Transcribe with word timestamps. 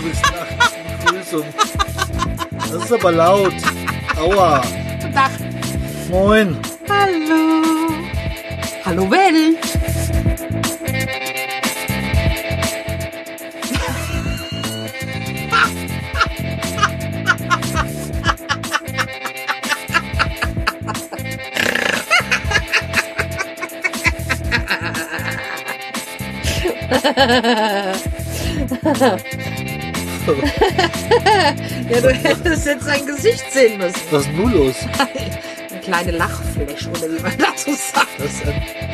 du 0.00 0.08
bist 0.08 0.22
nachts. 0.22 0.74
Begrüßung. 1.04 1.44
Das 2.56 2.84
ist 2.84 2.92
aber 2.92 3.12
laut. 3.12 3.54
Aua. 4.16 4.62
Guten 5.00 5.14
Tag. 5.14 5.30
Moin. 6.10 6.56
Hallo. 6.88 7.62
Hallo 8.84 9.10
Welt. 9.10 9.58
Ja, 31.90 32.00
du 32.02 32.10
hättest 32.12 32.66
jetzt 32.66 32.84
sein 32.84 33.06
Gesicht 33.06 33.44
sehen 33.52 33.78
müssen. 33.78 33.96
Was 34.10 34.22
ist 34.22 34.28
denn 34.28 34.36
nun 34.36 34.52
los? 34.52 34.74
Eine 35.70 35.80
kleine 35.80 36.10
Lachfläche, 36.12 36.90
oder 36.90 37.02
wie 37.14 37.20
man 37.22 37.38
dazu 37.38 37.70
sagt. 37.70 38.08
Das 38.18 38.42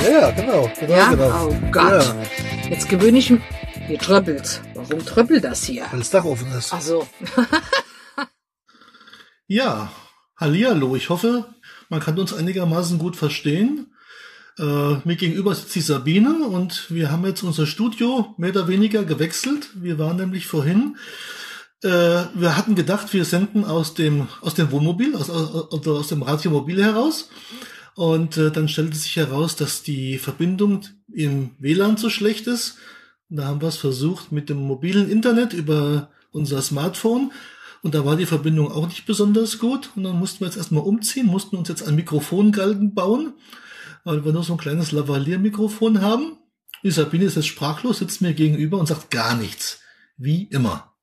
ja, 0.05 0.11
ja, 0.21 0.31
genau. 0.31 0.71
genau, 0.79 0.93
Ja? 0.95 1.11
genau. 1.11 1.49
Oh 1.49 1.57
Gott. 1.73 2.05
Ja, 2.05 2.17
Jetzt 2.71 2.89
gewöhne 2.89 3.19
ich 3.19 3.31
mich. 3.31 3.41
Hier 3.87 3.99
tröppelt. 3.99 4.61
Warum 4.75 5.05
tröppelt 5.05 5.45
das 5.45 5.65
hier? 5.65 5.87
weil 5.91 5.99
das 5.99 6.11
Dach 6.11 6.25
offen 6.25 6.51
ist. 6.57 6.73
Ach 6.73 6.81
so. 6.81 7.07
Ja, 9.47 9.93
hallihallo. 10.37 10.97
Ich 10.97 11.11
hoffe, 11.11 11.55
man 11.91 12.01
kann 12.01 12.19
uns 12.19 12.33
einigermaßen 12.33 12.99
gut 12.99 13.15
verstehen. 13.17 13.94
Äh, 14.59 14.97
mir 15.05 15.17
gegenüber 15.17 15.55
sitzt 15.55 15.75
die 15.75 15.81
Sabine 15.81 16.47
und 16.47 16.91
wir 16.91 17.11
haben 17.11 17.27
jetzt 17.27 17.43
unser 17.43 17.67
Studio 17.67 18.35
mehr 18.37 18.51
oder 18.51 18.69
weniger 18.69 19.05
gewechselt. 19.05 19.69
Wir 19.75 19.99
waren 19.99 20.17
nämlich 20.17 20.47
vorhin, 20.47 20.97
äh, 21.83 21.89
wir 22.35 22.57
hatten 22.57 22.77
gedacht, 22.77 23.13
wir 23.13 23.25
senden 23.25 23.65
aus 23.65 23.95
dem, 23.95 24.29
aus 24.41 24.55
dem 24.55 24.71
Wohnmobil, 24.71 25.17
aus, 25.17 25.29
aus, 25.29 25.73
also 25.73 25.97
aus 25.97 26.09
dem 26.09 26.23
Radiomobil 26.23 26.83
heraus. 26.83 27.31
Und 27.97 28.37
äh, 28.37 28.51
dann 28.51 28.69
stellte 28.69 28.97
sich 28.97 29.17
heraus, 29.17 29.57
dass 29.57 29.83
die 29.83 30.19
Verbindung 30.19 30.83
im 31.13 31.51
WLAN 31.59 31.97
so 31.97 32.11
schlecht 32.11 32.47
ist. 32.47 32.77
Da 33.29 33.47
haben 33.47 33.61
wir 33.61 33.69
es 33.69 33.77
versucht 33.77 34.33
mit 34.33 34.49
dem 34.49 34.59
mobilen 34.59 35.11
Internet 35.11 35.53
über 35.53 36.11
unser 36.31 36.63
Smartphone. 36.63 37.33
Und 37.83 37.95
da 37.95 38.05
war 38.05 38.17
die 38.17 38.27
Verbindung 38.27 38.73
auch 38.73 38.89
nicht 38.89 39.05
besonders 39.05 39.59
gut. 39.59 39.91
Und 39.95 40.05
dann 40.05 40.19
mussten 40.19 40.41
wir 40.41 40.47
jetzt 40.47 40.57
erstmal 40.57 40.85
umziehen, 40.85 41.27
mussten 41.27 41.57
uns 41.57 41.69
jetzt 41.69 41.87
einen 41.87 41.97
Mikrofongalgen 41.97 42.95
bauen, 42.95 43.35
weil 44.05 44.25
wir 44.25 44.33
nur 44.33 44.45
so 44.45 44.53
ein 44.55 44.59
kleines 44.59 44.93
Lavalier-Mikrofon 44.93 46.01
haben. 46.03 46.39
Die 46.83 46.91
Sabine 46.91 47.25
ist 47.25 47.37
jetzt 47.37 47.47
sprachlos, 47.49 47.99
sitzt 47.99 48.21
mir 48.21 48.35
gegenüber 48.35 48.79
und 48.79 48.87
sagt 48.87 49.11
gar 49.11 49.35
nichts. 49.35 49.81
Wie 50.17 50.45
immer. 50.45 50.95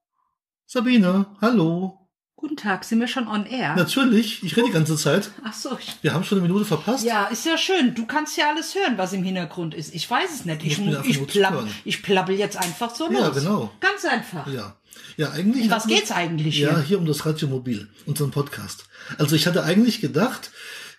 Sabine, 0.67 1.25
hallo. 1.41 1.97
Guten 2.35 2.55
Tag, 2.55 2.83
sind 2.85 2.99
wir 2.99 3.07
schon 3.07 3.27
on 3.27 3.45
air? 3.45 3.75
Natürlich, 3.75 4.41
ich 4.43 4.55
rede 4.57 4.67
die 4.67 4.73
ganze 4.73 4.95
Zeit. 4.95 5.29
Ach 5.43 5.53
so. 5.53 5.77
Ich, 5.79 5.97
Wir 6.01 6.13
haben 6.13 6.23
schon 6.23 6.39
eine 6.39 6.47
Minute 6.47 6.65
verpasst. 6.65 7.03
ja, 7.03 7.25
ist 7.25 7.45
ja 7.45 7.57
schön. 7.57 7.93
Du 7.93 8.05
kannst 8.07 8.35
ja 8.37 8.49
alles 8.49 8.73
hören, 8.73 8.97
was 8.97 9.13
im 9.13 9.23
Hintergrund 9.23 9.75
ist. 9.75 9.93
Ich 9.93 10.09
weiß 10.09 10.33
es 10.33 10.45
nicht. 10.45 10.63
Ich, 10.63 10.79
einfach 10.79 11.05
ich, 11.05 11.17
nur 11.17 11.27
plapp, 11.27 11.67
ich 11.85 12.01
plappel 12.01 12.35
jetzt 12.35 12.57
einfach 12.57 12.95
so 12.95 13.07
los. 13.11 13.19
Ja, 13.19 13.29
genau. 13.29 13.71
Ganz 13.79 14.05
einfach. 14.05 14.47
Ja. 14.47 14.75
Ja, 15.17 15.31
eigentlich. 15.31 15.65
Um 15.65 15.71
was 15.71 15.85
geht's 15.87 16.11
eigentlich 16.11 16.57
Ja, 16.59 16.75
hier? 16.77 16.81
hier 16.83 16.97
um 16.99 17.05
das 17.05 17.25
Radiomobil, 17.25 17.89
unseren 18.05 18.31
Podcast. 18.31 18.85
Also 19.17 19.35
ich 19.35 19.45
hatte 19.45 19.63
eigentlich 19.63 20.01
gedacht, 20.01 20.51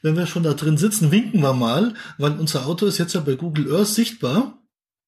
wenn 0.02 0.16
wir 0.16 0.26
schon 0.26 0.42
da 0.42 0.52
drin 0.52 0.76
sitzen, 0.76 1.10
winken 1.10 1.40
wir 1.40 1.54
mal, 1.54 1.94
weil 2.18 2.38
unser 2.38 2.66
Auto 2.66 2.86
ist 2.86 2.98
jetzt 2.98 3.14
ja 3.14 3.20
bei 3.20 3.34
Google 3.34 3.74
Earth 3.74 3.88
sichtbar. 3.88 4.58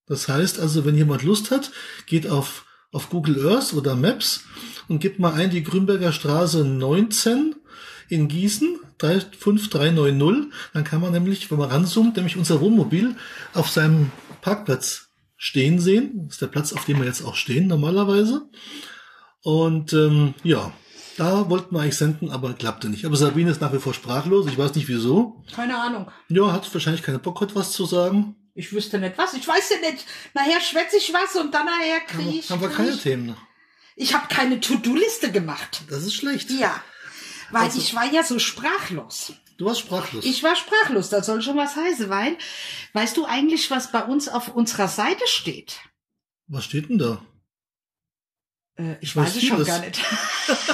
Das 0.07 0.29
heißt 0.29 0.61
also, 0.61 0.85
wenn 0.85 0.97
jemand 0.97 1.23
Lust 1.23 1.51
hat, 1.51 1.71
geht 2.07 2.29
auf, 2.29 2.65
auf 2.93 3.11
Google 3.11 3.47
Earth 3.47 3.73
oder 3.75 3.97
Maps 3.97 4.45
und 4.89 5.01
gibt 5.01 5.19
mal 5.19 5.35
ein 5.35 5.51
die 5.51 5.63
Grünberger 5.63 6.13
Straße 6.13 6.65
19 6.65 7.57
in 8.09 8.29
Gießen, 8.29 8.79
35390. 8.99 10.53
Dann 10.73 10.85
kann 10.85 11.01
man 11.01 11.13
nämlich, 11.13 11.51
wenn 11.51 11.59
man 11.59 11.71
ranzoomt, 11.71 12.17
nämlich 12.17 12.37
unser 12.37 12.61
Wohnmobil 12.61 13.17
auf 13.55 13.71
seinem 13.71 14.11
Parkplatz 14.43 15.09
stehen 15.37 15.81
sehen. 15.81 16.27
Das 16.27 16.35
ist 16.35 16.43
der 16.43 16.47
Platz, 16.47 16.73
auf 16.73 16.85
dem 16.85 16.99
wir 16.99 17.07
jetzt 17.07 17.25
auch 17.25 17.35
stehen 17.35 17.67
normalerweise. 17.67 18.49
Und 19.43 19.93
ähm, 19.93 20.35
ja, 20.43 20.73
da 21.17 21.49
wollten 21.51 21.75
wir 21.75 21.81
eigentlich 21.83 21.97
senden, 21.97 22.31
aber 22.31 22.55
klappte 22.55 22.89
nicht. 22.89 23.05
Aber 23.05 23.17
Sabine 23.17 23.51
ist 23.51 23.61
nach 23.61 23.73
wie 23.73 23.79
vor 23.79 23.95
sprachlos. 23.95 24.47
Ich 24.47 24.59
weiß 24.59 24.75
nicht 24.75 24.89
wieso. 24.89 25.43
Keine 25.55 25.79
Ahnung. 25.79 26.11
Ja, 26.29 26.53
hat 26.53 26.73
wahrscheinlich 26.75 27.03
keine 27.03 27.19
Bock, 27.19 27.41
heute 27.41 27.55
was 27.55 27.73
zu 27.73 27.87
sagen. 27.87 28.37
Ich 28.55 28.73
wüsste 28.73 28.99
nicht 28.99 29.19
was. 29.19 29.35
Ich 29.35 29.47
weiß 29.47 29.71
ja 29.71 29.91
nicht. 29.91 30.05
Nachher 30.35 30.61
schwätze 30.61 30.97
ich 30.97 31.13
was 31.13 31.35
und 31.41 31.53
dann 31.55 31.67
nachher 31.67 32.01
kriege 32.01 32.31
ich. 32.39 32.51
haben 32.51 32.61
wir 32.61 32.69
keine 32.69 32.91
ich, 32.91 33.03
Themen. 33.03 33.37
ich 33.97 34.15
habe 34.15 34.27
keine 34.29 34.61
To-Do-Liste 34.61 35.33
gemacht. 35.33 35.83
Das 35.91 36.05
ist 36.05 36.15
schlecht. 36.15 36.51
Ja. 36.51 36.81
Weil 37.51 37.63
Also- 37.65 37.79
ich 37.79 37.95
war 37.95 38.07
ja 38.13 38.23
so 38.23 38.39
sprachlos. 38.39 39.33
Du 39.57 39.67
warst 39.67 39.81
sprachlos. 39.81 40.25
Ich 40.25 40.43
war 40.43 40.57
sprachlos, 40.57 41.11
das 41.11 41.27
soll 41.27 41.41
schon 41.41 41.57
was 41.57 41.77
heißen, 41.77 42.09
weil, 42.11 42.37
weißt 42.93 43.17
du 43.17 43.25
eigentlich, 43.25 43.71
was 43.71 43.93
bei 43.93 44.03
uns 44.03 44.29
auf 44.29 44.49
unserer 44.55 44.89
Seite 44.89 45.23
steht? 45.27 45.77
was 46.49 46.65
steht 46.65 46.89
denn 46.91 46.99
da? 46.99 47.23
Äh, 48.77 48.97
ich 49.01 49.15
weiß 49.15 49.27
weiß 49.27 49.37
es 49.37 49.45
schon 49.45 49.57
vieles. 49.65 49.69
gar 49.69 49.79
nicht. 49.79 50.01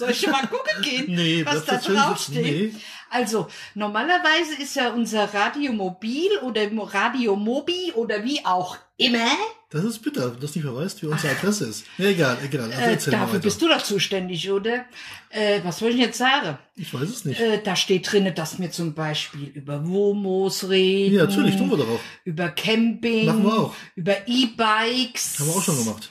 soll 0.00 0.10
ich 0.10 0.20
schon 0.20 0.32
mal 0.32 0.46
gucken 0.48 0.82
gehen, 0.82 1.04
Nee, 1.14 1.44
was 1.46 1.64
da 1.64 1.74
jetzt 1.74 1.86
schön 1.86 1.94
drauf 1.96 2.18
sitzen. 2.18 2.32
steht? 2.44 2.74
Nee. 2.74 2.80
Also, 3.12 3.48
normalerweise 3.74 4.54
ist 4.60 4.76
ja 4.76 4.90
unser 4.90 5.32
Radiomobil 5.34 6.30
oder 6.42 6.62
Radiomobi 6.72 7.92
oder 7.94 8.22
wie 8.24 8.44
auch 8.44 8.76
immer, 8.96 9.26
Das 9.70 9.82
ist 9.84 10.00
bitter, 10.00 10.26
wenn 10.26 10.34
du 10.34 10.40
das 10.40 10.54
nicht 10.54 10.64
mehr 10.64 10.74
weißt, 10.76 11.02
wie 11.02 11.06
unsere 11.06 11.32
Adresse 11.32 11.66
ist. 11.66 11.84
Nee, 11.98 12.08
egal, 12.10 12.38
egal. 12.44 12.72
Also 12.72 13.08
äh, 13.08 13.12
dafür 13.12 13.38
bist 13.40 13.60
du 13.62 13.68
doch 13.68 13.82
zuständig, 13.82 14.48
oder? 14.50 14.84
Äh, 15.30 15.60
was 15.64 15.78
soll 15.78 15.90
ich 15.90 15.96
jetzt 15.96 16.18
sagen? 16.18 16.58
Ich 16.76 16.92
weiß 16.94 17.08
es 17.08 17.24
nicht. 17.24 17.40
Äh, 17.40 17.60
da 17.62 17.74
steht 17.76 18.10
drinne, 18.12 18.32
dass 18.32 18.58
wir 18.60 18.70
zum 18.70 18.94
Beispiel 18.94 19.48
über 19.54 19.84
Womos 19.88 20.68
reden. 20.68 21.16
ja, 21.16 21.24
natürlich, 21.24 21.56
tun 21.56 21.70
wir 21.70 21.78
doch 21.78 21.88
auch. 21.88 22.00
über 22.24 22.48
Camping, 22.50 23.26
Machen 23.26 23.44
wir 23.44 23.52
auch. 23.58 23.74
über 23.96 24.16
E-Bikes. 24.28 25.38
Haben 25.40 25.46
wir 25.48 25.56
auch 25.56 25.62
schon 25.62 25.78
gemacht. 25.84 26.10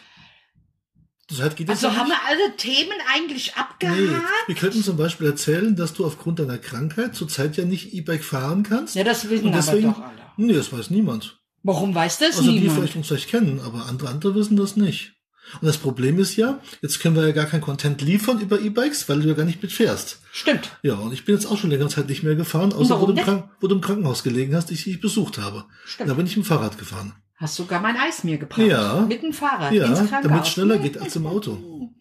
Das 1.30 1.42
heißt, 1.42 1.56
geht 1.58 1.70
Also 1.70 1.96
haben 1.96 2.08
nicht? 2.10 2.18
wir 2.18 2.28
alle 2.28 2.56
Themen 2.58 2.98
eigentlich 3.14 3.56
abgehakt? 3.56 4.00
Nee, 4.00 4.10
wir 4.48 4.56
könnten 4.56 4.84
zum 4.84 4.98
Beispiel 4.98 5.28
erzählen, 5.28 5.76
dass 5.76 5.94
du 5.94 6.06
aufgrund 6.06 6.40
deiner 6.40 6.58
Krankheit 6.58 7.16
zurzeit 7.16 7.56
ja 7.58 7.66
nicht 7.66 7.94
E-Bike 7.94 8.24
fahren 8.24 8.64
kannst. 8.64 8.96
Ja, 8.96 9.04
das 9.04 9.30
wissen 9.30 9.46
Und 9.48 9.54
aber 9.54 9.62
deswegen, 9.62 9.92
doch 9.92 10.00
alle. 10.02 10.22
Nee, 10.38 10.54
das 10.54 10.74
weiß 10.74 10.90
niemand. 10.90 11.40
Warum 11.62 11.94
weiß 11.94 12.20
das 12.20 12.38
Also 12.38 12.52
die 12.52 12.60
niemand? 12.60 12.78
vielleicht 12.80 12.96
uns 12.96 13.08
vielleicht 13.08 13.30
kennen, 13.30 13.60
aber 13.64 13.86
andere, 13.86 14.10
andere 14.10 14.34
wissen 14.36 14.58
das 14.58 14.76
nicht. 14.76 15.14
Und 15.62 15.66
das 15.66 15.78
Problem 15.78 16.20
ist 16.20 16.36
ja, 16.36 16.62
jetzt 16.82 17.00
können 17.00 17.16
wir 17.16 17.26
ja 17.26 17.32
gar 17.32 17.46
kein 17.48 17.62
Content 17.62 18.02
liefern 18.02 18.40
über 18.40 18.60
E-Bikes, 18.62 19.10
weil 19.10 19.20
du 19.22 19.28
ja 19.28 19.34
gar 19.34 19.46
nicht 19.46 19.62
mitfährst. 19.62 20.20
Stimmt. 20.32 20.70
Ja, 20.84 20.94
und 20.96 21.12
ich 21.12 21.26
bin 21.26 21.34
jetzt 21.36 21.48
auch 21.48 21.58
schon 21.58 21.72
längere 21.72 21.90
Zeit 21.90 22.08
nicht 22.08 22.22
mehr 22.24 22.36
gefahren, 22.36 22.72
außer 22.72 23.02
wo 23.02 23.08
du, 23.08 23.14
im 23.14 23.44
wo 23.60 23.68
du 23.68 23.76
im 23.76 23.82
Krankenhaus 23.82 24.24
gelegen 24.24 24.56
hast, 24.56 24.70
ich 24.72 24.84
dich 24.84 25.02
besucht 25.02 25.40
habe. 25.40 25.66
Stimmt. 25.86 26.10
Da 26.10 26.14
bin 26.14 26.28
ich 26.28 26.38
mit 26.38 26.46
dem 26.46 26.48
Fahrrad 26.48 26.78
gefahren. 26.78 27.14
Hast 27.40 27.56
sogar 27.56 27.80
mein 27.82 27.96
Eis 27.98 28.24
mir 28.24 28.38
gebracht. 28.38 28.60
Ja. 28.60 29.02
Mit 29.08 29.24
dem 29.24 29.32
Fahrrad 29.34 29.72
Ja, 29.72 29.88
damit 30.22 30.44
es 30.44 30.50
schneller 30.50 30.78
geht 30.78 30.98
als 31.02 31.16
im 31.16 31.26
Auto. 31.26 31.58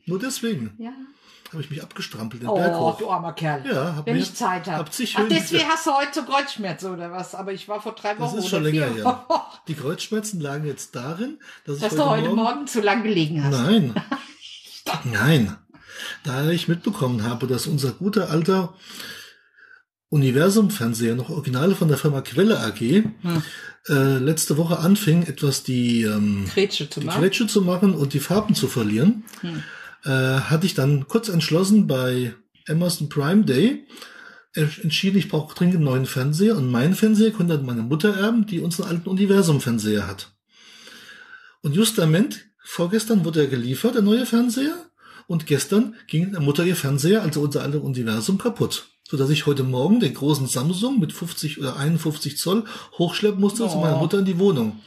Nur 0.06 0.18
deswegen 0.18 0.72
Ja. 0.78 0.90
habe 1.52 1.62
ich 1.62 1.70
mich 1.70 1.80
abgestrampelt 1.82 2.42
den 2.42 2.52
Berg 2.52 2.74
Oh, 2.74 2.92
hoch. 2.92 2.98
du 2.98 3.08
armer 3.10 3.32
Kerl. 3.34 3.64
Ja, 3.64 3.94
hab 3.96 4.06
Wenn 4.06 4.16
mir- 4.16 4.22
ich 4.22 4.34
Zeit 4.34 4.66
habe. 4.66 4.78
hab 4.78 4.88
Ach, 4.88 5.28
deswegen 5.30 5.68
hast 5.68 5.86
du 5.86 5.92
heute 5.92 6.08
so 6.12 6.22
Kreuzschmerzen 6.24 6.92
oder 6.92 7.12
was? 7.12 7.34
Aber 7.36 7.52
ich 7.52 7.68
war 7.68 7.80
vor 7.80 7.92
drei 7.92 8.14
Das 8.14 8.20
Wochen 8.32 8.38
ist 8.38 8.48
schon 8.48 8.64
länger 8.64 8.86
her. 8.86 9.04
Wochen. 9.04 9.40
Die 9.68 9.74
Kreuzschmerzen 9.74 10.40
lagen 10.40 10.66
jetzt 10.66 10.96
darin, 10.96 11.38
dass 11.64 11.76
ich 11.76 11.82
Dass 11.82 11.92
heute, 11.92 12.02
du 12.02 12.08
heute 12.10 12.22
Morgen 12.30 12.36
Morgen 12.42 12.66
zu 12.66 12.80
lang 12.80 13.02
gelegen 13.04 13.44
hast. 13.44 13.52
Nein. 13.52 13.94
Nein. 15.04 15.56
Da 16.24 16.48
ich 16.50 16.68
mitbekommen 16.68 17.22
habe, 17.24 17.46
dass 17.46 17.66
unser 17.66 17.92
guter 17.92 18.30
alter 18.30 18.74
Universum-Fernseher, 20.10 21.14
noch 21.14 21.28
Originale 21.30 21.74
von 21.74 21.88
der 21.88 21.98
Firma 21.98 22.20
Quelle 22.22 22.58
AG, 22.60 22.80
Hm. 22.80 23.42
äh, 23.88 24.18
letzte 24.18 24.56
Woche 24.56 24.78
anfing, 24.78 25.22
etwas 25.24 25.62
die, 25.62 26.02
ähm, 26.02 26.46
zu 26.90 27.00
die 27.00 27.06
machen. 27.06 27.32
Zu 27.48 27.62
machen 27.62 27.94
und 27.94 28.14
die 28.14 28.20
Farben 28.20 28.54
zu 28.54 28.68
verlieren, 28.68 29.24
Hm. 29.42 29.62
äh, 30.04 30.10
hatte 30.10 30.66
ich 30.66 30.74
dann 30.74 31.06
kurz 31.08 31.28
entschlossen 31.28 31.86
bei 31.86 32.34
Amazon 32.68 33.08
Prime 33.08 33.44
Day, 33.44 33.86
äh, 34.54 34.66
entschieden, 34.82 35.18
ich 35.18 35.28
brauche 35.28 35.54
dringend 35.54 35.76
einen 35.76 35.84
neuen 35.84 36.06
Fernseher 36.06 36.56
und 36.56 36.70
meinen 36.70 36.94
Fernseher 36.94 37.30
konnte 37.32 37.56
dann 37.56 37.66
meine 37.66 37.82
Mutter 37.82 38.16
erben, 38.16 38.46
die 38.46 38.60
unseren 38.60 38.88
alten 38.88 39.08
Universum-Fernseher 39.08 40.06
hat. 40.06 40.32
Und 41.60 41.74
justament, 41.74 42.46
vorgestern 42.64 43.24
wurde 43.24 43.40
er 43.40 43.46
geliefert, 43.48 43.94
der 43.94 44.02
neue 44.02 44.24
Fernseher, 44.24 44.74
und 45.26 45.44
gestern 45.46 45.94
ging 46.06 46.32
der 46.32 46.40
Mutter 46.40 46.64
ihr 46.64 46.76
Fernseher, 46.76 47.22
also 47.22 47.42
unser 47.42 47.62
alter 47.62 47.82
Universum, 47.82 48.38
kaputt. 48.38 48.88
Sodass 49.10 49.30
ich 49.30 49.46
heute 49.46 49.62
Morgen 49.62 50.00
den 50.00 50.12
großen 50.14 50.46
Samsung 50.46 51.00
mit 51.00 51.12
50 51.12 51.58
oder 51.58 51.76
51 51.76 52.36
Zoll 52.36 52.64
hochschleppen 52.98 53.40
musste 53.40 53.66
zu 53.68 53.76
Oh. 53.76 53.80
meiner 53.80 53.96
Mutter 53.96 54.18
in 54.18 54.24
die 54.26 54.38
Wohnung. 54.38 54.80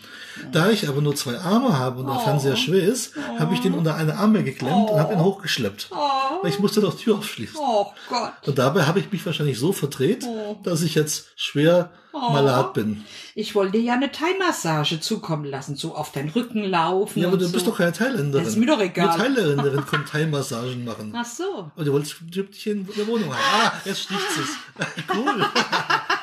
Da 0.52 0.70
ich 0.70 0.88
aber 0.88 1.02
nur 1.02 1.16
zwei 1.16 1.38
Arme 1.40 1.78
habe 1.78 2.00
und 2.02 2.08
der 2.08 2.16
Oh. 2.18 2.20
Fernseher 2.20 2.56
schwer 2.56 2.84
ist, 2.84 3.14
habe 3.40 3.54
ich 3.54 3.62
den 3.62 3.74
unter 3.74 3.96
eine 3.96 4.16
Arme 4.18 4.44
geklemmt 4.44 4.90
und 4.92 5.00
habe 5.00 5.14
ihn 5.14 5.24
hochgeschleppt. 5.24 5.90
Oh, 5.92 5.96
Weil 6.44 6.52
ich 6.52 6.60
musste 6.60 6.82
doch 6.82 6.94
die 6.96 7.04
Tür 7.04 7.18
aufschließen. 7.18 7.58
oh 7.60 7.88
Gott. 8.10 8.32
Und 8.46 8.58
dabei 8.60 8.84
habe 8.86 9.00
ich 9.00 9.12
mich 9.12 9.26
wahrscheinlich 9.26 9.58
so 9.60 9.74
verdreht, 9.74 10.24
Oh. 10.28 10.56
dass 10.64 10.84
ich 10.84 10.94
jetzt 10.96 11.28
schwer 11.36 11.90
Oh. 12.14 12.32
malat 12.32 12.74
bin. 12.74 13.06
Ich 13.36 13.56
wollte 13.56 13.74
dir 13.74 13.82
ja 13.82 13.94
eine 13.94 14.12
Thai-Massage 14.12 15.00
zukommen 15.00 15.46
lassen, 15.46 15.76
so 15.76 15.96
auf 15.96 16.12
deinen 16.12 16.30
Rücken 16.30 16.64
laufen. 16.64 17.20
Ja, 17.20 17.30
aber 17.30 17.38
du 17.38 17.46
so. 17.46 17.54
bist 17.54 17.68
doch 17.68 17.78
keine 17.78 17.94
Thailänderin. 17.94 18.44
Das 18.44 18.54
ist 18.54 18.60
mir 18.60 18.66
doch 18.66 18.82
egal. 18.82 19.08
Nur 19.08 19.18
Thailänderin 19.18 19.86
können 19.90 20.06
Thai-Massagen 20.06 20.84
machen. 20.84 21.14
Ach 21.16 21.26
so. 21.26 21.72
Und 21.76 21.86
du 21.86 21.94
wolltest 21.94 22.18
Düppchen 22.22 22.88
in 22.88 22.96
der 22.96 23.08
Wohnung 23.08 23.34
haben. 23.34 23.42
Ah, 23.54 23.72
jetzt 23.86 24.02
sticht 24.02 24.20
es. 24.20 24.86
Cool. 25.16 25.46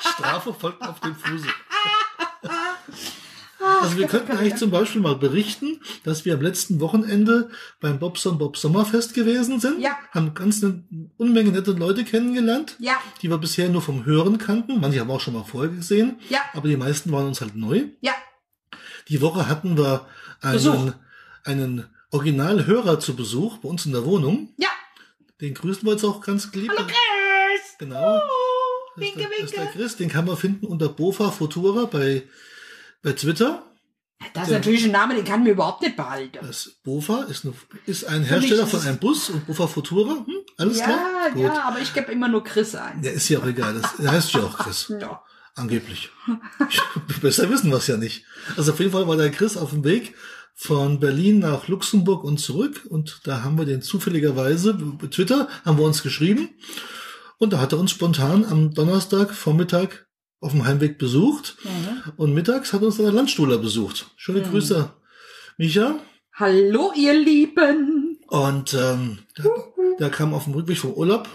Strafe 0.00 0.52
folgt 0.52 0.82
auf 0.82 1.00
den 1.00 1.14
Fuße. 1.14 1.46
Also 3.60 3.96
wir 3.96 4.06
könnten 4.06 4.32
eigentlich 4.32 4.56
zum 4.56 4.70
Beispiel 4.70 5.00
mal 5.00 5.16
berichten, 5.16 5.80
dass 6.04 6.24
wir 6.24 6.34
am 6.34 6.40
letzten 6.42 6.80
Wochenende 6.80 7.50
beim 7.80 7.98
Bobson 7.98 8.38
Bob 8.38 8.56
Sommerfest 8.56 9.14
gewesen 9.14 9.58
sind. 9.60 9.80
Ja. 9.80 9.98
Haben 10.12 10.34
ganz 10.34 10.62
eine 10.62 10.84
Unmenge 11.16 11.50
nette 11.50 11.72
Leute 11.72 12.04
kennengelernt, 12.04 12.76
Ja, 12.78 13.00
die 13.20 13.28
wir 13.30 13.38
bisher 13.38 13.68
nur 13.68 13.82
vom 13.82 14.04
Hören 14.04 14.38
kannten. 14.38 14.80
Manche 14.80 15.00
haben 15.00 15.08
wir 15.08 15.14
auch 15.14 15.20
schon 15.20 15.34
mal 15.34 15.44
vorher 15.44 15.70
gesehen. 15.70 16.18
ja, 16.28 16.40
Aber 16.54 16.68
die 16.68 16.76
meisten 16.76 17.10
waren 17.12 17.26
uns 17.26 17.40
halt 17.40 17.56
neu. 17.56 17.84
ja. 18.00 18.12
Die 19.08 19.20
Woche 19.22 19.48
hatten 19.48 19.78
wir 19.78 20.06
Besuch. 20.42 20.74
einen, 20.74 20.94
einen 21.44 21.86
Originalhörer 22.10 23.00
zu 23.00 23.16
Besuch 23.16 23.56
bei 23.58 23.68
uns 23.70 23.86
in 23.86 23.92
der 23.92 24.04
Wohnung. 24.04 24.52
Ja. 24.58 24.68
Den 25.40 25.54
grüßen 25.54 25.84
wir 25.86 25.92
jetzt 25.92 26.04
auch 26.04 26.20
ganz 26.20 26.52
lieb. 26.52 26.70
Hallo 26.70 26.86
Chris. 26.86 27.76
Genau. 27.78 28.16
Ist, 28.16 28.22
winke, 29.00 29.18
der, 29.20 29.28
das 29.30 29.38
ist 29.44 29.56
der 29.56 29.62
winke. 29.64 29.78
Chris, 29.78 29.96
den 29.96 30.08
kann 30.10 30.26
man 30.26 30.36
finden 30.36 30.66
unter 30.66 30.88
Bofa 30.90 31.30
Futura 31.30 31.86
bei, 31.86 32.24
bei 33.02 33.12
Twitter. 33.12 33.64
Das 34.34 34.48
ist 34.48 34.52
natürlich 34.54 34.84
ein 34.84 34.90
Name, 34.90 35.14
den 35.14 35.24
kann 35.24 35.44
mir 35.44 35.50
überhaupt 35.50 35.80
nicht 35.80 35.96
behalten. 35.96 36.38
Das 36.42 36.72
Bofa 36.82 37.22
ist, 37.24 37.44
eine, 37.44 37.54
ist 37.86 38.04
ein 38.04 38.24
Hersteller 38.24 38.64
ist 38.64 38.70
von 38.70 38.80
einem 38.80 38.98
Bus 38.98 39.30
und 39.30 39.46
Bofa 39.46 39.68
Futura. 39.68 40.24
Hm, 40.26 40.26
alles 40.56 40.78
Ja, 40.80 40.84
klar? 40.86 41.30
Gut. 41.32 41.42
ja, 41.42 41.62
aber 41.62 41.80
ich 41.80 41.94
gebe 41.94 42.10
immer 42.10 42.28
nur 42.28 42.42
Chris 42.42 42.74
ein. 42.74 43.00
Der 43.00 43.12
ist 43.12 43.28
ja 43.28 43.38
auch 43.38 43.46
egal. 43.46 43.80
Das, 43.80 43.96
der 43.96 44.10
heißt 44.12 44.32
ja 44.32 44.40
auch 44.40 44.58
Chris. 44.58 44.92
Ja. 45.00 45.22
Angeblich. 45.54 46.10
Besser 47.22 47.48
wissen 47.50 47.70
wir 47.70 47.78
es 47.78 47.86
ja 47.86 47.96
nicht. 47.96 48.24
Also 48.56 48.72
auf 48.72 48.80
jeden 48.80 48.90
Fall 48.92 49.06
war 49.06 49.16
der 49.16 49.30
Chris 49.30 49.56
auf 49.56 49.70
dem 49.70 49.84
Weg 49.84 50.14
von 50.54 50.98
Berlin 50.98 51.38
nach 51.38 51.68
Luxemburg 51.68 52.24
und 52.24 52.38
zurück. 52.38 52.86
Und 52.88 53.20
da 53.24 53.44
haben 53.44 53.56
wir 53.56 53.64
den 53.66 53.82
zufälligerweise, 53.82 54.74
bei 54.74 55.06
Twitter 55.06 55.48
haben 55.64 55.78
wir 55.78 55.84
uns 55.84 56.02
geschrieben. 56.02 56.50
Und 57.38 57.52
da 57.52 57.60
hat 57.60 57.72
er 57.72 57.78
uns 57.78 57.92
spontan 57.92 58.44
am 58.44 58.74
Donnerstag 58.74 59.32
Vormittag 59.32 60.07
auf 60.40 60.52
dem 60.52 60.64
Heimweg 60.64 60.98
besucht. 60.98 61.56
Mhm. 61.64 62.12
Und 62.16 62.34
mittags 62.34 62.72
hat 62.72 62.82
uns 62.82 62.96
dann 62.96 63.06
der 63.06 63.14
Landstuhler 63.14 63.58
besucht. 63.58 64.06
Schöne 64.16 64.42
Grüße, 64.42 64.90
Micha. 65.56 65.96
Hallo, 66.34 66.92
ihr 66.96 67.14
Lieben. 67.14 68.18
Und 68.28 68.74
ähm, 68.74 69.18
der, 69.36 69.44
der 69.98 70.10
kam 70.10 70.34
auf 70.34 70.44
dem 70.44 70.54
Rückweg 70.54 70.78
vom 70.78 70.92
Urlaub. 70.92 71.28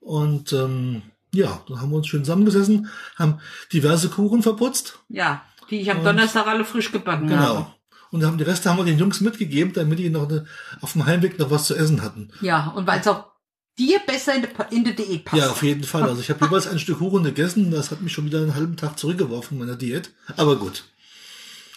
Und 0.00 0.52
ähm, 0.52 1.02
ja, 1.32 1.62
dann 1.68 1.80
haben 1.80 1.90
wir 1.90 1.96
uns 1.96 2.08
schön 2.08 2.24
zusammengesessen, 2.24 2.88
haben 3.16 3.38
diverse 3.72 4.08
Kuchen 4.08 4.42
verputzt. 4.42 4.98
Ja, 5.08 5.42
die 5.70 5.80
ich 5.80 5.90
am 5.90 5.98
Und- 5.98 6.04
Donnerstag 6.04 6.46
alle 6.46 6.64
frisch 6.64 6.90
gebacken 6.90 7.30
habe. 7.38 7.54
Genau. 7.54 7.74
Und 8.10 8.24
haben 8.26 8.36
die 8.36 8.44
Reste 8.44 8.68
haben 8.68 8.76
wir 8.76 8.84
den 8.84 8.98
Jungs 8.98 9.22
mitgegeben, 9.22 9.72
damit 9.72 9.98
die 9.98 10.10
noch 10.10 10.28
eine, 10.28 10.44
auf 10.82 10.92
dem 10.92 11.06
Heimweg 11.06 11.38
noch 11.38 11.50
was 11.50 11.64
zu 11.66 11.74
essen 11.74 12.02
hatten. 12.02 12.28
Ja, 12.42 12.68
und 12.76 12.86
weil 12.86 13.00
es 13.00 13.08
auch 13.08 13.31
dir 13.78 13.98
besser 14.06 14.34
in, 14.36 14.42
der- 14.42 14.72
in 14.72 14.84
der 14.84 14.94
Diät 14.94 15.24
passt. 15.24 15.42
Ja, 15.42 15.50
auf 15.50 15.62
jeden 15.62 15.84
Fall. 15.84 16.02
Also 16.04 16.20
ich 16.20 16.30
habe 16.30 16.44
jeweils 16.44 16.66
ein 16.66 16.78
Stück 16.78 16.98
Kuchen 16.98 17.24
gegessen. 17.24 17.70
Das 17.70 17.90
hat 17.90 18.00
mich 18.02 18.12
schon 18.12 18.26
wieder 18.26 18.38
einen 18.40 18.54
halben 18.54 18.76
Tag 18.76 18.98
zurückgeworfen 18.98 19.54
in 19.58 19.64
meiner 19.66 19.76
Diät. 19.76 20.10
Aber 20.36 20.56
gut. 20.56 20.84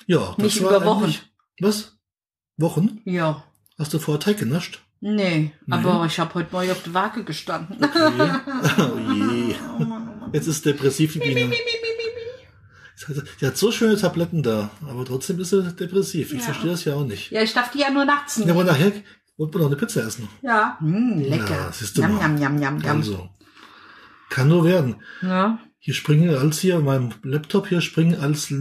Ja, 0.07 0.33
das 0.38 0.38
Nicht 0.38 0.63
war 0.63 0.77
über 0.77 0.86
Wochen. 0.86 1.15
Was? 1.59 1.97
Wochen? 2.57 3.01
Ja. 3.06 3.44
Hast 3.80 3.94
du 3.94 4.00
vorher 4.00 4.19
Teig 4.19 4.38
genascht? 4.38 4.81
Nee, 5.01 5.51
aber 5.69 6.06
ich 6.06 6.19
habe 6.19 6.33
heute 6.36 6.50
Morgen 6.51 6.71
auf 6.71 6.81
der 6.83 6.94
Waage 6.94 7.24
gestanden. 7.25 7.77
Okay. 7.83 8.36
oh 8.80 8.97
je. 9.13 9.56
Jetzt 10.33 10.47
ist 10.47 10.65
depressiv 10.65 11.13
die 11.13 11.19
Biene. 11.19 11.51
Sie 13.38 13.45
hat 13.45 13.57
so 13.57 13.71
schöne 13.71 13.97
Tabletten 13.97 14.42
da, 14.42 14.71
aber 14.88 15.03
trotzdem 15.03 15.39
ist 15.42 15.50
sie 15.50 15.62
depressiv. 15.74 16.31
Ich 16.31 16.39
Ja. 16.39 16.45
verstehe 16.45 16.71
das 16.71 16.86
ja 16.86 16.95
auch 16.95 17.03
nicht. 17.06 17.30
Ja, 17.31 17.42
ich 17.42 17.53
darf 17.53 17.71
die 17.71 17.80
ja 17.80 17.89
nur 17.92 18.06
nachts 18.06 18.38
Ja, 18.38 18.45
nehmen. 18.45 18.57
aber 18.57 18.63
nachher 18.71 18.94
wollte 19.38 19.54
man 19.58 19.62
noch 19.64 19.68
eine 19.72 19.76
Pizza 19.78 20.04
essen. 20.06 20.28
Ja. 20.42 20.78
Hm, 20.80 21.20
lecker. 21.20 21.50
Ja, 21.52 21.72
siehst 21.72 21.98
du 21.98 22.02
Jam, 22.02 22.16
mal. 22.16 22.22
jam, 22.40 22.60
jam, 22.60 22.82
jam. 22.82 22.98
Also, 22.98 23.30
kann 24.30 24.48
nur 24.50 24.64
werden. 24.66 24.96
Ja. 25.22 25.60
Hier 25.80 25.94
springen 25.94 26.30
als 26.36 26.60
hier, 26.60 26.76
in 26.78 26.86
meinem 26.86 27.14
Laptop 27.24 27.68
hier 27.68 27.82
springen 27.82 28.20
als 28.20 28.52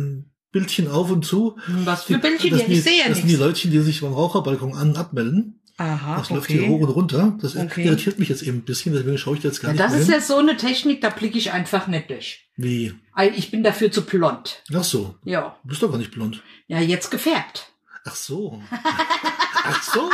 Bildchen 0.53 0.88
auf 0.88 1.11
und 1.11 1.25
zu. 1.25 1.56
Was 1.85 2.05
für 2.05 2.19
Bildchen 2.19 2.50
das 2.50 2.61
hier? 2.62 2.67
sind 2.67 2.69
die, 2.69 2.75
Ich 2.79 2.82
sehe 2.85 2.99
ja 3.03 3.09
Das 3.09 3.19
sind 3.19 3.29
die. 3.29 3.37
Leutchen, 3.37 3.71
die 3.71 3.81
sich 3.81 4.03
beim 4.03 4.12
Raucherbalkon 4.12 4.75
an 4.75 4.94
abmelden. 4.97 5.61
Aha, 5.76 6.19
Das 6.19 6.31
läuft 6.31 6.49
hier 6.49 6.61
okay. 6.62 6.69
hoch 6.71 6.81
und 6.82 6.91
runter. 6.91 7.37
Das 7.41 7.56
Okay. 7.56 7.85
irritiert 7.85 8.20
mich 8.20 8.29
jetzt 8.29 8.43
eben 8.43 8.59
ein 8.59 8.65
bisschen, 8.65 8.93
deswegen 8.94 9.19
schaue 9.19 9.35
ich 9.37 9.43
da 9.43 9.49
jetzt 9.49 9.61
gar 9.61 9.70
Ja, 9.70 9.73
nicht 9.73 9.82
das 9.85 9.91
mehr 9.93 10.00
ist 10.03 10.06
hin. 10.06 10.15
ja 10.15 10.20
so 10.20 10.37
eine 10.37 10.56
Technik, 10.56 11.00
da 11.00 11.11
blicke 11.11 11.37
ich 11.37 11.50
einfach 11.50 11.88
nicht 11.88 12.11
durch. 12.11 12.49
Wie? 12.56 12.94
Ich 13.35 13.50
bin 13.50 13.65
dafür 13.65 13.91
zu 13.91 14.03
blond. 14.03 14.62
Ach 14.73 14.85
so. 14.85 15.17
Ja. 15.25 15.56
Du 15.65 15.69
bist 15.70 15.82
doch 15.82 15.91
gar 15.91 15.99
nicht 15.99 16.12
blond. 16.12 16.43
Ja, 16.69 16.79
jetzt 16.79 17.11
gefärbt. 17.11 17.73
Ach 18.05 18.15
so. 18.15 18.62
Ach 19.65 19.82
so. 19.82 20.09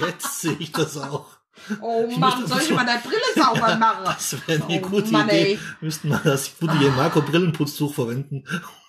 Jetzt 0.00 0.40
sehe 0.40 0.56
ich 0.58 0.72
das 0.72 0.96
auch. 0.96 1.26
Oh 1.80 2.06
Ich 2.08 2.16
Mann, 2.18 2.46
soll 2.46 2.60
ich 2.60 2.70
mal 2.70 2.86
deine 2.86 3.00
Brille 3.00 3.20
sauber 3.34 3.76
machen? 3.80 4.04
Das 4.04 4.36
wäre 4.46 4.64
eine 4.64 4.78
Oh 4.84 4.88
gute 4.88 5.10
Mann, 5.10 5.26
Idee. 5.28 5.52
ey. 5.54 5.58
Müssten 5.80 6.08
wir 6.10 6.20
das 6.22 6.52
gute 6.58 6.78
hier 6.78 6.90
Marco 6.92 7.20
Brillenputztuch 7.20 7.92
verwenden, 7.94 8.44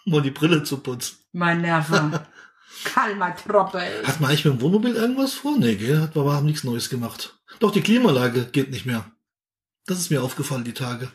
um 0.05 0.11
mal 0.11 0.21
die 0.21 0.31
Brille 0.31 0.63
zu 0.63 0.77
putzen. 0.77 1.17
Mein 1.31 1.61
Nerve. 1.61 2.25
Kalmer 2.83 3.35
Troppe, 3.35 3.79
ey. 3.81 4.05
Hat 4.05 4.19
man 4.21 4.29
eigentlich 4.29 4.45
mit 4.45 4.53
dem 4.55 4.61
Wohnmobil 4.61 4.95
irgendwas 4.95 5.33
vor? 5.33 5.57
Nee, 5.57 5.75
gell? 5.75 5.99
Hat, 6.01 6.15
wir 6.15 6.23
haben 6.31 6.45
nichts 6.45 6.63
Neues 6.63 6.89
gemacht. 6.89 7.35
Doch, 7.59 7.71
die 7.71 7.81
Klimaanlage 7.81 8.45
geht 8.45 8.69
nicht 8.71 8.85
mehr. 8.85 9.03
Das 9.87 9.97
ist 9.99 10.11
mir 10.11 10.21
aufgefallen, 10.23 10.63
die 10.63 10.73
Tage. 10.73 11.11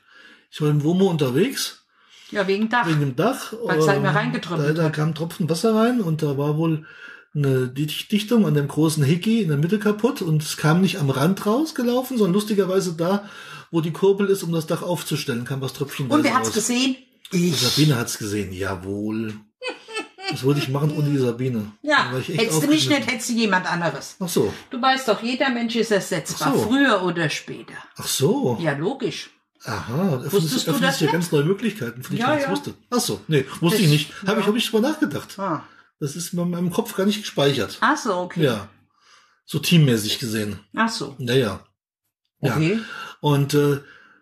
Ich 0.51 0.61
war 0.61 0.69
im 0.69 0.83
Womo 0.83 1.07
unterwegs, 1.07 1.85
Ja, 2.31 2.47
wegen 2.49 2.69
Dach. 2.69 2.87
wegen 2.87 3.01
dem 3.01 3.17
Dach. 3.17 3.53
Weil 3.65 3.79
es 3.79 3.87
halt 3.87 3.97
ähm, 3.99 4.03
mehr 4.03 4.15
reingetröpfelt 4.15 4.77
Da, 4.77 4.83
da 4.83 4.91
kam 4.91 5.15
Tropfen 5.15 5.49
Wasser 5.49 5.75
rein 5.75 6.01
und 6.01 6.23
da 6.23 6.37
war 6.37 6.57
wohl 6.59 6.85
eine 7.35 7.69
Dicht- 7.69 8.13
Dichtung 8.13 8.47
an 8.47 8.55
dem 8.55 8.69
großen 8.69 9.03
Hickey 9.03 9.43
in 9.43 9.49
der 9.49 9.57
Mitte 9.59 9.79
kaputt 9.79 10.23
und 10.23 10.43
es 10.43 10.57
kam 10.57 10.81
nicht 10.81 10.99
am 10.99 11.11
Rand 11.11 11.45
rausgelaufen, 11.47 12.17
sondern 12.17 12.35
lustigerweise 12.35 12.95
da, 12.95 13.29
wo 13.71 13.81
die 13.81 13.93
Kurbel 13.93 14.29
ist, 14.29 14.43
um 14.45 14.53
das 14.53 14.67
Dach 14.67 14.83
aufzustellen, 14.83 15.45
kam 15.45 15.61
was 15.61 15.73
Tröpfchen 15.73 16.07
Und 16.09 16.23
wer 16.25 16.35
hat's 16.35 16.49
raus. 16.49 16.55
gesehen? 16.55 16.97
Ich. 17.33 17.57
Sabine 17.57 17.97
hat's 17.97 18.19
gesehen, 18.19 18.53
jawohl. 18.53 19.35
Das 20.31 20.43
wollte 20.45 20.61
ich 20.61 20.69
machen 20.69 20.91
ohne 20.97 21.11
die 21.11 21.19
Sabine. 21.19 21.73
Ja, 21.83 22.11
hättest 22.27 22.63
du 22.63 22.67
mich 22.69 22.89
nicht, 22.89 23.07
hättest 23.11 23.29
du 23.29 23.35
jemand 23.35 23.71
anderes. 23.71 24.17
Ach 24.21 24.29
so, 24.29 24.53
Du 24.71 24.81
weißt 24.81 25.07
doch, 25.09 25.23
jeder 25.23 25.51
Mensch 25.51 25.77
ist 25.77 25.91
ersetzbar, 25.91 26.53
so. 26.55 26.61
früher 26.63 27.03
oder 27.03 27.29
später. 27.29 27.75
ach 27.97 28.07
so. 28.07 28.59
Ja, 28.61 28.73
logisch. 28.73 29.31
Aha, 29.67 30.21
sich, 30.31 30.65
du 30.65 30.71
öffnen 30.73 30.83
das 30.83 31.01
ja 31.01 31.11
ganz 31.11 31.33
neue 31.33 31.45
Möglichkeiten, 31.45 32.03
von 32.03 32.15
denen 32.17 32.21
Ja, 32.29 32.35
ich 32.37 32.47
nichts 32.47 32.47
ja. 32.47 32.53
wusste. 32.53 32.75
Ach 32.91 33.01
so, 33.01 33.21
nee, 33.29 33.45
wusste 33.61 33.79
Das- 33.79 33.87
ich 33.87 33.93
nicht. 33.93 34.13
Habe 34.27 34.41
ich, 34.41 34.47
hab 34.47 34.55
ich 34.57 34.71
drüber 34.71 34.89
nachgedacht. 34.89 35.39
Ah, 35.39 35.63
Das 36.01 36.17
ist 36.17 36.33
in 36.33 36.51
meinem 36.51 36.71
Kopf 36.71 36.95
gar 36.97 37.07
nicht 37.07 37.21
gespeichert. 37.23 37.79
Ach 37.81 37.97
so, 37.97 38.15
okay. 38.17 38.45
Ja. 38.45 38.69
So 39.47 39.59
teammäßig 39.59 40.19
gesehen. 40.19 40.61
Ach 40.75 40.89
so, 40.89 41.15
Naja. 41.19 41.65
Ja. 42.41 42.57
okay. 42.57 42.81
Und 43.21 43.55
äh, 43.55 43.81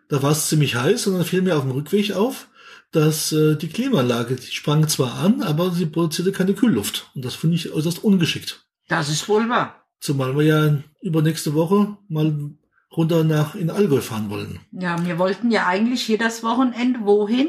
da 0.08 0.22
war 0.22 0.32
es 0.32 0.48
ziemlich 0.48 0.76
heiß 0.76 1.06
und 1.06 1.14
dann 1.14 1.24
fiel 1.24 1.42
mir 1.42 1.56
auf 1.56 1.62
dem 1.62 1.72
Rückweg 1.72 2.12
auf, 2.12 2.48
dass 2.92 3.32
äh, 3.32 3.56
die 3.56 3.68
Klimaanlage, 3.68 4.36
die 4.36 4.46
sprang 4.52 4.86
zwar 4.88 5.14
an, 5.14 5.42
aber 5.42 5.70
sie 5.72 5.86
produzierte 5.86 6.30
keine 6.32 6.54
Kühlluft. 6.54 7.10
Und 7.14 7.24
das 7.24 7.34
finde 7.34 7.56
ich 7.56 7.72
äußerst 7.72 8.04
ungeschickt. 8.04 8.66
Das 8.88 9.08
ist 9.08 9.28
wohl 9.28 9.48
wahr. 9.48 9.86
Zumal 10.00 10.36
wir 10.36 10.44
ja 10.44 10.82
übernächste 11.00 11.54
Woche 11.54 11.96
mal 12.08 12.50
runter 12.90 13.24
nach 13.24 13.54
in 13.54 13.70
Allgäu 13.70 14.00
fahren 14.00 14.28
wollen. 14.28 14.60
Ja, 14.72 15.02
wir 15.06 15.18
wollten 15.18 15.50
ja 15.50 15.66
eigentlich 15.66 16.02
hier 16.02 16.18
das 16.18 16.42
Wochenende 16.42 17.00
wohin? 17.04 17.48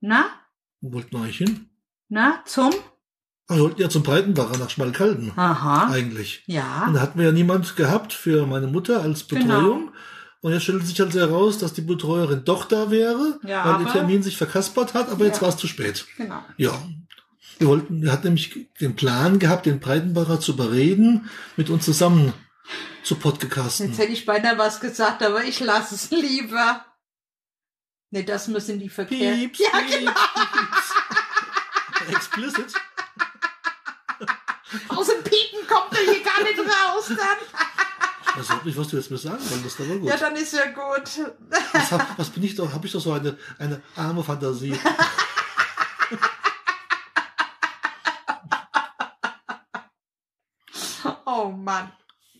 Na? 0.00 0.26
Wo 0.80 0.92
wollten 0.92 1.12
wir 1.16 1.22
eigentlich 1.22 1.38
hin? 1.38 1.70
Na? 2.08 2.42
Zum? 2.46 2.72
Wir 3.48 3.60
wollten 3.60 3.80
ja 3.80 3.88
zum 3.88 4.02
Breitenbacher 4.02 4.58
nach 4.58 4.70
Schmalkalden. 4.70 5.32
Aha. 5.36 5.88
Eigentlich. 5.92 6.42
Ja. 6.46 6.86
Und 6.88 6.94
da 6.94 7.00
hatten 7.00 7.18
wir 7.18 7.26
ja 7.26 7.32
niemand 7.32 7.76
gehabt 7.76 8.12
für 8.12 8.46
meine 8.46 8.66
Mutter 8.66 9.02
als 9.02 9.28
Genau. 9.28 9.40
Betreuung. 9.44 9.92
Und 10.42 10.52
jetzt 10.52 10.62
stellt 10.64 10.86
sich 10.86 10.98
halt 11.00 11.14
heraus, 11.14 11.58
dass 11.58 11.72
die 11.72 11.80
Betreuerin 11.82 12.44
doch 12.44 12.64
da 12.66 12.90
wäre, 12.90 13.38
Ja, 13.42 13.64
weil 13.64 13.84
der 13.84 13.92
Termin 13.92 14.22
sich 14.22 14.36
verkaspert 14.36 14.94
hat, 14.94 15.08
aber 15.10 15.24
jetzt 15.24 15.36
Ja. 15.36 15.42
war 15.42 15.48
es 15.48 15.56
zu 15.56 15.66
spät. 15.66 16.06
Genau. 16.16 16.42
Ja. 16.56 16.72
Wir 17.58 17.68
wollten, 17.68 18.02
wir 18.02 18.12
hatten 18.12 18.26
nämlich 18.28 18.68
den 18.80 18.96
Plan 18.96 19.38
gehabt, 19.38 19.66
den 19.66 19.80
Breitenbacher 19.80 20.38
zu 20.40 20.52
überreden, 20.52 21.30
mit 21.56 21.70
uns 21.70 21.84
zusammen 21.84 22.32
zu 23.02 23.14
podcasten. 23.14 23.88
Jetzt 23.88 23.98
hätte 23.98 24.12
ich 24.12 24.26
beinahe 24.26 24.58
was 24.58 24.80
gesagt, 24.80 25.22
aber 25.22 25.44
ich 25.44 25.60
lasse 25.60 25.94
es 25.94 26.10
lieber. 26.10 26.84
Nee, 28.10 28.24
das 28.24 28.48
müssen 28.48 28.78
die 28.78 28.88
verkehren. 28.88 29.38
Pieps, 29.50 29.58
ja, 29.60 29.80
genau. 29.98 30.12
pieps. 30.12 30.85
Explicit. 32.08 32.72
Aus 34.88 35.06
dem 35.06 35.22
Piepen 35.22 35.66
kommt 35.68 35.92
er 35.92 36.12
hier 36.12 36.22
gar 36.22 36.42
nicht 36.42 36.58
raus 36.58 37.08
dann. 37.08 37.38
Ich 38.42 38.50
weiß 38.50 38.64
nicht, 38.64 38.76
was 38.78 38.88
du 38.88 38.96
jetzt 38.96 39.10
mir 39.10 39.16
sagen 39.18 39.38
wolltest, 39.50 39.80
aber 39.80 39.96
gut. 39.96 40.08
Ja, 40.08 40.16
dann 40.16 40.36
ist 40.36 40.52
ja 40.52 40.66
gut. 40.66 41.32
Was, 41.72 41.92
hab, 41.92 42.18
was 42.18 42.28
bin 42.30 42.42
ich 42.42 42.54
doch, 42.54 42.70
habe 42.72 42.86
ich 42.86 42.92
doch 42.92 43.00
so 43.00 43.12
eine, 43.12 43.38
eine 43.58 43.80
arme 43.96 44.22
Fantasie. 44.22 44.78
Oh 51.24 51.50
Mann. 51.50 51.92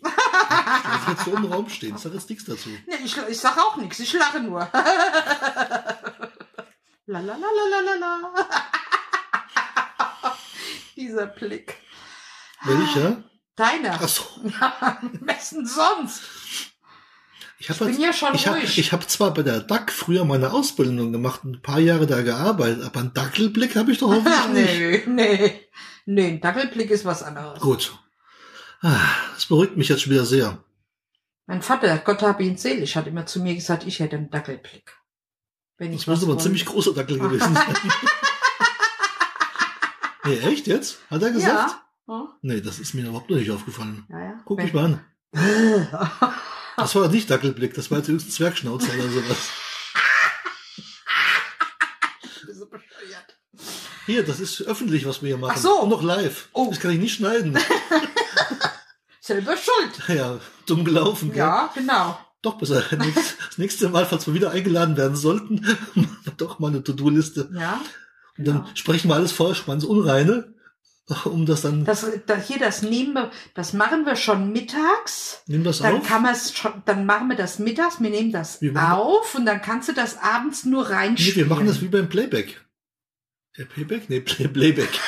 Ich 0.03 1.09
jetzt 1.09 1.25
so 1.25 1.33
im 1.35 1.45
Raum 1.47 1.69
stehen, 1.69 1.97
sag 1.97 2.13
jetzt 2.13 2.29
nichts 2.29 2.45
dazu. 2.45 2.69
Nee, 2.87 2.97
ich, 3.05 3.17
ich 3.17 3.39
sag 3.39 3.57
auch 3.59 3.77
nichts, 3.77 3.99
ich 4.01 4.13
lache 4.13 4.41
nur. 4.41 4.61
La 7.09 7.21
la 7.21 7.37
la 7.37 7.47
la 7.57 7.65
la 7.71 7.81
la 7.81 7.95
la. 7.95 8.35
Dieser 11.07 11.27
Blick. 11.27 11.75
Welcher? 12.65 13.23
Deiner. 13.55 13.93
Ach 14.03 14.09
so. 14.09 14.23
Ja, 14.61 14.99
am 15.01 15.21
besten 15.25 15.67
sonst. 15.67 16.23
Ich, 17.59 17.71
hab 17.71 17.81
halt 17.81 17.91
Ich 17.91 17.97
bin 17.97 18.05
ja 18.05 18.13
schon 18.13 18.35
ich 18.35 18.47
hab, 18.47 18.57
ruhig. 18.57 18.77
ich 18.79 18.93
hab 18.93 19.09
zwar 19.09 19.33
bei 19.33 19.43
der 19.43 19.61
DAC 19.61 19.91
früher 19.93 20.25
meine 20.25 20.53
Ausbildung 20.53 21.13
gemacht, 21.13 21.45
ein 21.45 21.63
paar 21.63 21.79
Jahre 21.79 22.07
da 22.07 22.21
gearbeitet, 22.23 22.85
aber 22.85 23.01
einen 23.01 23.15
Dackelblick 23.15 23.77
habe 23.77 23.93
ich 23.93 23.99
doch 23.99 24.09
hoffentlich 24.13 25.07
nicht. 25.07 25.07
nee, 25.07 25.25
nee. 25.39 25.61
Nee, 26.07 26.29
ein 26.29 26.41
Dackelblick 26.41 26.91
ist 26.91 27.05
was 27.05 27.23
anderes. 27.23 27.61
Gut. 27.61 27.97
Ah, 28.83 28.99
Das 29.35 29.47
beruhigt 29.47 29.77
mich 29.77 29.89
jetzt 29.89 30.03
schon 30.03 30.13
wieder 30.13 30.27
sehr. 30.27 30.63
Mein 31.47 31.63
Vater, 31.63 31.97
Gott 31.99 32.23
habe 32.23 32.43
ihn 32.43 32.57
selig, 32.59 32.97
hat 32.97 33.07
immer 33.07 33.27
zu 33.27 33.41
mir 33.41 33.55
gesagt, 33.55 33.87
ich 33.87 34.01
hätte 34.01 34.17
einen 34.17 34.31
Dackelblick. 34.31 34.95
Wenn 35.79 35.93
ich 35.93 36.05
Das 36.05 36.07
muss 36.09 36.25
aber 36.25 36.33
ein 36.35 36.41
ziemlich 36.41 36.67
großer 36.67 36.93
Dackel 36.95 37.19
gewesen 37.19 37.55
sein. 37.55 37.75
nee, 40.27 40.39
echt 40.39 40.67
jetzt? 40.67 40.99
Hat 41.11 41.23
er 41.23 41.31
gesagt? 41.31 41.71
Ja. 41.71 41.83
Ja, 42.09 42.29
Nee, 42.43 42.61
das 42.61 42.79
ist 42.79 42.95
mir 42.95 43.05
überhaupt 43.07 43.31
noch 43.31 43.37
nicht 43.37 43.51
aufgefallen. 43.51 44.05
ja. 44.09 44.19
ja. 44.19 44.41
Guck 44.45 44.59
mich 44.63 44.73
mal 44.73 44.85
an. 44.85 45.05
Das 46.79 46.95
war 46.95 47.09
nicht 47.09 47.31
Dackelblick, 47.31 47.73
das 47.73 47.91
war 47.91 47.99
jetzt 47.99 48.09
höchstens 48.09 48.35
Zwergschnauze 48.35 48.89
oder 48.93 49.09
sowas. 49.09 49.39
Bescheuert. 52.71 53.39
Hier, 54.07 54.25
das 54.25 54.41
ist 54.41 54.61
öffentlich, 54.63 55.07
was 55.07 55.23
wir 55.23 55.29
hier 55.29 55.39
machen. 55.39 55.55
Ach 55.57 55.61
so. 55.61 55.81
Und 55.81 55.89
noch 55.89 56.03
live. 56.03 56.49
Oh. 56.53 56.67
Das 56.71 56.81
kann 56.81 56.91
ich 56.91 56.99
nicht 56.99 57.15
schneiden. 57.15 57.57
Selber 59.21 59.57
schuld. 59.57 60.09
ja, 60.09 60.39
dumm 60.67 60.85
gelaufen. 60.85 61.31
Gell? 61.31 61.39
Ja, 61.39 61.71
genau. 61.75 62.19
Doch 62.43 62.59
besser. 62.59 62.83
Das 62.83 63.59
nächste 63.59 63.89
Mal, 63.89 64.07
falls 64.07 64.27
wir 64.27 64.35
wieder 64.35 64.51
eingeladen 64.51 64.97
werden 64.97 65.17
sollten, 65.17 65.57
machen 65.95 66.19
wir 66.25 66.33
doch 66.37 66.59
mal 66.59 66.69
eine 66.69 66.83
To-Do-Liste. 66.85 67.51
Ja. 67.55 67.81
Dann 68.39 68.67
sprechen 68.75 69.09
wir 69.09 69.15
alles 69.15 69.33
vor, 69.33 69.55
spannend 69.55 69.85
Unreine, 69.85 70.53
um 71.25 71.47
das 71.47 71.63
dann, 71.63 71.85
Das, 71.85 72.05
das 72.27 72.47
hier, 72.49 72.59
das 72.59 72.83
nehmen 72.83 73.15
wir, 73.15 73.31
das 73.55 73.73
machen 73.73 74.05
wir 74.05 74.17
schon 74.17 74.53
mittags. 74.53 75.43
nimm 75.47 75.65
das 75.65 75.79
Dann 75.79 75.97
auf. 76.01 76.07
kann 76.07 76.23
man 76.23 76.33
es 76.35 76.57
schon, 76.57 76.83
dann 76.85 77.07
machen 77.07 77.29
wir 77.29 77.37
das 77.37 77.59
mittags, 77.59 78.01
wir 78.01 78.11
nehmen 78.11 78.33
das 78.33 78.61
Wir 78.61 78.93
auf 78.95 79.35
und 79.35 79.47
dann 79.47 79.63
kannst 79.63 79.89
du 79.89 79.93
das 79.93 80.19
abends 80.19 80.65
nur 80.65 80.87
Nee, 80.89 80.95
reinspielen. 80.95 81.37
wir 81.49 81.55
machen 81.55 81.67
das 81.67 81.81
wie 81.81 81.89
beim 81.89 82.09
Playback. 82.09 82.61
Der 83.57 83.65
Playback? 83.65 84.11
Nee, 84.11 84.21
Play 84.21 84.49
Playback. 84.49 84.91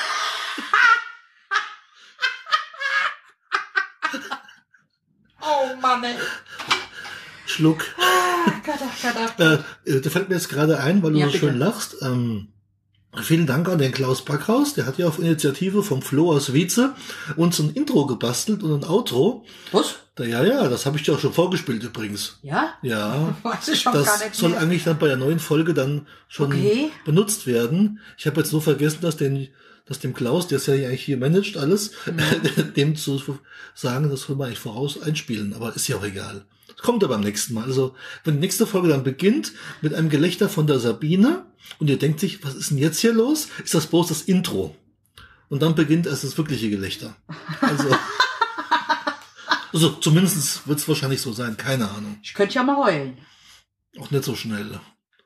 Oh 5.40 5.76
Mann, 5.80 6.04
ey. 6.04 6.14
Schluck. 7.46 7.84
Ah, 7.98 8.50
Gott, 8.64 8.78
Gott, 9.02 9.14
Gott. 9.36 9.64
Äh, 9.86 9.90
äh, 9.90 10.00
da 10.00 10.10
fällt 10.10 10.28
mir 10.28 10.34
jetzt 10.34 10.48
gerade 10.48 10.78
ein, 10.80 11.02
weil 11.02 11.12
du 11.12 11.18
Ja, 11.18 11.26
so 11.26 11.32
bitte. 11.32 11.46
schön 11.46 11.58
lachst. 11.58 11.96
Ähm, 12.02 12.52
vielen 13.22 13.46
Dank 13.46 13.68
an 13.68 13.78
den 13.78 13.92
Klaus 13.92 14.24
Backhaus. 14.24 14.74
Der 14.74 14.86
hat 14.86 14.98
ja 14.98 15.06
auf 15.08 15.18
Initiative 15.18 15.82
vom 15.82 16.02
Flo 16.02 16.32
aus 16.32 16.52
Wietze 16.52 16.94
uns 17.36 17.58
ein 17.58 17.70
Intro 17.70 18.06
gebastelt 18.06 18.62
und 18.62 18.82
ein 18.84 18.88
Outro. 18.88 19.44
Was? 19.72 19.96
Ja, 20.18 20.42
ja, 20.42 20.68
das 20.68 20.84
habe 20.84 20.96
ich 20.96 21.04
dir 21.04 21.14
auch 21.14 21.20
schon 21.20 21.32
vorgespielt 21.32 21.82
übrigens. 21.84 22.38
Ja? 22.42 22.74
Ja. 22.82 23.36
Weiß 23.42 23.68
ich 23.68 23.80
schon 23.82 23.92
gar 23.92 24.02
Das 24.02 24.20
nicht 24.20 24.34
soll 24.34 24.50
mehr. 24.50 24.60
eigentlich 24.60 24.82
dann 24.84 24.98
bei 24.98 25.06
der 25.06 25.16
neuen 25.16 25.38
Folge 25.38 25.74
dann 25.74 26.06
schon 26.28 26.46
Okay. 26.52 26.90
benutzt 27.04 27.46
werden. 27.46 28.00
Ich 28.16 28.26
habe 28.26 28.40
jetzt 28.40 28.52
nur 28.52 28.60
vergessen, 28.62 28.98
dass 29.02 29.16
den, 29.16 29.48
dass 29.86 30.00
dem 30.00 30.14
Klaus, 30.14 30.48
der 30.48 30.56
es 30.58 30.66
ja 30.66 30.74
eigentlich 30.74 31.04
hier 31.04 31.18
managt 31.18 31.56
alles, 31.56 31.92
dem 32.76 32.96
zu 32.96 33.22
sagen, 33.74 34.10
das 34.10 34.22
soll 34.22 34.34
man 34.36 34.48
eigentlich 34.48 34.58
voraus 34.58 35.00
einspielen. 35.00 35.54
Aber 35.54 35.74
ist 35.76 35.86
ja 35.86 35.96
auch 35.96 36.04
egal. 36.04 36.44
Das 36.78 36.84
kommt 36.86 37.02
aber 37.02 37.14
beim 37.16 37.24
nächsten 37.24 37.54
Mal. 37.54 37.64
Also, 37.64 37.96
wenn 38.22 38.34
die 38.34 38.40
nächste 38.40 38.64
Folge 38.64 38.86
dann 38.88 39.02
beginnt 39.02 39.52
mit 39.82 39.94
einem 39.94 40.08
Gelächter 40.10 40.48
von 40.48 40.68
der 40.68 40.78
Sabine 40.78 41.44
und 41.80 41.90
ihr 41.90 41.98
denkt 41.98 42.20
sich, 42.20 42.44
was 42.44 42.54
ist 42.54 42.70
denn 42.70 42.78
jetzt 42.78 43.00
hier 43.00 43.12
los? 43.12 43.48
Ist 43.64 43.74
das 43.74 43.86
bloß 43.88 44.06
das 44.08 44.22
Intro? 44.22 44.76
Und 45.48 45.60
dann 45.60 45.74
beginnt 45.74 46.06
erst 46.06 46.22
das 46.22 46.38
wirkliche 46.38 46.70
Gelächter. 46.70 47.16
Also, 47.60 47.88
also 49.72 49.90
zumindest 49.90 50.66
wird 50.68 50.78
es 50.78 50.88
wahrscheinlich 50.88 51.20
so 51.20 51.32
sein. 51.32 51.56
Keine 51.56 51.90
Ahnung. 51.90 52.18
Ich 52.22 52.34
könnte 52.34 52.54
ja 52.54 52.62
mal 52.62 52.76
heulen. 52.76 53.18
Auch 53.98 54.10
nicht 54.10 54.24
so 54.24 54.34
schnell. 54.36 54.78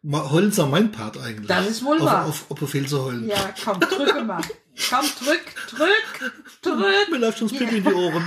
Ma- 0.02 0.30
Heulen 0.30 0.48
ist 0.48 0.58
ja 0.58 0.66
mein 0.66 0.90
Part 0.90 1.18
eigentlich. 1.18 1.48
Das 1.48 1.68
ist 1.68 1.84
wohl 1.84 1.98
auf, 1.98 2.04
wahr. 2.06 2.26
Auf, 2.26 2.50
auf 2.50 2.58
Befehl 2.58 2.86
zu 2.86 3.04
heulen. 3.04 3.28
Ja, 3.28 3.54
komm, 3.62 3.78
drücke 3.80 4.24
mal. 4.24 4.42
Komm, 4.88 5.04
drück, 5.22 5.44
drück, 5.68 6.32
drück. 6.62 7.10
Mir 7.10 7.18
läuft 7.18 7.38
schon 7.40 7.48
das 7.48 7.58
Pipi 7.58 7.76
in 7.76 7.84
die 7.84 7.92
Ohren. 7.92 8.24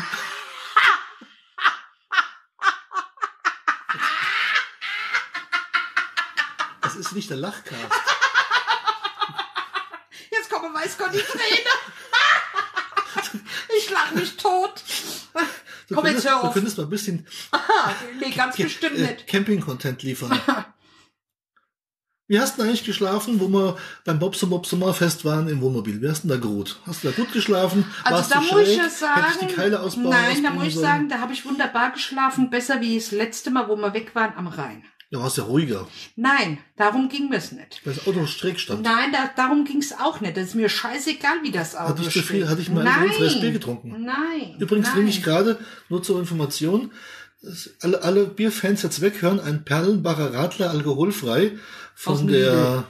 Nicht 7.15 7.29
der 7.29 7.37
Lachcast. 7.37 7.75
Jetzt 10.31 10.49
kommen 10.49 10.73
weiß 10.73 10.97
Gott 10.97 11.13
die 11.13 11.19
Träne. 11.19 11.69
Ich 13.77 13.89
lach 13.89 14.11
mich 14.11 14.37
tot. 14.37 14.81
Du 15.89 15.95
Komm, 15.95 16.05
jetzt 16.05 16.23
könntest, 16.23 16.29
hör 16.29 16.41
du 16.41 16.47
auf. 16.47 16.53
könntest 16.53 16.77
mal 16.77 16.83
ein 16.83 16.89
bisschen 16.89 17.27
nee, 18.19 18.31
ganz 18.31 18.55
bestimmt 18.55 18.97
äh, 18.97 19.01
nicht. 19.01 19.27
Camping-Content 19.27 20.01
liefern. 20.03 20.39
Wie 22.27 22.39
hast 22.39 22.57
du 22.57 22.63
eigentlich 22.63 22.83
geschlafen, 22.85 23.39
wo 23.39 23.47
wir 23.49 23.77
beim 24.05 24.17
Bobson 24.17 24.49
Bob 24.49 24.65
Sommerfest 24.65 25.25
waren 25.25 25.47
im 25.47 25.61
Wohnmobil? 25.61 26.01
Wie 26.01 26.09
hast 26.09 26.23
du 26.23 26.27
denn 26.29 26.37
da 26.39 26.41
geruht? 26.41 26.79
Hast 26.87 27.03
du 27.03 27.09
da 27.09 27.15
gut 27.15 27.31
geschlafen? 27.33 27.85
Also 28.03 28.17
Warst 28.17 28.31
da 28.31 28.39
du 28.39 28.45
muss 28.45 28.61
ich 28.61 28.67
schräg? 28.69 28.77
ja 28.77 28.89
sagen, 28.89 29.21
Hätte 29.21 29.37
ich 29.41 29.47
die 29.47 29.53
Keile 29.53 29.79
ausbauen 29.81 30.09
nein, 30.09 30.43
da 30.43 30.49
muss 30.51 30.67
ich 30.67 30.75
sagen, 30.75 31.09
da 31.09 31.19
habe 31.19 31.33
ich 31.33 31.45
wunderbar 31.45 31.91
geschlafen, 31.91 32.49
besser 32.49 32.81
wie 32.81 32.95
das 32.97 33.11
letzte 33.11 33.51
Mal, 33.51 33.67
wo 33.67 33.75
wir 33.75 33.93
weg 33.93 34.15
waren 34.15 34.33
am 34.37 34.47
Rhein. 34.47 34.83
Da 35.11 35.19
warst 35.19 35.37
ja 35.37 35.43
ruhiger, 35.43 35.87
Nein, 36.15 36.57
darum 36.77 37.09
ging 37.09 37.31
es 37.31 37.51
nicht. 37.51 37.81
weil 37.85 37.93
das 37.93 38.07
Auto 38.07 38.25
schräg 38.25 38.59
stand. 38.59 38.81
Nein, 38.81 39.11
da, 39.11 39.29
darum 39.35 39.63
ging 39.63 39.77
es 39.77 39.93
auch 39.93 40.19
nicht. 40.19 40.35
Das 40.35 40.45
ist 40.45 40.55
mir 40.55 40.67
scheißegal, 40.67 41.43
wie 41.43 41.51
das 41.51 41.75
Auto 41.75 41.89
Hatte 41.89 42.01
ich 42.01 42.09
zu 42.09 42.21
viel, 42.23 42.49
hatte 42.49 42.61
ich 42.61 42.69
mal 42.69 42.85
ein 42.85 43.09
Bier 43.39 43.51
getrunken. 43.51 44.03
Nein. 44.03 44.55
Übrigens 44.59 44.87
nein. 44.87 44.95
trinke 44.95 45.11
ich 45.11 45.23
gerade, 45.23 45.59
nur 45.89 46.01
zur 46.01 46.19
Information, 46.19 46.91
alle, 47.81 48.01
alle 48.01 48.25
Bierfans 48.25 48.81
jetzt 48.81 49.01
weghören, 49.01 49.39
ein 49.39 49.63
Perlenbacher 49.63 50.33
Radler 50.33 50.71
alkoholfrei 50.71 51.51
von 51.93 52.27
der, 52.27 52.85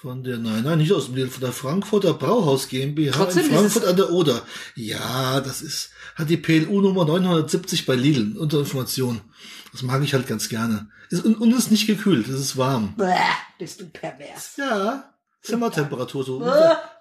von 0.00 0.22
der, 0.22 0.38
nein, 0.38 0.62
nein, 0.62 0.78
nicht 0.78 0.92
aus 0.92 1.06
dem 1.06 1.16
Lidl, 1.16 1.28
von 1.28 1.40
der 1.40 1.52
Frankfurter 1.52 2.14
Brauhaus 2.14 2.68
GmbH 2.68 3.10
Trotzdem 3.16 3.46
in 3.46 3.52
Frankfurt 3.52 3.84
an 3.84 3.96
der 3.96 4.10
Oder. 4.10 4.42
Ja, 4.76 5.40
das 5.40 5.60
ist, 5.60 5.90
hat 6.14 6.30
die 6.30 6.36
PLU 6.36 6.80
Nummer 6.80 7.04
970 7.04 7.84
bei 7.84 7.96
Lidl, 7.96 8.38
unter 8.38 8.60
Information. 8.60 9.20
Das 9.72 9.82
mag 9.82 10.00
ich 10.04 10.14
halt 10.14 10.28
ganz 10.28 10.48
gerne. 10.48 10.88
Ist, 11.10 11.24
und, 11.24 11.40
und 11.40 11.52
ist 11.52 11.72
nicht 11.72 11.88
gekühlt, 11.88 12.28
es 12.28 12.40
ist 12.40 12.56
warm. 12.56 12.94
Bäh, 12.96 13.12
bist 13.58 13.80
du 13.80 13.86
pervers. 13.86 14.56
Ja, 14.56 15.14
Zimmertemperatur, 15.42 16.24
so 16.24 16.46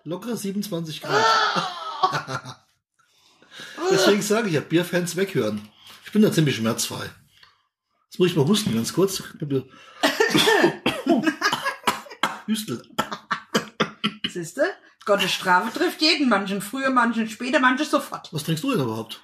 locker 0.04 0.36
27 0.36 1.02
Grad. 1.02 1.24
Deswegen 3.92 4.24
sage 4.24 4.48
ich 4.48 4.56
ja, 4.56 4.62
Bierfans 4.62 5.16
weghören. 5.16 5.62
Ich 6.04 6.12
bin 6.12 6.24
da 6.24 6.32
ziemlich 6.32 6.56
schmerzfrei. 6.56 7.12
Jetzt 8.10 8.18
muss 8.18 8.30
ich 8.30 8.36
mal 8.36 8.48
husten, 8.48 8.74
ganz 8.74 8.92
kurz. 8.92 9.22
Hüstel. 12.48 12.82
Siehste? 14.30 14.66
Gottes 15.06 15.32
Strafe 15.32 15.78
trifft 15.78 16.02
jeden, 16.02 16.28
manchen 16.30 16.62
früher, 16.62 16.90
manchen 16.90 17.30
später, 17.30 17.60
manchen 17.60 17.86
sofort. 17.86 18.30
Was 18.34 18.44
trinkst 18.44 18.64
du 18.64 18.72
denn 18.72 18.82
überhaupt? 18.82 19.22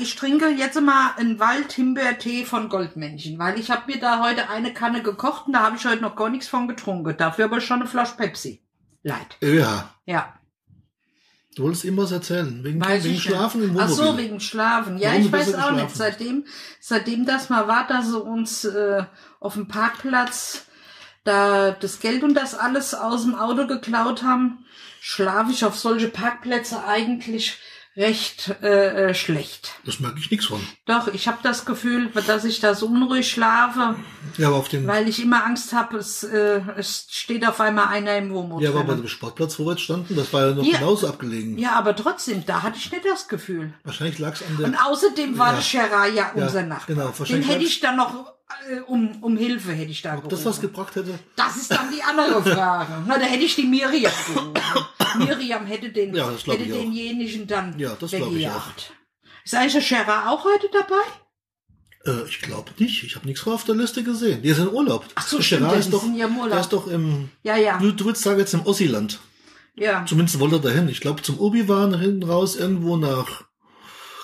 Ich 0.00 0.14
trinke 0.16 0.48
jetzt 0.48 0.80
mal 0.80 1.10
einen 1.18 1.38
Waldhimbeertee 1.38 2.46
von 2.46 2.70
Goldmännchen, 2.70 3.38
weil 3.38 3.58
ich 3.60 3.70
habe 3.70 3.92
mir 3.92 4.00
da 4.00 4.22
heute 4.24 4.48
eine 4.48 4.72
Kanne 4.72 5.02
gekocht 5.02 5.46
und 5.46 5.52
da 5.52 5.60
habe 5.60 5.76
ich 5.76 5.84
heute 5.84 6.00
noch 6.00 6.16
gar 6.16 6.30
nichts 6.30 6.48
von 6.48 6.66
getrunken. 6.66 7.14
Dafür 7.18 7.44
aber 7.44 7.60
schon 7.60 7.80
eine 7.80 7.88
Flasche 7.88 8.16
Pepsi. 8.16 8.62
Leid. 9.02 9.36
Ja, 9.42 9.90
Ja. 10.06 10.32
du 11.54 11.64
wolltest 11.64 11.84
ihm 11.84 11.98
was 11.98 12.10
erzählen. 12.10 12.64
Wegen, 12.64 12.80
wegen 12.82 13.14
ich 13.14 13.22
Schlafen 13.22 13.60
nicht. 13.60 13.70
im 13.72 13.78
Ach 13.78 13.90
Wohnmobil. 13.90 14.06
so, 14.12 14.16
wegen 14.18 14.40
Schlafen. 14.40 14.96
Ja, 14.96 15.10
Warum 15.10 15.22
ich 15.26 15.32
weiß 15.32 15.54
auch 15.56 15.70
nicht. 15.72 15.88
geschlafen? 15.88 15.94
Seitdem, 15.94 16.44
seitdem 16.80 17.26
das 17.26 17.50
mal 17.50 17.68
war, 17.68 17.86
dass 17.86 18.06
sie 18.08 18.18
uns 18.18 18.64
äh, 18.64 19.04
auf 19.40 19.52
dem 19.54 19.68
Parkplatz 19.68 20.64
da 21.26 21.72
das 21.72 22.00
Geld 22.00 22.22
und 22.22 22.34
das 22.34 22.54
alles 22.54 22.94
aus 22.94 23.22
dem 23.22 23.34
Auto 23.34 23.66
geklaut 23.66 24.22
haben, 24.22 24.64
schlafe 25.00 25.50
ich 25.52 25.64
auf 25.64 25.78
solche 25.78 26.08
Parkplätze 26.08 26.84
eigentlich 26.86 27.58
recht 27.98 28.54
äh, 28.62 29.08
äh, 29.08 29.14
schlecht. 29.14 29.72
Das 29.86 30.00
merke 30.00 30.18
ich 30.18 30.30
nichts 30.30 30.44
von. 30.44 30.60
Doch, 30.84 31.08
ich 31.08 31.28
habe 31.28 31.38
das 31.42 31.64
Gefühl, 31.64 32.10
dass 32.26 32.44
ich 32.44 32.60
da 32.60 32.74
so 32.74 32.88
unruhig 32.88 33.30
schlafe, 33.30 33.96
Ja, 34.36 34.48
aber 34.48 34.56
auf 34.56 34.68
dem, 34.68 34.86
weil 34.86 35.08
ich 35.08 35.22
immer 35.22 35.46
Angst 35.46 35.72
habe, 35.72 35.96
es, 35.96 36.22
äh, 36.22 36.60
es 36.76 37.06
steht 37.08 37.46
auf 37.48 37.58
einmal 37.58 37.88
einer 37.88 38.18
im 38.18 38.34
Wohnmobil. 38.34 38.64
ja, 38.68 38.70
aber 38.74 38.84
bei 38.84 38.94
dem 38.96 39.08
Sportplatz, 39.08 39.58
wo 39.58 39.64
wir 39.64 39.70
jetzt 39.72 39.80
standen, 39.84 40.14
das 40.14 40.30
war 40.34 40.48
ja 40.48 40.54
noch 40.54 40.62
Hier. 40.62 40.76
genauso 40.78 41.08
abgelegen. 41.08 41.56
ja, 41.56 41.72
aber 41.72 41.96
trotzdem, 41.96 42.44
da 42.44 42.62
hatte 42.62 42.76
ich 42.76 42.92
nicht 42.92 43.06
das 43.06 43.28
Gefühl. 43.28 43.72
Wahrscheinlich 43.84 44.18
lag 44.18 44.34
es 44.34 44.42
an 44.42 44.62
Und 44.62 44.72
der, 44.72 44.86
außerdem 44.86 45.38
war 45.38 45.48
Ja. 45.52 45.54
der 45.54 45.62
Scherer 45.62 46.06
ja 46.08 46.32
unser 46.34 46.60
Ja, 46.60 46.66
Nachbar. 46.66 46.86
genau, 46.96 47.06
Den 47.08 47.18
wahrscheinlich 47.18 47.48
hätte 47.48 47.60
hat's- 47.60 47.68
ich 47.70 47.80
dann 47.80 47.96
noch 47.96 48.35
um, 48.86 49.22
um 49.22 49.36
Hilfe 49.36 49.72
hätte 49.72 49.90
ich 49.90 50.02
da 50.02 50.16
ob 50.16 50.28
das 50.28 50.44
was 50.44 50.60
gerufen. 50.60 50.74
gebracht 50.74 50.96
hätte. 50.96 51.18
Das 51.34 51.56
ist 51.56 51.70
dann 51.70 51.90
die 51.92 52.02
andere 52.02 52.42
Frage. 52.42 53.02
Na, 53.06 53.18
da 53.18 53.24
hätte 53.24 53.44
ich 53.44 53.54
die 53.56 53.64
Miriam 53.64 54.12
gerufen. 54.26 54.54
Miriam 55.18 55.66
hätte 55.66 55.90
den, 55.90 56.14
Ja, 56.14 56.30
hätte 56.30 56.54
ich 56.62 56.72
auch. 56.72 56.76
denjenigen 56.78 57.46
dann 57.46 57.78
Ja, 57.78 57.96
das 57.98 58.10
glaub 58.12 58.28
ich 58.30 58.36
weggejagt. 58.36 58.92
Ist 59.44 59.54
eigentlich 59.54 59.72
der 59.74 59.80
Scherer 59.80 60.30
auch 60.30 60.44
heute 60.44 60.68
dabei? 60.72 61.02
Äh, 62.20 62.28
ich 62.28 62.40
glaube 62.40 62.70
nicht. 62.78 63.02
Ich 63.04 63.16
habe 63.16 63.26
nichts 63.26 63.46
auf 63.46 63.64
der 63.64 63.74
Liste 63.74 64.02
gesehen. 64.04 64.42
Die 64.42 64.48
ist 64.48 64.58
in 64.58 64.68
Urlaub. 64.68 65.04
Ach 65.14 65.26
so, 65.26 65.40
stimmt, 65.40 65.72
ist 65.72 65.92
doch, 65.92 66.02
sind 66.02 66.16
ja 66.16 66.26
im 66.26 66.36
Urlaub. 66.36 66.50
Der 66.52 66.60
ist 66.60 66.72
doch 66.72 66.86
im, 66.86 67.30
Ja, 67.42 67.56
ja. 67.56 67.78
du, 67.78 67.92
du 67.92 68.04
würdest 68.04 68.24
sagen 68.24 68.38
jetzt 68.38 68.54
im 68.54 68.64
Ossiland. 68.66 69.20
Ja. 69.74 70.04
Zumindest 70.06 70.38
wollte 70.40 70.56
er 70.56 70.60
dahin. 70.60 70.88
Ich 70.88 71.00
glaube 71.00 71.22
zum 71.22 71.38
Obi-Wan 71.38 71.98
hinten 72.00 72.22
raus, 72.22 72.56
irgendwo 72.56 72.96
nach 72.96 73.44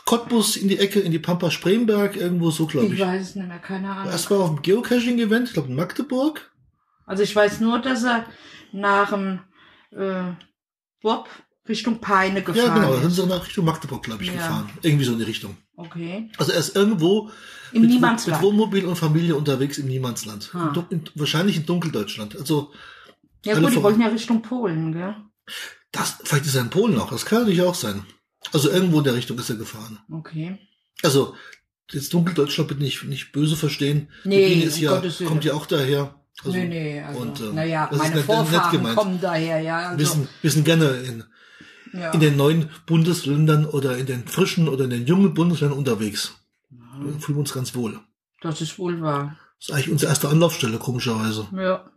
Cottbus 0.05 0.57
in 0.57 0.69
die 0.69 0.79
Ecke, 0.79 1.01
in 1.01 1.13
die 1.13 1.19
Pampa 1.19 1.51
Spremberg, 1.51 2.17
irgendwo 2.17 2.51
so, 2.51 2.67
glaube 2.67 2.87
Ich 2.89 2.95
ich. 2.95 3.01
weiß 3.01 3.23
es 3.31 3.35
nicht 3.37 3.47
mehr, 3.49 3.59
keine 3.59 3.91
Ahnung. 3.91 4.11
Erst 4.13 4.31
war 4.31 4.41
auf 4.41 4.49
dem 4.55 4.63
Geocaching-Event, 4.63 5.49
ich 5.49 5.53
glaube 5.55 5.69
in 5.69 5.77
Magdeburg. 5.77 6.51
Also 7.07 7.23
ich 7.23 7.35
weiß 7.35 7.61
nur, 7.61 7.79
dass 7.81 8.03
er 8.05 8.27
nach 8.73 9.11
dem 9.11 9.41
äh, 9.91 10.33
Bob 11.03 11.29
Richtung 11.69 12.01
Peine 12.01 12.43
gefahren 12.43 12.67
Ja, 12.67 12.75
genau, 12.75 12.93
da 12.95 13.01
sind 13.01 13.11
ist. 13.11 13.17
sie 13.17 13.27
nach 13.27 13.47
Richtung 13.47 13.65
Magdeburg, 13.65 14.03
glaube 14.03 14.23
ich, 14.23 14.29
Ja. 14.31 14.35
gefahren. 14.35 14.71
Irgendwie 14.83 15.05
so 15.05 15.13
in 15.13 15.19
die 15.19 15.25
Richtung. 15.25 15.57
Okay. 15.77 16.31
Also 16.37 16.53
er 16.53 16.59
ist 16.59 16.75
irgendwo 16.75 17.31
Im 17.73 17.83
mit, 17.83 17.91
Niemandsland. 17.91 18.41
mit 18.43 18.51
Wohnmobil 18.51 18.85
und 18.85 18.97
Familie 18.97 19.37
unterwegs 19.37 19.79
im 19.79 19.87
Niemandsland. 19.87 20.51
Ah. 20.55 20.73
In, 20.91 20.99
in, 20.99 21.05
wahrscheinlich 21.15 21.57
in 21.57 21.67
Dunkeldeutschland. 21.67 22.37
Also 22.37 22.73
Ja 23.45 23.59
gut, 23.59 23.71
die 23.73 23.83
wollten 23.83 24.01
ja 24.01 24.09
Richtung 24.09 24.43
Polen, 24.43 24.93
gell? 24.93 25.15
das, 25.93 26.19
vielleicht 26.25 26.47
ist 26.47 26.55
er 26.57 26.63
in 26.63 26.71
Polen 26.71 26.99
auch, 26.99 27.11
das 27.11 27.25
kann 27.27 27.41
natürlich 27.41 27.63
auch 27.63 27.75
sein. 27.75 28.05
Also 28.53 28.71
irgendwo 28.71 28.99
in 28.99 29.05
der 29.05 29.15
Richtung 29.15 29.39
ist 29.39 29.51
er 29.51 29.57
gefahren. 29.57 29.99
Okay. 30.11 30.59
Also, 31.03 31.35
jetzt 31.91 32.13
Dunkeldeutschland 32.13 32.69
bitte 32.69 32.83
nicht, 32.83 33.05
nicht 33.05 33.33
böse 33.33 33.57
verstehen. 33.57 34.09
Nee, 34.25 34.49
Biene 34.49 34.65
ist 34.65 34.79
ja, 34.79 35.01
kommt 35.27 35.45
ja 35.45 35.55
auch 35.55 35.67
daher. 35.67 36.15
Also, 36.45 36.57
nee, 36.57 36.67
nee, 36.67 37.01
also, 37.01 37.21
und, 37.21 37.41
ähm, 37.41 37.55
naja, 37.55 37.87
das 37.87 37.97
ist 37.97 38.03
meine 38.03 38.15
nett- 38.17 38.27
nett 38.29 38.37
Vorfahren 38.37 38.73
gemeint. 38.73 38.97
kommen 38.97 39.21
daher, 39.21 39.61
ja. 39.61 39.89
Also, 39.91 39.99
wissen, 39.99 40.29
wissen 40.43 40.65
gerne 40.65 40.89
in, 41.03 41.25
ja. 41.93 42.11
in 42.13 42.21
den 42.21 42.37
neuen 42.37 42.71
Bundesländern 42.87 43.67
oder 43.67 43.97
in 43.99 44.07
den 44.07 44.27
frischen 44.27 44.69
oder 44.69 44.85
in 44.85 44.91
den 44.91 45.07
jungen 45.07 45.35
Bundesländern 45.35 45.79
unterwegs. 45.79 46.35
Fühlen 47.21 47.21
wir 47.37 47.37
uns 47.39 47.53
ganz 47.53 47.75
wohl. 47.75 48.01
das 48.41 48.61
ist 48.61 48.79
wohl 48.79 49.01
wahr. 49.01 49.37
Das 49.59 49.69
ist 49.69 49.75
eigentlich 49.75 49.91
unsere 49.91 50.11
erste 50.11 50.29
Anlaufstelle, 50.29 50.79
komischerweise. 50.79 51.47
Ja, 51.55 51.91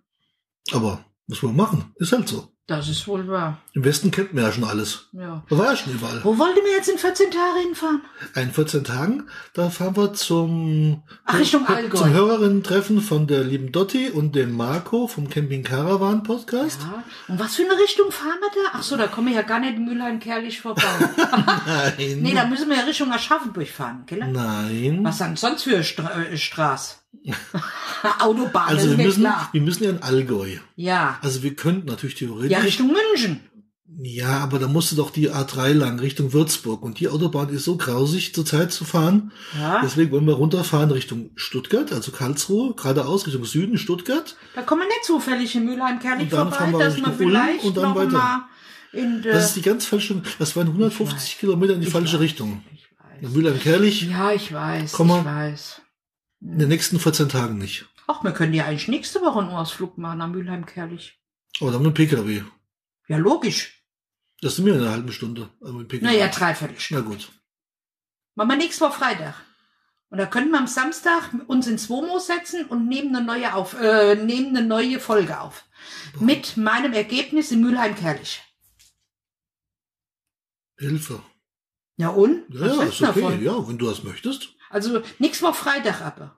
Aber 0.71 1.03
was 1.27 1.41
wollen 1.43 1.55
wir 1.55 1.63
machen? 1.63 1.93
Ist 1.97 2.11
halt 2.11 2.27
so. 2.27 2.49
das 2.67 2.87
ist 2.89 3.07
wohl 3.07 3.27
wahr. 3.27 3.59
Im 3.73 3.83
Westen 3.83 4.09
kennt 4.11 4.33
man 4.33 4.43
ja 4.43 4.51
schon 4.51 4.63
alles. 4.63 5.09
Ja. 5.11 5.43
Da 5.49 5.57
war 5.57 5.65
ja 5.71 5.75
schon 5.75 5.93
überall. 5.93 6.23
Wo 6.23 6.37
wollt 6.37 6.55
ihr 6.57 6.63
mir 6.63 6.71
jetzt 6.71 6.89
in 6.89 6.97
14 6.97 7.29
Tagen 7.31 7.59
hinfahren? 7.63 8.01
In 8.35 8.51
14 8.51 8.83
Tagen, 8.83 9.27
da 9.53 9.69
fahren 9.69 9.95
wir 9.97 10.13
zum, 10.13 11.03
Ach, 11.25 11.37
Richtung 11.39 11.65
Allgäu. 11.67 11.97
zum 11.97 12.09
Hörerinnen-Treffen 12.13 13.01
von 13.01 13.27
der 13.27 13.43
lieben 13.43 13.71
Dotti 13.71 14.09
und 14.09 14.35
dem 14.35 14.55
Marco 14.55 15.07
vom 15.07 15.29
Camping 15.29 15.63
Caravan 15.63 16.23
Podcast. 16.23 16.81
Ja. 16.81 17.03
Und 17.27 17.39
was 17.39 17.55
für 17.55 17.63
eine 17.63 17.79
Richtung 17.79 18.11
fahren 18.11 18.39
wir 18.41 18.63
da? 18.63 18.69
Ach 18.73 18.83
so, 18.83 18.97
da 18.97 19.07
kommen 19.07 19.27
wir 19.27 19.35
ja 19.35 19.41
gar 19.43 19.59
nicht 19.59 19.77
Mülheim-Kerlich 19.77 20.61
vorbei. 20.61 20.83
Nein. 21.67 22.21
nee, 22.21 22.33
da 22.33 22.45
müssen 22.45 22.69
wir 22.69 22.77
ja 22.77 22.83
Richtung 22.83 23.11
Aschaffenburg 23.11 23.67
fahren, 23.67 24.03
gell? 24.05 24.25
Nein. 24.31 24.99
Was 25.03 25.17
dann 25.19 25.35
sonst 25.35 25.63
für 25.63 25.83
Stra 25.83 26.21
äh, 26.23 26.37
Straß? 26.37 27.01
Autobahn, 28.19 28.69
also 28.69 28.97
wir 28.97 29.05
müssen, 29.05 29.21
klar. 29.21 29.49
wir 29.51 29.61
müssen 29.61 29.83
ja 29.83 29.89
in 29.89 30.01
Allgäu. 30.03 30.57
Ja. 30.75 31.17
Also 31.21 31.43
wir 31.43 31.55
könnten 31.55 31.87
natürlich 31.87 32.15
theoretisch. 32.15 32.51
Ja, 32.51 32.59
Richtung 32.59 32.87
München. 32.93 33.39
Ja, 33.97 34.39
aber 34.39 34.59
da 34.59 34.67
musste 34.67 34.95
doch 34.95 35.09
die 35.09 35.31
A3 35.31 35.71
lang 35.73 35.99
Richtung 35.99 36.33
Würzburg. 36.33 36.83
Und 36.83 36.99
die 36.99 37.07
Autobahn 37.07 37.47
ist 37.49 37.63
so 37.63 37.77
grausig 37.77 38.35
zurzeit 38.35 38.73
zu 38.73 38.83
fahren. 38.83 39.31
Ja. 39.57 39.79
Deswegen 39.83 40.11
wollen 40.11 40.27
wir 40.27 40.33
runterfahren 40.33 40.91
Richtung 40.91 41.29
Stuttgart, 41.35 41.93
also 41.93 42.11
Karlsruhe, 42.11 42.73
geradeaus 42.75 43.25
Richtung 43.25 43.45
Süden, 43.45 43.77
Stuttgart. 43.77 44.35
Da 44.53 44.63
kommen 44.63 44.81
wir 44.81 44.87
nicht 44.87 45.05
zufällig 45.05 45.55
in 45.55 45.65
Mülheim-Kerlich 45.65 46.23
Und 46.23 46.33
dann 46.33 46.51
vorbei, 46.51 46.83
dass 46.83 46.97
man 46.99 47.15
vielleicht 47.15 47.63
und 47.63 47.77
dann 47.77 47.83
noch 47.89 47.95
weiter. 47.95 48.11
mal 48.11 48.45
in 48.91 49.21
der... 49.21 49.33
Das 49.33 49.45
ist 49.45 49.55
die 49.55 49.61
ganz 49.61 49.85
falsche, 49.85 50.21
das 50.39 50.55
waren 50.57 50.67
150 50.67 51.39
Kilometer 51.39 51.73
in 51.75 51.79
die 51.81 51.87
Ich 51.87 51.93
falsche 51.93 52.15
weiß. 52.15 52.21
Richtung. 52.21 52.63
ich 52.73 52.85
In 53.21 53.27
weiß. 53.29 53.33
Mülheim-Kerlich 53.35 54.01
Ja, 54.09 54.31
ich 54.33 54.51
weiß, 54.51 54.91
Komm 54.91 55.07
mal. 55.07 55.19
ich 55.19 55.25
weiß. 55.25 55.81
In 56.51 56.59
den 56.59 56.69
nächsten 56.69 56.99
14 56.99 57.29
Tagen 57.29 57.57
nicht. 57.57 57.85
Ach, 58.07 58.23
wir 58.23 58.31
können 58.31 58.53
ja 58.53 58.65
eigentlich 58.65 58.87
nächste 58.87 59.21
Woche 59.21 59.39
einen 59.39 59.49
Ausflug 59.49 59.97
machen 59.97 60.19
nach 60.19 60.27
Mülheim-Kerlich. 60.27 61.19
Aber 61.59 61.71
dann 61.71 61.81
mit 61.81 61.97
dem 61.97 62.07
PKW. 62.07 62.43
Ja, 63.07 63.17
logisch. 63.17 63.83
Das 64.41 64.55
sind 64.55 64.65
wir 64.65 64.75
in 64.75 64.81
einer 64.81 64.91
halben 64.91 65.11
Stunde. 65.11 65.49
Also 65.61 65.73
mit 65.73 65.91
dem 65.91 65.99
PKW. 65.99 66.05
Naja, 66.05 66.27
dreiviertel 66.27 66.79
Stunde. 66.79 67.03
Na 67.03 67.09
gut. 67.09 67.31
Machen 68.35 68.49
wir 68.49 68.57
nächste 68.57 68.85
Woche 68.85 68.99
Freitag. 68.99 69.35
Und 70.09 70.19
da 70.19 70.27
können 70.27 70.51
wir 70.51 70.59
am 70.59 70.67
Samstag 70.67 71.31
uns 71.47 71.67
ins 71.67 71.89
Womo 71.89 72.19
setzen 72.19 72.65
und 72.65 72.87
nehmen 72.87 73.15
eine 73.15 73.25
neue, 73.25 73.53
auf, 73.53 73.73
äh, 73.79 74.15
nehmen 74.15 74.55
eine 74.55 74.65
neue 74.65 74.99
Folge 74.99 75.39
auf. 75.39 75.65
Mit 76.19 76.57
meinem 76.57 76.93
Ergebnis 76.93 77.51
in 77.51 77.61
Mülheim-Kerlich. 77.61 78.41
Hilfe. 80.77 81.21
Ja 81.97 82.09
und? 82.09 82.43
Ja, 82.49 82.67
ja, 82.67 82.83
ist 82.83 83.01
okay. 83.01 83.21
davon? 83.21 83.43
Ja, 83.43 83.67
wenn 83.67 83.77
du 83.77 83.87
das 83.87 84.03
möchtest. 84.03 84.49
Also 84.69 85.01
nächste 85.19 85.45
Woche 85.45 85.55
Freitag 85.55 86.01
aber. 86.01 86.37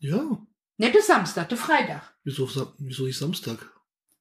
Ja. 0.00 0.38
Nicht 0.76 0.94
der 0.94 1.02
Samstag, 1.02 1.48
der 1.48 1.58
Freitag. 1.58 2.02
Wieso, 2.24 2.48
wieso 2.78 3.04
nicht 3.04 3.18
Samstag? 3.18 3.58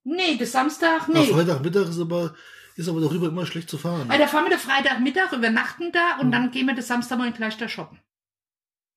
Nee, 0.03 0.37
der 0.37 0.47
Samstag, 0.47 1.07
Nee. 1.07 1.19
nee. 1.21 1.33
Freitagmittag 1.33 1.89
ist 1.89 1.99
aber, 1.99 2.35
ist 2.75 2.87
aber 2.89 3.01
darüber 3.01 3.27
immer 3.27 3.45
schlecht 3.45 3.69
zu 3.69 3.77
fahren. 3.77 4.07
Weil 4.09 4.19
da 4.19 4.27
fahren 4.27 4.45
wir 4.45 4.51
den 4.51 4.59
Freitagmittag, 4.59 5.31
übernachten 5.33 5.91
da 5.91 6.17
und 6.19 6.31
dann 6.31 6.51
gehen 6.51 6.67
wir 6.67 6.75
den 6.75 6.83
Samstagmorgen 6.83 7.33
gleich 7.33 7.57
da 7.57 7.67
shoppen. 7.67 7.99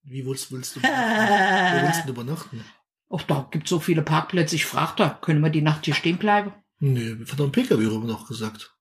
Wie 0.04 0.24
willst, 0.26 0.50
willst 0.50 0.76
du, 0.76 0.80
wo 0.82 0.86
willst 0.86 2.00
du 2.00 2.02
denn 2.06 2.14
übernachten? 2.14 2.64
Ach, 3.10 3.22
da 3.22 3.46
gibt's 3.50 3.70
so 3.70 3.78
viele 3.78 4.02
Parkplätze. 4.02 4.56
Ich 4.56 4.66
frag 4.66 4.96
da, 4.96 5.10
können 5.10 5.40
wir 5.42 5.50
die 5.50 5.62
Nacht 5.62 5.84
hier 5.84 5.94
stehen 5.94 6.18
bleiben? 6.18 6.52
Nee, 6.80 7.18
wir 7.18 7.26
fahren 7.26 7.38
doch 7.38 7.44
im 7.44 7.52
PKW 7.52 7.86
rüber 7.86 8.06
noch 8.06 8.26
gesagt. 8.26 8.74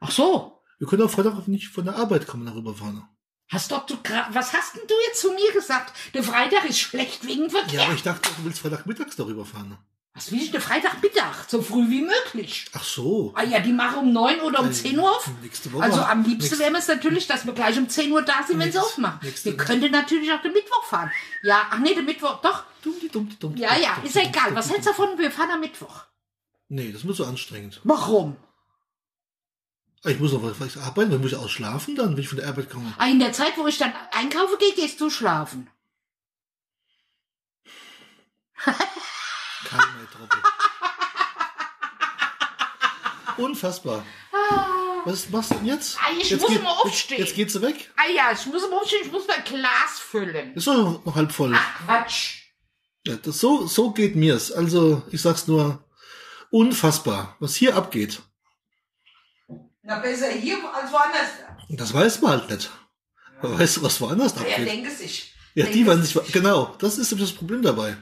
Ach 0.00 0.10
so. 0.10 0.60
Wir 0.78 0.86
können 0.86 1.02
auch 1.02 1.10
Freitag 1.10 1.48
nicht 1.48 1.68
von 1.68 1.86
der 1.86 1.96
Arbeit 1.96 2.26
kommen, 2.26 2.46
darüber 2.46 2.74
fahren. 2.74 3.08
Hast 3.48 3.70
doch 3.70 3.86
du 3.86 3.96
was 4.32 4.52
hast 4.52 4.74
denn 4.74 4.82
du 4.88 4.94
jetzt 5.06 5.20
zu 5.20 5.30
mir 5.32 5.52
gesagt? 5.52 5.94
Der 6.14 6.22
Freitag 6.24 6.64
ist 6.68 6.80
schlecht 6.80 7.26
wegen 7.26 7.48
Verkehr. 7.48 7.80
Ja, 7.80 7.84
aber 7.86 7.94
ich 7.94 8.02
dachte, 8.02 8.28
du 8.36 8.44
willst 8.44 8.58
Freitagmittags 8.60 9.14
darüber 9.16 9.44
fahren. 9.44 9.78
Was 10.14 10.32
will 10.32 10.40
ich 10.40 10.50
denn 10.50 10.62
Freitagmittag? 10.62 11.44
So 11.46 11.60
früh 11.60 11.90
wie 11.90 12.00
möglich. 12.00 12.64
Ach 12.72 12.82
so. 12.82 13.32
Ah 13.36 13.42
ja, 13.42 13.60
die 13.60 13.72
machen 13.72 13.98
um 13.98 14.12
neun 14.14 14.40
oder 14.40 14.60
um 14.60 14.70
Äh, 14.70 14.72
zehn 14.72 14.98
Uhr 14.98 15.10
auf. 15.10 15.30
Nächste 15.42 15.70
Woche. 15.72 15.82
Also 15.84 16.00
am 16.00 16.24
liebsten 16.24 16.58
wäre 16.58 16.74
es 16.76 16.88
natürlich, 16.88 17.26
dass 17.26 17.44
wir 17.44 17.52
gleich 17.52 17.76
um 17.76 17.86
10 17.86 18.10
Uhr 18.10 18.22
da 18.22 18.42
sind, 18.46 18.58
wenn 18.58 18.72
sie 18.72 18.78
aufmachen. 18.78 19.20
nächste 19.22 19.50
Wir 19.50 19.56
könnten 19.58 19.92
natürlich 19.92 20.32
auch 20.32 20.40
den 20.40 20.54
Mittwoch 20.54 20.82
fahren. 20.84 21.12
Ja, 21.42 21.66
ach 21.70 21.78
nee, 21.78 21.94
den 21.94 22.06
Mittwoch, 22.06 22.40
doch. 22.40 22.64
Dumm, 22.82 22.94
dumm, 23.12 23.28
dumm, 23.38 23.56
Ja, 23.56 23.74
dumm, 23.74 23.82
ja, 23.82 23.98
ist 24.02 24.14
ja 24.14 24.22
dumm, 24.22 24.30
egal. 24.30 24.54
Was 24.56 24.70
hältst 24.70 24.86
du 24.86 24.90
davon? 24.90 25.18
Wir 25.18 25.30
fahren 25.30 25.50
am 25.52 25.60
Mittwoch. 25.60 26.04
Nee, 26.68 26.92
das 26.92 27.06
wird 27.06 27.16
so 27.16 27.26
anstrengend. 27.26 27.82
Warum? 27.84 28.36
Ich 30.06 30.20
muss 30.20 30.32
noch 30.32 30.42
was, 30.60 30.76
arbeiten, 30.78 31.10
dann 31.10 31.20
muss 31.20 31.32
ich 31.32 31.38
ausschlafen, 31.38 31.96
dann, 31.96 32.12
wenn 32.12 32.22
ich 32.22 32.28
von 32.28 32.38
der 32.38 32.48
Arbeit 32.48 32.70
komme. 32.70 32.94
Ah, 32.98 33.06
In 33.08 33.18
der 33.18 33.32
Zeit, 33.32 33.56
wo 33.56 33.66
ich 33.66 33.78
dann 33.78 33.92
einkaufen 34.12 34.56
gehe, 34.58 34.72
gehst 34.74 35.00
du 35.00 35.10
schlafen. 35.10 35.68
Keine 38.64 40.08
Troppe. 40.12 40.38
Unfassbar. 43.36 44.04
Was 45.04 45.28
machst 45.30 45.50
du 45.50 45.54
denn 45.56 45.66
jetzt? 45.66 45.98
Ah, 46.00 46.10
ich 46.18 46.30
jetzt 46.30 46.40
muss 46.40 46.60
mal 46.62 46.70
aufstehen. 46.70 47.18
Jetzt, 47.18 47.28
jetzt 47.28 47.36
geht 47.36 47.50
sie 47.50 47.62
weg. 47.62 47.92
Ah 47.96 48.08
ja, 48.10 48.32
ich 48.32 48.46
muss 48.46 48.62
mal 48.68 48.78
aufstehen, 48.78 49.02
ich 49.04 49.12
muss 49.12 49.26
mein 49.26 49.44
Glas 49.44 49.98
füllen. 49.98 50.54
Ist 50.54 50.66
doch 50.66 51.04
noch 51.04 51.14
halb 51.14 51.32
voll. 51.32 51.54
Ach, 51.56 51.84
Quatsch. 51.84 52.42
Ja, 53.06 53.14
das, 53.16 53.38
so, 53.38 53.66
so 53.66 53.90
geht 53.92 54.16
mir's. 54.16 54.50
Also, 54.50 55.02
ich 55.12 55.22
sag's 55.22 55.46
nur, 55.46 55.84
unfassbar, 56.50 57.36
was 57.38 57.54
hier 57.54 57.76
abgeht. 57.76 58.20
Na, 59.48 59.52
besser 59.52 59.52
hier 59.52 59.52
als 59.52 59.54
woanders. 59.54 59.75
Und 59.75 59.75
das 61.68 61.94
weiß 61.94 62.20
man 62.22 62.32
halt 62.32 62.50
nicht. 62.50 62.70
Man 63.42 63.58
weiß, 63.58 63.82
was 63.82 64.00
woanders 64.00 64.34
Ja, 64.34 64.40
abgeht. 64.40 64.66
denke 64.66 64.90
sich. 64.90 65.34
Ja, 65.54 65.64
denke 65.64 65.78
die 65.78 65.86
werden 65.86 66.02
sich, 66.02 66.32
genau, 66.32 66.74
das 66.78 66.98
ist 66.98 67.18
das 67.18 67.32
Problem 67.32 67.62
dabei. 67.62 67.96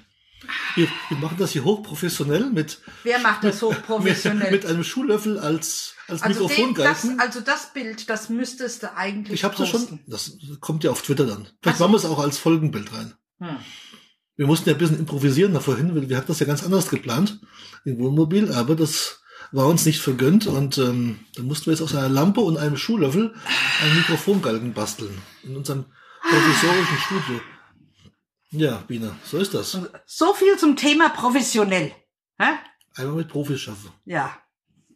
Wir, 0.75 0.89
wir 1.09 1.17
machen 1.19 1.37
das 1.39 1.53
hier 1.53 1.65
hochprofessionell 1.65 2.51
mit, 2.51 2.81
Wer 3.03 3.19
macht 3.21 3.45
das 3.45 3.59
so 3.59 3.75
mit, 4.03 4.25
mit 4.51 4.67
einem 4.67 4.85
Schuhlöffel 4.85 5.39
als, 5.39 5.95
als 6.09 6.23
also, 6.23 6.49
den, 6.49 6.75
das, 6.75 7.07
also 7.19 7.41
das 7.41 7.73
Bild, 7.73 8.11
das 8.11 8.29
müsstest 8.29 8.83
du 8.83 8.95
eigentlich 8.95 9.35
Ich 9.35 9.45
hab's 9.45 9.59
ja 9.59 9.65
posten. 9.65 9.89
schon, 9.89 10.01
das 10.07 10.37
kommt 10.61 10.85
ja 10.85 10.91
auf 10.91 11.03
Twitter 11.03 11.27
dann. 11.27 11.49
Vielleicht 11.63 11.79
so. 11.79 11.85
machen 11.85 11.93
wir 11.95 11.99
es 11.99 12.05
auch 12.05 12.19
als 12.19 12.39
Folgenbild 12.39 12.93
rein. 12.93 13.15
Hm. 13.39 13.57
Wir 14.37 14.47
mussten 14.47 14.69
ja 14.69 14.75
ein 14.75 14.79
bisschen 14.79 14.99
improvisieren 14.99 15.55
da 15.55 15.61
vorhin, 15.61 15.95
weil 15.95 16.09
wir 16.09 16.17
hatten 16.17 16.27
das 16.29 16.41
ja 16.41 16.47
ganz 16.47 16.65
anders 16.65 16.91
geplant, 16.91 17.41
im 17.85 17.99
Wohnmobil, 17.99 18.53
aber 18.53 18.75
das 18.75 19.23
war 19.55 19.67
uns 19.67 19.87
nicht 19.87 20.01
vergönnt 20.01 20.47
und 20.47 20.79
ähm, 20.79 21.21
da 21.37 21.43
mussten 21.43 21.67
wir 21.67 21.73
jetzt 21.73 21.83
aus 21.83 21.95
einer 21.95 22.09
Lampe 22.09 22.41
und 22.41 22.59
einem 22.59 22.77
Schuhlöffel 22.77 23.35
einen 23.83 23.97
Mikrofongalgen 23.97 24.75
basteln 24.75 25.17
in 25.45 25.57
unserem 25.57 25.85
provisorischen 26.21 26.99
Studio. 26.99 27.41
Ja, 28.51 28.85
Biene, 28.87 29.15
so 29.25 29.39
ist 29.39 29.55
das. 29.55 29.79
So 30.07 30.35
viel 30.35 30.57
zum 30.59 30.77
Thema 30.77 31.09
professionell. 31.09 31.93
Hä? 32.39 32.55
Einmal 32.95 33.17
mit 33.17 33.29
Profis 33.29 33.61
schaffen. 33.61 33.91
Ja. 34.05 34.37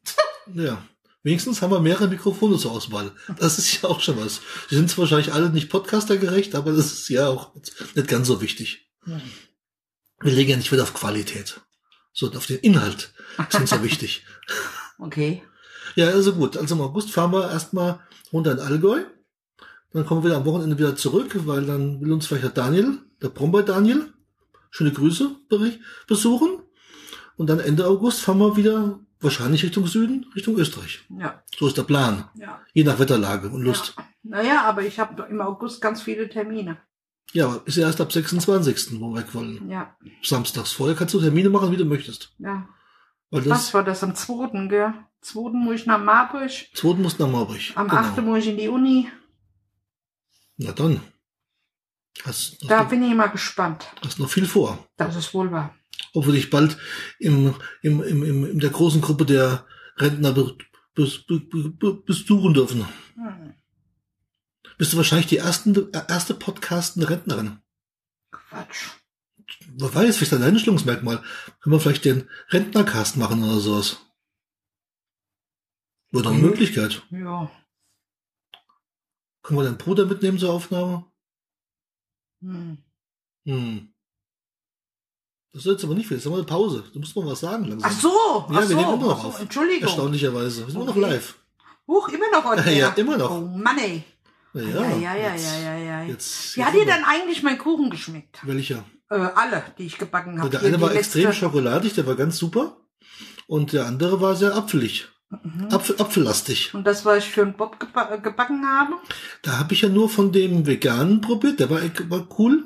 Ja. 0.55 0.83
Wenigstens 1.23 1.61
haben 1.61 1.73
wir 1.73 1.81
mehrere 1.81 2.09
Mikrofone 2.09 2.57
zur 2.57 2.73
Auswahl. 2.73 3.12
Das 3.38 3.59
ist 3.59 3.83
ja 3.83 3.88
auch 3.90 4.01
schon 4.01 4.16
was. 4.16 4.40
Sie 4.71 4.77
sind 4.77 4.88
zwar 4.88 5.03
wahrscheinlich 5.03 5.35
alle 5.35 5.51
nicht 5.51 5.68
podcastergerecht, 5.68 6.55
aber 6.55 6.73
das 6.73 6.87
ist 6.90 7.09
ja 7.11 7.29
auch 7.29 7.55
nicht 7.94 8.09
ganz 8.09 8.29
so 8.29 8.40
wichtig. 8.40 8.90
Wir 9.05 10.33
legen 10.33 10.53
ja 10.53 10.57
nicht 10.57 10.73
Wert 10.73 10.81
auf 10.81 10.94
Qualität, 10.94 11.61
sondern 12.19 12.39
auf 12.39 12.47
den 12.47 12.59
Inhalt. 12.59 13.13
Ist 13.49 13.61
uns 13.61 13.71
ja 13.71 13.83
wichtig. 13.83 14.25
Okay. 14.99 15.43
Ja, 15.95 16.09
also 16.09 16.33
gut. 16.33 16.57
Also 16.57 16.75
im 16.75 16.81
August 16.81 17.11
fahren 17.11 17.33
wir 17.33 17.51
erstmal 17.51 18.01
runter 18.33 18.53
in 18.53 18.59
Allgäu. 18.59 19.05
Dann 19.93 20.05
kommen 20.05 20.23
wir 20.23 20.31
wieder 20.31 20.37
am 20.39 20.45
Wochenende 20.45 20.77
wieder 20.77 20.97
zurück, 20.97 21.33
weil 21.47 21.65
dann 21.65 22.01
will 22.01 22.13
uns 22.13 22.27
vielleicht 22.27 22.45
der 22.45 22.51
Daniel, 22.51 22.99
der 23.23 23.29
Brombeer 23.29 23.63
Daniel, 23.63 24.13
schöne 24.71 24.93
Grüße 24.93 25.37
besuchen. 26.07 26.63
Und 27.37 27.49
dann 27.49 27.61
Ende 27.61 27.87
August 27.87 28.21
fahren 28.21 28.39
wir 28.39 28.57
wieder 28.57 28.99
wahrscheinlich 29.21 29.63
Richtung 29.63 29.87
Süden, 29.87 30.27
Richtung 30.35 30.59
Österreich. 30.59 31.05
Ja, 31.19 31.43
So 31.57 31.69
ist 31.69 31.77
der 31.79 31.85
Plan. 31.85 32.29
ja. 32.35 32.61
Je 32.73 32.85
nach 32.85 32.99
Wetterlage 32.99 33.49
und 33.49 33.63
Lust. 33.63 33.95
Naja, 34.25 34.63
aber 34.65 34.83
ich 34.83 34.99
habe 34.99 35.27
im 35.31 35.41
August 35.41 35.81
ganz 35.81 36.03
viele 36.03 36.29
Termine. 36.29 36.79
Ja, 37.33 37.61
ist 37.67 37.77
ja 37.77 37.87
erst 37.87 38.01
ab 38.01 38.11
26. 38.12 39.01
wo 39.01 39.11
wir 39.14 39.21
weg 39.21 39.35
wollen. 39.35 39.69
Ja, 39.71 39.95
Samstags. 40.23 40.73
Vorher 40.73 40.97
kannst 40.97 41.12
du 41.14 41.21
Termine 41.21 41.51
machen, 41.51 41.71
wie 41.73 41.77
du 41.77 41.85
möchtest. 41.85 42.33
ja. 42.38 42.69
Weil 43.31 43.43
Was 43.51 43.67
das, 43.67 43.75
war 43.75 43.85
das 43.85 44.03
am 44.03 44.14
2., 44.14 44.69
gell? 44.69 44.95
2. 45.21 45.51
muss 45.51 45.81
ich 45.81 45.87
nach 45.87 46.03
Marburg. 46.03 46.51
zweiten 46.73 47.03
muss 47.03 47.19
nach 47.19 47.29
Marburg. 47.29 47.61
Am 47.75 47.87
Genau. 47.88 48.01
8. 48.01 48.23
muss 48.23 48.38
ich 48.38 48.49
in 48.49 48.57
die 48.57 48.69
Uni. 48.69 49.07
Na 50.57 50.73
dann. 50.73 51.03
Hast, 52.25 52.53
hast, 52.62 52.71
Da 52.71 52.83
noch, 52.85 52.88
bin 52.88 53.03
ich 53.03 53.14
mal 53.14 53.27
gespannt. 53.27 53.87
hast 54.03 54.19
noch 54.19 54.31
viel 54.31 54.47
vor. 54.47 54.79
Das 54.97 55.14
ist 55.14 55.35
wohl 55.35 55.53
wahr. 55.53 55.75
Ob 56.14 56.25
wir 56.27 56.33
dich 56.33 56.49
bald 56.49 56.79
im, 57.19 57.55
im, 57.83 58.03
im, 58.03 58.23
im, 58.25 58.47
in 58.47 58.59
der 58.61 58.71
großen 58.71 59.03
Gruppe 59.03 59.27
der 59.27 59.67
Rentner 59.99 60.33
be, 60.33 60.57
be, 60.95 61.07
be, 61.29 61.41
be, 61.71 61.95
besuchen 62.07 62.55
dürfen. 62.55 62.87
Hm. 63.14 63.48
Bist 64.79 64.93
du 64.93 64.97
wahrscheinlich 64.97 65.27
die 65.27 65.38
ersten, 65.38 65.75
äh, 65.93 66.03
erste 66.09 66.35
podcastende 66.35 67.11
Rentnerin. 67.11 67.59
Quatsch. 68.31 68.91
Wer 69.77 69.95
weiß, 69.95 70.17
vielleicht 70.17 70.35
ein 70.35 70.43
Einstellungsmerkmal. 70.43 71.23
Können 71.61 71.75
wir 71.75 71.81
vielleicht 71.81 72.05
den 72.05 72.29
Rentnercast 72.51 73.17
machen 73.17 73.43
oder 73.43 73.59
sowas. 73.61 73.99
Oder 76.12 76.31
eine 76.31 76.38
Mhm. 76.38 76.45
Möglichkeit. 76.47 77.03
Ja. 77.11 77.51
Können 79.43 79.59
wir 79.61 79.64
deinen 79.64 79.79
Bruder 79.79 80.07
mitnehmen 80.07 80.38
zur 80.38 80.53
Aufnahme? 80.53 81.05
Hm. 82.43 82.79
Hm. 83.47 83.95
Das 85.53 85.64
ist 85.64 85.73
jetzt 85.73 85.85
aber 85.85 85.95
nicht 85.95 86.07
viel. 86.07 86.17
Jetzt 86.19 86.27
haben 86.27 86.33
wir 86.33 86.38
eine 86.38 86.47
Pause. 86.47 86.85
Du 86.93 86.99
musst 87.01 87.17
mal 87.17 87.27
was 87.27 87.41
sagen 87.41 87.64
langsam. 87.64 87.91
Ach 87.91 88.01
so, 88.01 88.09
Ja, 88.09 88.45
ach 88.47 88.51
wir 88.51 88.62
so, 88.67 88.77
nehmen 88.77 88.95
immer 88.95 89.07
noch 89.09 89.23
so, 89.23 89.29
auf. 89.29 89.41
Entschuldigung. 89.41 89.88
Erstaunlicherweise. 89.88 90.61
Wir 90.67 90.73
sind 90.73 90.77
immer 90.77 90.85
noch 90.85 90.97
Okay. 90.97 91.01
live. 91.14 91.38
Huch, 91.87 92.09
immer 92.11 92.31
noch 92.31 92.45
on 92.45 92.59
Ja, 92.77 92.91
immer 92.91 93.17
noch. 93.17 93.31
Oh 93.31 93.41
Mann, 93.41 93.79
ey. 93.79 94.05
Ja, 94.64 94.83
Ja, 94.83 94.97
ja, 94.97 95.14
ja, 95.16 95.33
jetzt, 95.35 95.53
ja, 95.53 95.61
ja, 95.61 95.79
ja. 95.79 96.03
Jetzt, 96.05 96.57
Wie 96.57 96.64
hat 96.64 96.75
dir 96.75 96.85
denn 96.85 97.05
eigentlich 97.05 97.42
mein 97.42 97.59
Kuchen 97.59 97.90
geschmeckt? 97.90 98.38
Welcher? 98.42 98.85
Äh, 99.11 99.14
alle, 99.35 99.62
die 99.79 99.85
ich 99.87 99.99
gebacken 99.99 100.38
habe. 100.38 100.51
der 100.51 100.62
eine 100.62 100.81
war 100.81 100.92
letzte- 100.92 101.18
extrem 101.21 101.33
schokoladig, 101.33 101.94
der 101.94 102.07
war 102.07 102.14
ganz 102.14 102.37
super. 102.38 102.77
Und 103.47 103.73
der 103.73 103.87
andere 103.87 104.21
war 104.21 104.37
sehr 104.37 104.55
apfelig. 104.55 105.09
Mhm. 105.31 105.68
Apfel, 105.71 105.97
apfellastig. 105.99 106.75
Und 106.75 106.87
das, 106.87 107.05
was 107.05 107.18
ich 107.25 107.31
für 107.31 107.42
einen 107.42 107.55
Bob 107.55 107.79
geba 107.81 108.16
gebacken 108.16 108.66
habe? 108.66 108.94
Da 109.42 109.59
habe 109.59 109.75
ich 109.75 109.83
ja 109.83 109.88
nur 109.88 110.09
von 110.09 110.33
dem 110.33 110.66
veganen 110.66 111.21
probiert, 111.21 111.61
der 111.61 111.68
war, 111.71 111.81
war 112.09 112.27
cool. 112.38 112.64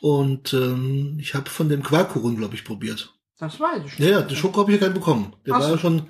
Und 0.00 0.52
ähm, 0.54 1.18
ich 1.20 1.34
habe 1.34 1.48
von 1.50 1.68
dem 1.68 1.82
Quarkkuchen, 1.82 2.36
glaube 2.36 2.54
ich, 2.54 2.64
probiert. 2.64 3.12
Das 3.38 3.60
weiß 3.60 3.82
ich 3.86 3.98
Ja, 3.98 4.08
ja, 4.08 4.22
den 4.22 4.36
Schoko 4.36 4.60
habe 4.60 4.72
ich 4.72 4.80
ja 4.80 4.86
keinen 4.86 4.94
bekommen. 4.94 5.34
Der 5.46 5.54
Ach 5.54 5.62
so. 5.62 5.70
war 5.72 5.78
schon, 5.78 6.08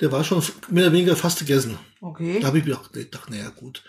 der 0.00 0.12
war 0.12 0.24
schon 0.24 0.42
mehr 0.68 0.84
oder 0.84 0.92
weniger 0.94 1.16
fast 1.16 1.38
gegessen. 1.40 1.78
Okay. 2.00 2.40
Da 2.40 2.48
habe 2.48 2.58
ich 2.58 2.64
mir 2.64 2.76
auch 2.76 2.90
gedacht, 2.90 3.28
naja, 3.30 3.50
gut. 3.50 3.82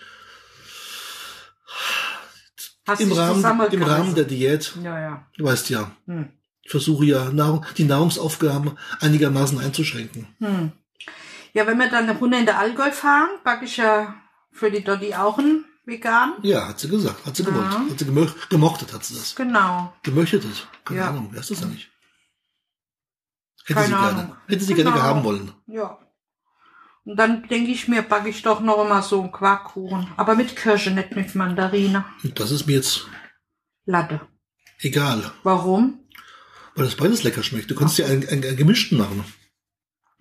Hast 2.85 3.01
Im 3.01 3.11
Rahmen, 3.13 3.43
im. 3.71 3.83
Rahmen 3.83 4.13
der 4.15 4.25
Diät, 4.25 4.73
Ja, 4.83 4.99
ja. 4.99 5.25
du 5.37 5.45
weißt 5.45 5.69
ja, 5.69 5.91
Hm. 6.05 6.29
ich 6.63 6.71
versuche 6.71 7.05
ja 7.05 7.31
Nahrung, 7.31 7.65
die 7.77 7.85
Nahrungsaufgaben 7.85 8.77
einigermaßen 8.99 9.57
einzuschränken. 9.59 10.27
Hm. 10.39 10.71
Ja, 11.53 11.65
wenn 11.67 11.77
wir 11.77 11.89
dann 11.89 12.09
eine 12.09 12.17
Runde 12.19 12.37
in 12.39 12.45
der 12.45 12.57
Allgäu 12.59 12.91
fahren, 12.91 13.29
backe 13.43 13.65
ich 13.65 13.77
ja 13.77 14.15
für 14.51 14.69
die 14.71 14.83
Dotti 14.83 15.13
auch 15.15 15.37
einen 15.37 15.63
vegan. 15.85 16.33
Ja, 16.41 16.67
hat 16.67 16.79
sie 16.79 16.89
gesagt, 16.89 17.25
hat 17.25 17.35
sie 17.37 17.43
Ja. 17.43 17.49
gewollt. 17.49 17.67
Hat 17.91 17.99
sie 17.99 18.05
gemö 18.05 18.27
gemochtet, 18.49 18.91
hat 18.93 19.03
sie 19.05 19.13
das. 19.15 19.35
Genau. 19.35 19.93
Gemöchtet. 20.03 20.43
Keine 20.83 20.99
Ja. 20.99 21.09
Ahnung, 21.09 21.29
wer 21.31 21.39
ist 21.39 21.51
das 21.51 21.63
eigentlich? 21.63 21.89
Hätte 23.65 23.73
Keine 23.75 23.85
sie 23.87 23.93
gerne. 23.93 24.07
Ahnung. 24.23 24.35
Hätte 24.47 24.63
sie 24.65 24.73
gerne 24.73 24.91
Genau. 24.91 25.03
haben 25.03 25.23
wollen. 25.23 25.51
Ja. 25.67 25.97
Und 27.05 27.17
dann 27.17 27.47
denke 27.49 27.71
ich 27.71 27.87
mir, 27.87 28.01
backe 28.01 28.29
ich 28.29 28.41
doch 28.43 28.61
noch 28.61 28.87
mal 28.87 29.01
so 29.01 29.21
einen 29.21 29.31
Quarkkuchen. 29.31 30.07
Aber 30.15 30.35
mit 30.35 30.55
Kirsche, 30.55 30.91
nicht 30.91 31.15
mit 31.15 31.35
Mandarine. 31.35 32.05
Das 32.35 32.51
ist 32.51 32.65
mir 32.65 32.73
jetzt 32.77 33.07
Latte. 33.85 34.21
egal, 34.79 35.31
Warum? 35.43 35.99
weil 36.75 36.85
das 36.85 36.95
beides 36.95 37.21
lecker 37.23 37.43
schmeckt. 37.43 37.69
Du 37.69 37.75
kannst 37.75 37.97
ja 37.99 38.05
einen, 38.07 38.27
einen, 38.27 38.43
einen 38.43 38.57
gemischten 38.57 38.97
machen. 38.97 39.23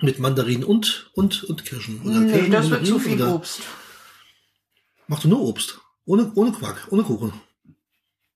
Mit 0.01 0.19
Mandarinen 0.19 0.65
und, 0.65 1.11
und, 1.15 1.45
und 1.45 1.65
Kirschen. 1.65 2.03
Oder 2.03 2.19
Nee, 2.21 2.33
Kirschen, 2.33 2.51
das 2.53 2.71
wird 2.71 2.87
zu 2.87 2.99
viel 2.99 3.15
oder- 3.23 3.35
Obst. 3.37 3.61
Mach 5.07 5.21
du 5.21 5.29
nur 5.29 5.41
Obst. 5.41 5.79
Ohne, 6.05 6.33
ohne 6.35 6.51
Quark, 6.53 6.89
ohne 6.91 7.05
Kuchen. 7.05 7.33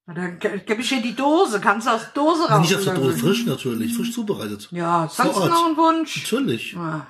Na, 0.06 0.14
Dann 0.14 0.38
ge- 0.38 0.60
gebe 0.64 0.80
ich 0.80 0.88
dir 0.88 1.02
die 1.02 1.16
Dose. 1.16 1.60
Kannst 1.60 1.88
du 1.88 1.90
aus 1.90 2.02
der 2.02 2.10
Dose 2.12 2.48
raus. 2.48 2.60
Nicht 2.60 2.76
auf 2.76 2.84
der 2.84 2.94
Dose, 2.94 3.18
frisch 3.18 3.44
natürlich, 3.44 3.94
frisch 3.96 4.12
zubereitet. 4.12 4.68
Ja, 4.70 5.08
sonst 5.12 5.32
Vor 5.32 5.42
Ort. 5.42 5.50
noch 5.50 5.66
ein 5.68 5.76
Wunsch? 5.76 6.16
Natürlich. 6.22 6.76
Ah, 6.76 7.06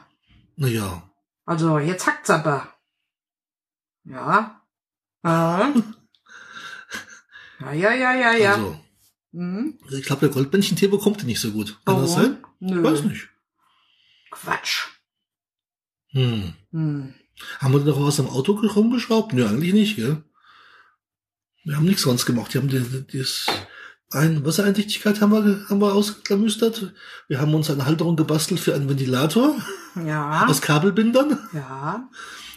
Naja, 0.56 1.02
Also, 1.46 1.78
jetzt 1.78 2.06
hackt's 2.06 2.28
aber. 2.30 2.74
Ja. 4.04 4.60
Ja. 5.24 5.72
Ja, 7.58 7.72
ja, 7.72 7.94
ja, 7.94 8.14
ja, 8.14 8.32
ja. 8.34 8.52
also, 8.52 8.78
Hm? 9.32 9.78
ich 9.90 10.04
glaube, 10.04 10.20
der 10.26 10.28
Goldmännchen-Tee 10.28 10.88
bekommt 10.88 11.22
die 11.22 11.26
nicht 11.26 11.40
so 11.40 11.52
gut. 11.52 11.78
Kann 11.86 12.02
das 12.02 12.12
sein? 12.12 12.44
Nö. 12.60 12.82
Weiß 12.82 13.02
nicht. 13.04 13.28
Quatsch. 14.30 14.88
Hm. 16.08 16.52
Hm. 16.72 17.14
Haben 17.58 17.72
wir 17.72 17.80
noch 17.80 18.02
was 18.02 18.20
am 18.20 18.28
Auto 18.28 18.52
rumgeschraubt? 18.52 19.32
Nö, 19.32 19.46
eigentlich 19.46 19.72
nicht, 19.72 19.96
gell? 19.96 20.22
Wir 21.64 21.76
haben 21.76 21.86
nichts 21.86 22.02
sonst 22.02 22.26
gemacht. 22.26 22.52
Wir 22.54 22.60
haben 22.60 22.68
die, 22.68 23.24
ein 24.10 24.44
Wassereindichtigkeit 24.44 25.20
haben 25.20 25.32
wir, 25.32 25.68
haben 25.68 25.80
wir 25.80 25.92
ausgelamüstert. 25.94 26.92
Wir 27.28 27.40
haben 27.40 27.54
uns 27.54 27.70
eine 27.70 27.86
Halterung 27.86 28.16
gebastelt 28.16 28.60
für 28.60 28.74
einen 28.74 28.88
Ventilator 28.88 29.56
Ja. 30.04 30.46
aus 30.46 30.60
Kabelbindern, 30.60 31.38
Ja. 31.52 32.08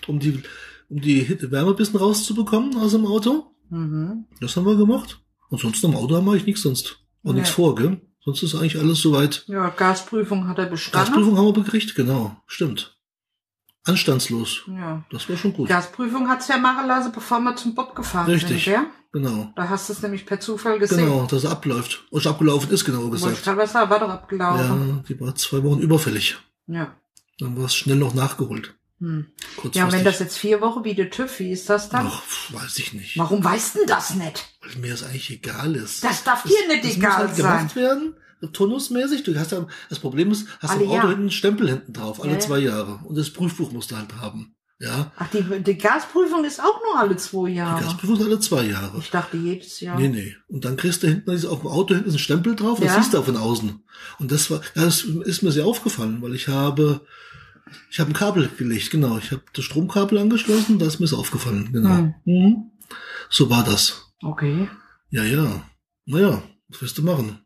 um 0.07 0.19
die, 0.19 0.43
um 0.89 1.01
die 1.01 1.27
Wärme 1.51 1.71
ein 1.71 1.75
bisschen 1.75 1.99
rauszubekommen 1.99 2.75
aus 2.77 2.91
dem 2.91 3.05
Auto. 3.05 3.55
Mhm. 3.69 4.25
Das 4.41 4.55
haben 4.55 4.65
wir 4.65 4.75
gemacht. 4.75 5.19
Ansonsten 5.51 5.87
am 5.87 5.95
Auto 5.95 6.15
haben 6.15 6.25
wir 6.25 6.31
eigentlich 6.33 6.45
nichts 6.45 6.61
sonst. 6.61 6.97
Und 7.23 7.33
Nee. 7.35 7.41
nichts 7.41 7.55
vor, 7.55 7.75
gell? 7.75 7.99
Sonst 8.23 8.43
ist 8.43 8.53
eigentlich 8.55 8.77
alles 8.79 8.99
soweit. 9.01 9.43
Ja, 9.47 9.69
Gasprüfung 9.69 10.47
hat 10.47 10.59
er 10.59 10.67
bestanden. 10.67 10.99
Gasprüfung 10.99 11.37
haben 11.37 11.45
wir 11.47 11.53
gekriegt, 11.63 11.95
genau. 11.95 12.37
Stimmt. 12.45 12.95
Anstandslos. 13.85 14.61
Ja. 14.67 15.03
Das 15.09 15.27
war 15.29 15.37
schon 15.37 15.53
gut. 15.53 15.67
Gasprüfung 15.69 16.27
hat's 16.27 16.47
ja 16.47 16.57
machen 16.57 16.87
lassen, 16.87 17.11
bevor 17.11 17.39
wir 17.39 17.55
zum 17.55 17.73
Bob 17.75 17.95
gefahren 17.95 18.29
Richtig. 18.29 18.65
sind, 18.65 18.73
ja? 18.73 18.85
Genau. 19.11 19.51
Da 19.55 19.69
hast 19.69 19.89
du 19.89 19.93
es 19.93 20.01
nämlich 20.01 20.25
per 20.25 20.39
Zufall 20.39 20.77
gesehen. 20.77 20.99
Genau, 20.99 21.25
dass 21.25 21.43
er 21.43 21.51
abläuft. 21.51 22.05
Und 22.11 22.27
abgelaufen 22.27 22.69
ist, 22.69 22.81
ich 22.87 22.93
gesagt. 23.11 23.43
gerade 23.43 23.57
was 23.57 23.71
sagen, 23.71 23.89
war 23.89 23.99
doch 23.99 24.09
abgelaufen. 24.09 24.89
Ja, 24.89 25.03
die 25.07 25.19
war 25.19 25.33
zwei 25.35 25.63
Wochen 25.63 25.79
überfällig. 25.79 26.37
Ja. 26.67 26.95
Dann 27.39 27.57
war 27.57 27.65
es 27.65 27.75
schnell 27.75 27.97
noch 27.97 28.13
nachgeholt. 28.13 28.75
Hm. 28.99 29.27
Ja, 29.73 29.85
und 29.85 29.93
wenn 29.93 30.03
das 30.03 30.19
jetzt 30.19 30.37
vier 30.37 30.59
Wochen 30.61 30.83
wie 30.83 30.93
der 30.93 31.09
TÜV, 31.09 31.39
wie 31.39 31.51
ist 31.51 31.69
das 31.69 31.89
dann? 31.89 32.07
Ach, 32.11 32.21
weiß 32.51 32.77
ich 32.79 32.93
nicht. 32.93 33.17
Warum 33.17 33.43
weißt 33.43 33.75
denn 33.75 33.87
das 33.87 34.13
nicht? 34.15 34.45
Weil 34.61 34.81
mir 34.81 34.91
das 34.91 35.03
eigentlich 35.03 35.29
egal 35.31 35.75
ist. 35.75 36.03
Das 36.03 36.23
darf 36.23 36.43
dir 36.43 36.67
nicht 36.67 36.83
das 36.83 36.97
egal 36.97 37.09
muss 37.11 37.17
halt 37.19 37.35
sein. 37.37 37.57
gemacht 37.59 37.75
werden, 37.77 38.15
turnusmäßig. 38.51 39.23
Du 39.23 39.33
hast 39.39 39.53
ja, 39.53 39.65
das 39.89 39.99
Problem 39.99 40.31
ist, 40.31 40.47
hast 40.59 40.71
Alle 40.71 40.81
am 40.81 40.87
Auto 40.87 40.95
Jahr. 40.95 41.07
hinten 41.07 41.21
einen 41.21 41.31
Stempel 41.31 41.69
hinten 41.69 41.93
drauf, 41.93 42.21
alle 42.21 42.33
Ja. 42.33 42.39
zwei 42.39 42.59
Jahre. 42.59 42.99
Und 43.05 43.17
das 43.17 43.29
Prüfbuch 43.31 43.71
musst 43.71 43.91
du 43.91 43.95
halt 43.95 44.13
haben. 44.15 44.53
Ja, 44.81 45.11
Ach, 45.17 45.29
die, 45.29 45.43
die 45.61 45.77
Gasprüfung 45.77 46.45
ist 46.45 46.61
auch 46.61 46.79
nur 46.81 46.97
alle 46.99 47.17
zwei 47.17 47.49
die 47.49 47.55
Jahre. 47.55 47.83
Gasprüfung 47.83 48.15
ist 48.17 48.25
alle 48.25 48.39
zwei 48.39 48.63
Jahre. 48.63 48.97
Ich 48.99 49.09
dachte 49.11 49.35
jedes 49.35 49.81
Jahr. 49.81 49.99
Nee, 49.99 50.07
nee. 50.07 50.35
Und 50.47 50.63
dann 50.63 50.77
kriegst 50.77 51.03
du 51.03 51.07
hinten 51.07 51.31
ist 51.31 51.43
auf 51.45 51.59
dem 51.61 51.67
Auto 51.67 51.93
hinten 51.93 52.07
ist 52.07 52.15
ein 52.15 52.19
Stempel 52.19 52.55
drauf, 52.55 52.79
das 52.79 52.87
Ja. 52.87 53.01
siehst 53.01 53.13
du 53.13 53.17
auch 53.19 53.25
von 53.25 53.35
außen. 53.35 53.83
Und 54.19 54.31
das 54.31 54.49
war, 54.49 54.61
das 54.75 55.01
ist 55.03 55.43
mir 55.43 55.51
sehr 55.51 55.65
aufgefallen, 55.65 56.21
weil 56.21 56.33
ich 56.33 56.47
habe, 56.47 57.01
ich 57.91 57.99
habe 57.99 58.11
ein 58.11 58.13
Kabel 58.13 58.49
gelegt, 58.57 58.89
genau. 58.89 59.17
Ich 59.17 59.31
habe 59.31 59.41
das 59.51 59.65
Stromkabel 59.65 60.17
angeschlossen, 60.17 60.79
da 60.79 60.85
ist 60.85 60.99
mir 61.01 61.07
das 61.07 61.13
aufgefallen, 61.19 61.69
genau. 61.73 61.97
Hm. 61.97 62.13
Mhm. 62.23 62.71
So 63.29 63.49
war 63.49 63.65
das. 63.65 64.13
Okay. 64.23 64.69
Ja, 65.09 65.23
ja. 65.25 65.61
Naja, 66.05 66.41
was 66.69 66.81
willst 66.81 66.97
du 66.97 67.03
machen? 67.03 67.39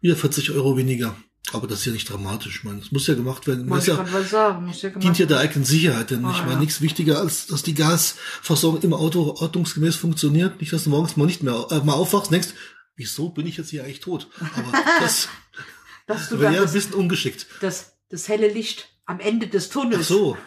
Wieder 0.00 0.14
40 0.14 0.52
Euro 0.52 0.76
weniger. 0.76 1.16
Aber 1.52 1.66
das 1.66 1.80
ist 1.80 1.86
ja 1.86 1.92
nicht 1.92 2.08
dramatisch. 2.10 2.56
Ich 2.58 2.64
meine, 2.64 2.78
das 2.80 2.92
muss 2.92 3.06
ja 3.06 3.14
gemacht 3.14 3.46
werden. 3.46 3.68
Das 3.68 3.70
Wollte 3.70 3.82
ich 3.92 3.96
ja, 3.98 4.22
sagen. 4.24 4.66
Muss 4.66 4.82
ja 4.82 4.88
gemacht 4.90 5.04
dient 5.04 5.18
ja 5.18 5.26
der 5.26 5.38
eigenen 5.38 5.64
Sicherheit, 5.64 6.10
denn 6.10 6.24
Ah, 6.24 6.32
ich 6.32 6.38
meine, 6.40 6.52
ja. 6.52 6.58
nichts 6.58 6.80
wichtiger 6.80 7.18
als, 7.20 7.46
dass 7.46 7.62
die 7.62 7.74
Gasversorgung 7.74 8.82
im 8.82 8.92
Auto 8.92 9.34
ordnungsgemäß 9.38 9.96
funktioniert. 9.96 10.60
Nicht, 10.60 10.72
dass 10.72 10.84
du 10.84 10.90
morgens 10.90 11.16
mal 11.16 11.26
nicht 11.26 11.42
mehr 11.42 11.66
äh, 11.70 11.78
mal 11.78 11.94
aufwachst 11.94 12.30
denkst, 12.30 12.48
wieso 12.96 13.30
bin 13.30 13.46
ich 13.46 13.56
jetzt 13.56 13.70
hier 13.70 13.84
eigentlich 13.84 14.00
tot? 14.00 14.28
Aber 14.40 14.72
das 15.00 15.28
Dass 16.06 16.28
du 16.30 16.40
wäre 16.40 16.52
ja 16.54 16.58
ein 16.60 16.64
das, 16.64 16.72
bisschen 16.72 16.94
ungeschickt. 16.94 17.46
das, 17.60 17.92
das 18.10 18.28
helle 18.28 18.48
Licht 18.48 18.88
am 19.04 19.20
Ende 19.20 19.46
des 19.46 19.68
Tunnels. 19.68 20.00
Ach 20.02 20.08
so. 20.08 20.36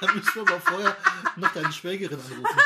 da 0.00 0.12
müssen 0.12 0.34
wir 0.34 0.44
mal 0.44 0.60
vorher 0.60 0.96
noch 1.36 1.52
deine 1.52 1.72
Schwägerin 1.72 2.18
anrufen. 2.18 2.58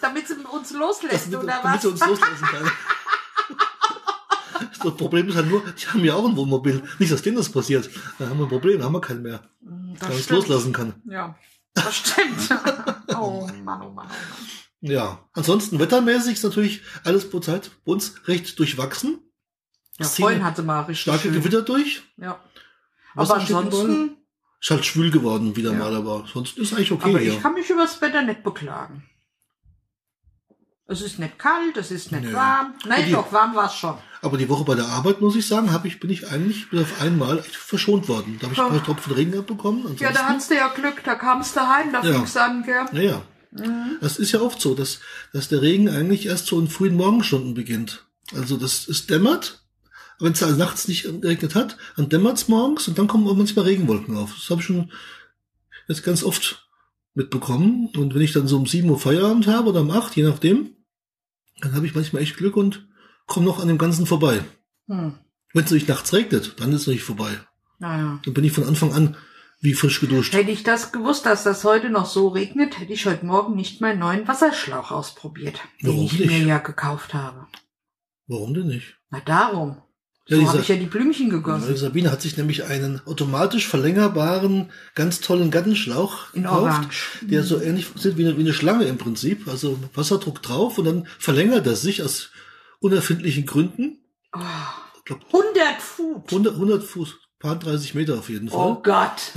Damit 0.00 0.26
sie 0.28 0.34
uns 0.34 0.68
Das, 0.70 0.78
loslässt, 0.78 1.26
damit, 1.26 1.38
oder 1.44 1.60
damit 1.62 1.74
was? 1.76 1.82
sie 1.82 1.88
uns 1.88 2.00
loslassen 2.06 2.46
kann. 2.46 2.70
Das 4.82 4.96
Problem 4.96 5.28
ist 5.28 5.36
halt 5.36 5.48
nur, 5.48 5.62
die 5.62 5.86
haben 5.86 6.04
ja 6.04 6.14
auch 6.14 6.26
ein 6.28 6.36
Wohnmobil. 6.36 6.82
Nicht, 6.98 7.12
dass 7.12 7.22
denen 7.22 7.36
das 7.36 7.50
passiert. 7.50 7.88
Da 8.18 8.28
haben 8.28 8.38
wir 8.38 8.46
ein 8.46 8.48
Problem, 8.50 8.78
da 8.78 8.84
haben 8.86 8.92
wir 8.92 9.00
keinen 9.00 9.22
mehr, 9.22 9.40
der 9.60 9.98
das 10.00 10.10
uns 10.10 10.24
stimmt. 10.24 10.38
loslassen 10.40 10.72
kann. 10.72 10.94
Ja. 11.08 11.36
Das 11.74 11.94
stimmt. 11.96 12.48
oh 13.18 13.46
Mann, 13.46 13.52
oh 13.52 13.62
Mann, 13.64 13.82
oh 13.82 13.90
Mann. 13.90 14.08
Ja, 14.80 15.28
ansonsten 15.34 15.78
wettermäßig 15.78 16.34
ist 16.34 16.44
natürlich 16.44 16.80
alles 17.04 17.30
zurzeit 17.30 17.70
bei 17.84 17.92
uns 17.92 18.14
recht 18.26 18.58
durchwachsen. 18.58 19.18
Ja, 19.98 20.06
vorhin 20.06 20.42
hatte 20.44 20.62
mal 20.62 20.80
richtig 20.80 21.02
Starke 21.02 21.22
schön. 21.24 21.32
Gewitter 21.34 21.62
durch. 21.62 22.02
Ja. 22.16 22.40
Was 23.14 23.30
Aber 23.30 23.40
ansonsten, 23.40 24.16
Ist 24.60 24.70
halt 24.70 24.84
schwül 24.86 25.10
geworden 25.10 25.54
wieder 25.56 25.72
Ja. 25.72 25.78
mal, 25.78 25.94
aber 25.94 26.24
sonst 26.32 26.56
ist 26.58 26.72
eigentlich 26.72 26.92
okay 26.92 27.10
aber 27.10 27.18
hier. 27.18 27.32
ich 27.34 27.40
kann 27.42 27.54
mich 27.54 27.68
über 27.68 27.82
das 27.82 28.00
Wetter 28.00 28.22
nicht 28.22 28.42
beklagen. 28.42 29.04
Es 30.90 31.02
ist 31.02 31.18
nicht 31.20 31.38
kalt, 31.38 31.76
es 31.76 31.90
ist 31.90 32.10
nicht 32.10 32.24
Nö. 32.24 32.32
warm. 32.32 32.74
Nein, 32.86 33.04
Die- 33.06 33.12
doch, 33.12 33.32
warm 33.32 33.54
war 33.54 33.66
es 33.66 33.74
schon. 33.74 33.94
Aber 34.22 34.36
die 34.36 34.48
Woche 34.48 34.64
bei 34.64 34.74
der 34.74 34.86
Arbeit, 34.86 35.20
muss 35.20 35.36
ich 35.36 35.46
sagen, 35.46 35.72
hab 35.72 35.84
ich, 35.84 36.00
bin 36.00 36.10
ich 36.10 36.28
eigentlich 36.28 36.68
bis 36.68 36.82
auf 36.82 37.00
einmal 37.00 37.38
echt 37.38 37.54
verschont 37.56 38.08
worden. 38.08 38.36
Da 38.40 38.46
habe 38.46 38.54
ich 38.54 38.60
ein 38.60 38.68
paar 38.68 38.84
Tropfen 38.84 39.12
Regen 39.14 39.38
abbekommen. 39.38 39.80
Ansonsten, 39.82 40.04
Ja, 40.04 40.12
da 40.12 40.28
hattest 40.28 40.50
du 40.50 40.56
ja 40.56 40.68
Glück, 40.68 41.02
da 41.04 41.14
kamst 41.14 41.54
du 41.56 41.60
heim, 41.60 41.92
da 41.92 42.02
Ja. 42.02 42.14
fing's 42.14 42.36
an, 42.36 42.62
gell? 42.64 42.84
Naja, 42.92 43.22
das 44.00 44.18
ist 44.18 44.32
ja 44.32 44.40
oft 44.40 44.60
so, 44.60 44.74
dass, 44.74 45.00
dass 45.32 45.48
der 45.48 45.62
Regen 45.62 45.88
eigentlich 45.88 46.26
erst 46.26 46.46
so 46.46 46.58
in 46.60 46.68
frühen 46.68 46.96
Morgenstunden 46.96 47.54
beginnt. 47.54 48.04
Also 48.34 48.56
das 48.56 48.86
es 48.88 49.06
dämmert, 49.06 49.62
wenn 50.18 50.32
es 50.32 50.42
also 50.42 50.56
nachts 50.56 50.86
nicht 50.88 51.04
geregnet 51.04 51.54
hat, 51.54 51.76
dann 51.96 52.08
dämmert's 52.08 52.48
morgens 52.48 52.88
und 52.88 52.98
dann 52.98 53.06
kommen 53.06 53.26
auch 53.28 53.34
manchmal 53.36 53.64
Regenwolken 53.64 54.16
auf. 54.16 54.34
Das 54.34 54.50
habe 54.50 54.60
ich 54.60 54.66
schon 54.66 54.92
jetzt 55.88 56.02
ganz 56.04 56.22
oft 56.24 56.68
mitbekommen. 57.14 57.88
Und 57.96 58.14
wenn 58.14 58.22
ich 58.22 58.32
dann 58.32 58.46
so 58.46 58.56
um 58.56 58.66
7 58.66 58.88
Uhr 58.90 58.98
Feierabend 59.00 59.46
habe 59.46 59.70
oder 59.70 59.80
um 59.80 59.90
8, 59.90 60.14
je 60.16 60.22
nachdem, 60.24 60.76
dann 61.60 61.74
habe 61.74 61.86
ich 61.86 61.94
manchmal 61.94 62.22
echt 62.22 62.36
Glück 62.36 62.56
und 62.56 62.88
komme 63.26 63.46
noch 63.46 63.60
an 63.60 63.68
dem 63.68 63.78
Ganzen 63.78 64.06
vorbei. 64.06 64.42
Hm. 64.88 65.18
Wenn 65.52 65.64
es 65.64 65.70
nicht 65.70 65.88
nachts 65.88 66.12
regnet, 66.12 66.60
dann 66.60 66.72
ist 66.72 66.82
es 66.82 66.86
nicht 66.86 67.02
vorbei. 67.02 67.38
Naja. 67.78 68.20
Dann 68.24 68.34
bin 68.34 68.44
ich 68.44 68.52
von 68.52 68.64
Anfang 68.64 68.92
an 68.92 69.16
wie 69.60 69.74
frisch 69.74 70.00
geduscht. 70.00 70.32
Hätte 70.32 70.50
ich 70.50 70.62
das 70.62 70.92
gewusst, 70.92 71.26
dass 71.26 71.44
das 71.44 71.64
heute 71.64 71.90
noch 71.90 72.06
so 72.06 72.28
regnet, 72.28 72.78
hätte 72.78 72.92
ich 72.92 73.06
heute 73.06 73.26
Morgen 73.26 73.54
nicht 73.54 73.80
meinen 73.80 73.98
neuen 73.98 74.26
Wasserschlauch 74.26 74.90
ausprobiert, 74.90 75.60
den 75.82 75.88
Warum 75.88 76.04
ich 76.06 76.18
nicht? 76.18 76.26
mir 76.30 76.38
ja 76.38 76.58
gekauft 76.58 77.14
habe. 77.14 77.46
Warum 78.26 78.54
denn 78.54 78.68
nicht? 78.68 78.98
Na 79.10 79.20
darum. 79.20 79.82
Ja, 80.30 80.36
so 80.36 80.40
dieser- 80.42 80.52
habe 80.52 80.62
ich 80.62 80.68
ja 80.68 80.76
die 80.76 80.86
Blümchen 80.86 81.26
Ja, 81.26 81.32
gegossen. 81.34 81.76
Sabine 81.76 82.10
hat 82.10 82.22
sich 82.22 82.36
nämlich 82.36 82.64
einen 82.64 83.00
automatisch 83.06 83.66
verlängerbaren, 83.68 84.70
ganz 84.94 85.20
tollen 85.20 85.50
Gartenschlauch 85.50 86.32
In 86.32 86.44
gekauft, 86.44 86.62
Orange. 86.62 87.02
der 87.22 87.42
so 87.44 87.60
ähnlich 87.60 87.86
funktioniert 87.86 88.18
wie 88.18 88.26
eine, 88.26 88.36
wie 88.38 88.42
eine 88.42 88.52
Schlange 88.54 88.84
im 88.84 88.96
Prinzip. 88.96 89.46
Also 89.48 89.78
Wasserdruck 89.94 90.40
drauf 90.40 90.78
und 90.78 90.84
dann 90.86 91.06
verlängert 91.18 91.66
er 91.66 91.76
sich 91.76 92.02
aus 92.02 92.30
unerfindlichen 92.78 93.44
Gründen. 93.44 93.98
Oh, 94.34 94.38
Ich 94.98 95.04
glaube 95.04 95.22
100 95.26 95.82
Fuß. 95.82 96.22
100, 96.30 96.54
100 96.54 96.82
Fuß, 96.84 97.16
paar 97.40 97.58
30 97.58 97.94
Meter 97.94 98.18
auf 98.18 98.28
jeden 98.30 98.48
Fall. 98.48 98.58
Oh 98.58 98.80
Gott. 98.82 99.32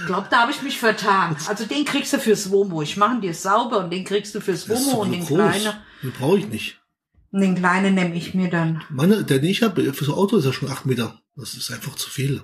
Ich 0.00 0.06
glaube, 0.06 0.26
da 0.30 0.42
habe 0.42 0.52
ich 0.52 0.62
mich 0.62 0.78
vertan. 0.78 1.36
Also 1.48 1.64
den 1.64 1.84
kriegst 1.84 2.12
du 2.12 2.18
fürs 2.18 2.50
Womo. 2.50 2.82
Ich 2.82 2.96
mache 2.96 3.20
dir 3.20 3.32
sauber 3.34 3.78
und 3.84 3.90
den 3.90 4.04
kriegst 4.04 4.34
du 4.34 4.40
fürs 4.40 4.68
Womo 4.68 5.02
und 5.02 5.12
den 5.12 5.20
groß. 5.24 5.38
kleinen. 5.38 5.72
Den 6.02 6.12
brauche 6.12 6.38
ich 6.38 6.48
nicht. 6.48 6.78
Und 7.32 7.40
den 7.40 7.54
kleinen 7.54 7.94
nehme 7.94 8.14
ich 8.14 8.34
mir 8.34 8.50
dann. 8.50 8.84
Meine, 8.90 9.24
der, 9.24 9.38
den 9.38 9.50
ich 9.50 9.62
habe, 9.62 9.92
für 9.94 10.04
so 10.04 10.12
ein 10.12 10.18
Auto 10.18 10.36
ist 10.36 10.44
er 10.44 10.52
schon 10.52 10.70
8 10.70 10.86
Meter. 10.86 11.20
Das 11.34 11.54
ist 11.54 11.70
einfach 11.72 11.96
zu 11.96 12.10
viel. 12.10 12.42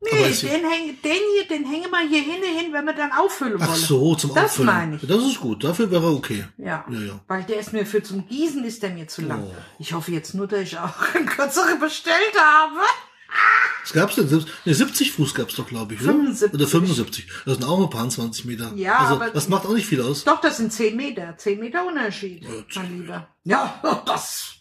Nee, 0.00 0.10
den, 0.10 0.64
häng, 0.70 0.96
den 1.02 1.12
hier, 1.34 1.48
den 1.50 1.64
hängen 1.66 1.90
wir 1.90 2.08
hier 2.08 2.22
hinten 2.22 2.56
hin, 2.56 2.72
wenn 2.72 2.84
wir 2.84 2.94
dann 2.94 3.10
auffüllen 3.12 3.58
Ach 3.60 3.68
wollen. 3.68 3.80
so, 3.80 4.14
zum 4.14 4.32
Das 4.32 4.44
Auffüllen. 4.44 4.66
meine 4.66 4.96
ich. 4.96 5.06
Das 5.06 5.22
ist 5.24 5.40
gut. 5.40 5.64
Dafür 5.64 5.90
wäre 5.90 6.04
er 6.06 6.12
okay. 6.14 6.44
Ja. 6.56 6.84
Ja, 6.88 7.00
ja. 7.00 7.20
Weil 7.26 7.42
der 7.42 7.58
ist 7.58 7.72
mir 7.72 7.84
für 7.84 8.02
zum 8.02 8.26
Gießen 8.28 8.64
ist 8.64 8.82
der 8.82 8.90
mir 8.90 9.08
zu 9.08 9.22
lang. 9.22 9.42
Oh. 9.42 9.54
Ich 9.80 9.92
hoffe 9.92 10.12
jetzt 10.12 10.34
nur, 10.34 10.46
dass 10.46 10.60
ich 10.60 10.78
auch 10.78 10.94
einen 11.14 11.26
kürzeren 11.26 11.80
bestellt 11.80 12.34
habe. 12.40 12.78
Was 13.82 13.92
gab's 13.92 14.16
denn? 14.16 14.26
Ne, 14.64 14.74
70 14.74 15.12
Fuß 15.12 15.34
gab's 15.34 15.54
doch, 15.54 15.66
glaube 15.66 15.94
ich, 15.94 16.00
oder? 16.02 16.12
75. 16.12 16.54
Oder 16.54 16.66
75. 16.66 17.26
Das 17.46 17.54
sind 17.58 17.64
auch 17.64 17.82
ein 17.82 17.90
paar 17.90 18.08
20 18.08 18.44
Meter. 18.44 18.72
Ja, 18.76 18.98
also, 18.98 19.14
aber- 19.14 19.30
das 19.30 19.48
macht 19.48 19.64
auch 19.66 19.72
nicht 19.74 19.86
viel 19.86 20.00
aus. 20.02 20.24
Doch, 20.24 20.40
das 20.40 20.58
sind 20.58 20.72
10 20.72 20.96
Meter. 20.96 21.36
10 21.36 21.58
Meter 21.60 21.86
Unterschied, 21.86 22.44
mein 22.74 23.00
Lieber. 23.00 23.28
Ja, 23.44 23.80
das. 24.06 24.56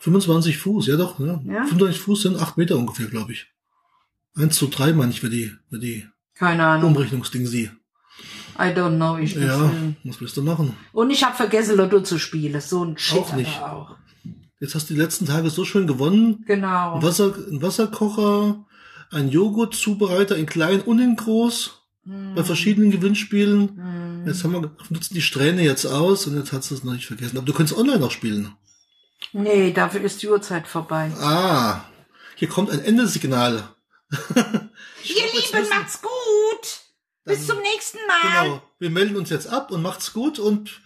25 0.00 0.58
Fuß, 0.58 0.86
ja 0.88 0.96
doch. 0.96 1.18
Ne? 1.18 1.40
Ja. 1.46 1.64
25 1.64 2.00
Fuß 2.00 2.22
sind 2.22 2.36
8 2.40 2.56
Meter 2.58 2.76
ungefähr, 2.76 3.06
glaube 3.06 3.32
ich. 3.32 3.46
1 4.36 4.54
zu 4.54 4.66
3 4.66 4.92
meine 4.92 5.10
ich, 5.10 5.20
für 5.20 5.30
die, 5.30 5.52
für 5.70 5.78
die 5.78 6.06
Keine 6.34 6.66
Ahnung. 6.66 6.94
Umrechnungsding 6.94 7.46
sie. 7.46 7.70
I 8.58 8.72
don't 8.74 8.96
know. 8.96 9.16
Ich 9.18 9.34
Ja, 9.34 9.70
was 10.04 10.20
willst 10.20 10.36
du 10.36 10.42
machen? 10.42 10.74
Und 10.92 11.10
ich 11.10 11.24
habe 11.24 11.34
vergessen, 11.36 11.76
Lotto 11.76 12.00
zu 12.02 12.18
spielen. 12.18 12.58
So 12.60 12.84
ein 12.84 12.96
Shit 12.98 13.18
Auch 13.18 13.32
nicht. 13.34 13.58
aber 13.60 13.72
auch. 13.72 13.96
Jetzt 14.60 14.74
hast 14.74 14.88
du 14.88 14.94
die 14.94 15.00
letzten 15.00 15.26
Tage 15.26 15.50
so 15.50 15.64
schön 15.64 15.86
gewonnen. 15.86 16.44
Genau. 16.46 16.94
Ein, 16.94 17.02
Wasser, 17.02 17.34
ein 17.34 17.60
Wasserkocher, 17.60 18.64
ein 19.10 19.28
Joghurtzubereiter 19.28 20.36
in 20.36 20.46
klein 20.46 20.80
und 20.80 20.98
in 20.98 21.16
groß. 21.16 21.82
Hm. 22.04 22.34
Bei 22.34 22.44
verschiedenen 22.44 22.90
Gewinnspielen. 22.90 24.24
Jetzt 24.26 24.42
haben 24.42 24.52
wir 24.52 24.70
nutzen 24.90 25.14
die 25.14 25.22
Strähne 25.22 25.62
jetzt 25.62 25.86
aus 25.86 26.26
und 26.26 26.36
jetzt 26.36 26.52
hast 26.52 26.70
du 26.70 26.74
es 26.74 26.84
noch 26.84 26.92
nicht 26.92 27.06
vergessen. 27.06 27.36
Aber 27.36 27.46
du 27.46 27.52
kannst 27.52 27.76
online 27.76 28.04
auch 28.04 28.10
spielen. 28.10 28.52
Nee, 29.32 29.72
dafür 29.72 30.00
ist 30.02 30.22
die 30.22 30.28
Uhrzeit 30.28 30.66
vorbei. 30.66 31.12
Ah, 31.20 31.84
hier 32.34 32.48
kommt 32.48 32.70
ein 32.70 32.80
Endesignal. 32.80 33.68
Ihr 34.10 34.34
Lieben, 34.34 35.68
macht's 35.68 36.00
gut. 36.00 36.10
Bis 37.24 37.46
zum 37.46 37.58
nächsten 37.60 37.98
Mal. 38.06 38.44
Genau. 38.44 38.62
Wir 38.78 38.90
melden 38.90 39.16
uns 39.16 39.30
jetzt 39.30 39.48
ab 39.48 39.70
und 39.70 39.82
macht's 39.82 40.12
gut 40.12 40.38
und 40.38 40.80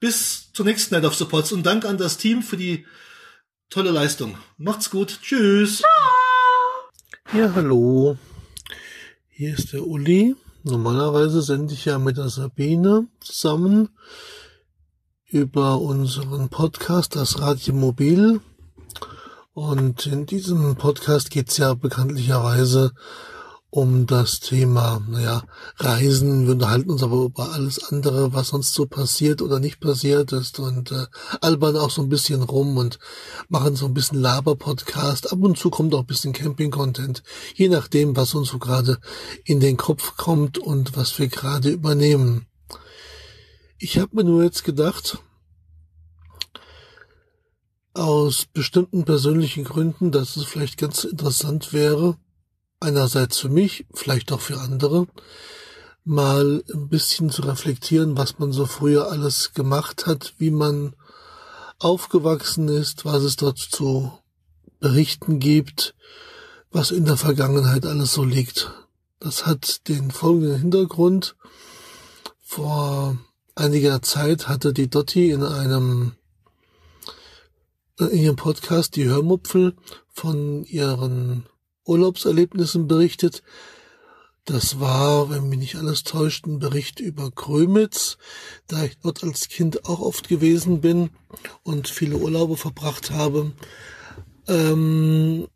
bis 0.00 0.52
zur 0.52 0.64
nächsten 0.64 0.94
Night 0.94 1.04
of 1.04 1.14
Supports 1.14 1.52
und 1.52 1.64
Dank 1.64 1.84
an 1.84 1.98
das 1.98 2.16
Team 2.16 2.42
für 2.42 2.56
die 2.56 2.86
tolle 3.72 3.90
Leistung. 3.90 4.36
Macht's 4.58 4.90
gut. 4.90 5.20
Tschüss. 5.22 5.82
Ja, 7.32 7.54
hallo. 7.54 8.18
Hier 9.30 9.54
ist 9.54 9.72
der 9.72 9.86
Uli. 9.86 10.36
Normalerweise 10.62 11.40
sende 11.40 11.72
ich 11.72 11.86
ja 11.86 11.98
mit 11.98 12.18
der 12.18 12.28
Sabine 12.28 13.06
zusammen 13.20 13.88
über 15.26 15.80
unseren 15.80 16.50
Podcast, 16.50 17.16
das 17.16 17.40
Radio 17.40 17.72
Mobil. 17.72 18.42
Und 19.54 20.04
in 20.04 20.26
diesem 20.26 20.76
Podcast 20.76 21.30
geht's 21.30 21.56
ja 21.56 21.72
bekanntlicherweise 21.72 22.92
um 23.74 24.04
das 24.06 24.38
Thema, 24.40 25.00
naja, 25.08 25.44
Reisen. 25.78 26.44
Wir 26.44 26.52
unterhalten 26.52 26.90
uns 26.90 27.02
aber 27.02 27.24
über 27.24 27.52
alles 27.52 27.82
andere, 27.90 28.34
was 28.34 28.48
sonst 28.48 28.74
so 28.74 28.84
passiert 28.84 29.40
oder 29.40 29.60
nicht 29.60 29.80
passiert 29.80 30.30
ist 30.32 30.58
und 30.58 30.92
äh, 30.92 31.06
albern 31.40 31.78
auch 31.78 31.90
so 31.90 32.02
ein 32.02 32.10
bisschen 32.10 32.42
rum 32.42 32.76
und 32.76 32.98
machen 33.48 33.74
so 33.74 33.86
ein 33.86 33.94
bisschen 33.94 34.20
Laber-Podcast. 34.20 35.32
Ab 35.32 35.38
und 35.40 35.56
zu 35.56 35.70
kommt 35.70 35.94
auch 35.94 36.00
ein 36.00 36.06
bisschen 36.06 36.34
Camping-Content, 36.34 37.22
je 37.54 37.70
nachdem, 37.70 38.14
was 38.14 38.34
uns 38.34 38.50
so 38.50 38.58
gerade 38.58 38.98
in 39.46 39.58
den 39.58 39.78
Kopf 39.78 40.18
kommt 40.18 40.58
und 40.58 40.94
was 40.94 41.18
wir 41.18 41.28
gerade 41.28 41.70
übernehmen. 41.70 42.44
Ich 43.78 43.96
habe 43.96 44.16
mir 44.16 44.24
nur 44.24 44.44
jetzt 44.44 44.64
gedacht, 44.64 45.16
aus 47.94 48.44
bestimmten 48.52 49.06
persönlichen 49.06 49.64
Gründen, 49.64 50.12
dass 50.12 50.36
es 50.36 50.44
vielleicht 50.44 50.76
ganz 50.76 51.04
interessant 51.04 51.72
wäre, 51.72 52.18
einerseits 52.82 53.38
für 53.38 53.48
mich, 53.48 53.86
vielleicht 53.94 54.32
auch 54.32 54.40
für 54.40 54.58
andere, 54.58 55.06
mal 56.04 56.64
ein 56.72 56.88
bisschen 56.88 57.30
zu 57.30 57.42
reflektieren, 57.42 58.16
was 58.16 58.38
man 58.38 58.52
so 58.52 58.66
früher 58.66 59.10
alles 59.10 59.54
gemacht 59.54 60.06
hat, 60.06 60.34
wie 60.38 60.50
man 60.50 60.94
aufgewachsen 61.78 62.68
ist, 62.68 63.04
was 63.04 63.22
es 63.22 63.36
dort 63.36 63.58
zu 63.58 64.12
berichten 64.80 65.38
gibt, 65.38 65.94
was 66.70 66.90
in 66.90 67.04
der 67.04 67.16
Vergangenheit 67.16 67.86
alles 67.86 68.12
so 68.12 68.24
liegt. 68.24 68.72
Das 69.20 69.46
hat 69.46 69.88
den 69.88 70.10
folgenden 70.10 70.58
Hintergrund. 70.58 71.36
Vor 72.40 73.16
einiger 73.54 74.02
Zeit 74.02 74.48
hatte 74.48 74.72
die 74.72 74.90
Dotti 74.90 75.30
in 75.30 75.42
einem 75.44 76.12
in 77.98 78.18
ihrem 78.18 78.36
Podcast 78.36 78.96
die 78.96 79.04
Hörmupfel 79.04 79.76
von 80.08 80.64
ihren 80.64 81.46
Urlaubserlebnissen 81.84 82.86
berichtet. 82.86 83.42
Das 84.44 84.80
war, 84.80 85.30
wenn 85.30 85.48
mich 85.48 85.58
nicht 85.58 85.76
alles 85.76 86.02
täuscht, 86.02 86.46
ein 86.46 86.58
Bericht 86.58 86.98
über 86.98 87.30
Grömitz, 87.30 88.18
da 88.66 88.84
ich 88.84 88.98
dort 88.98 89.22
als 89.22 89.48
Kind 89.48 89.84
auch 89.84 90.00
oft 90.00 90.28
gewesen 90.28 90.80
bin 90.80 91.10
und 91.62 91.88
viele 91.88 92.16
Urlaube 92.16 92.56
verbracht 92.56 93.12
habe. 93.12 93.52
Ähm, 94.48 95.46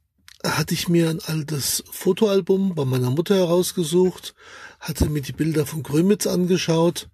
hatte 0.44 0.74
ich 0.74 0.88
mir 0.88 1.10
ein 1.10 1.20
altes 1.20 1.82
Fotoalbum 1.90 2.76
bei 2.76 2.84
meiner 2.84 3.10
Mutter 3.10 3.34
herausgesucht, 3.34 4.34
hatte 4.78 5.08
mir 5.08 5.22
die 5.22 5.32
Bilder 5.32 5.66
von 5.66 5.82
Grömitz 5.82 6.28
angeschaut 6.28 7.08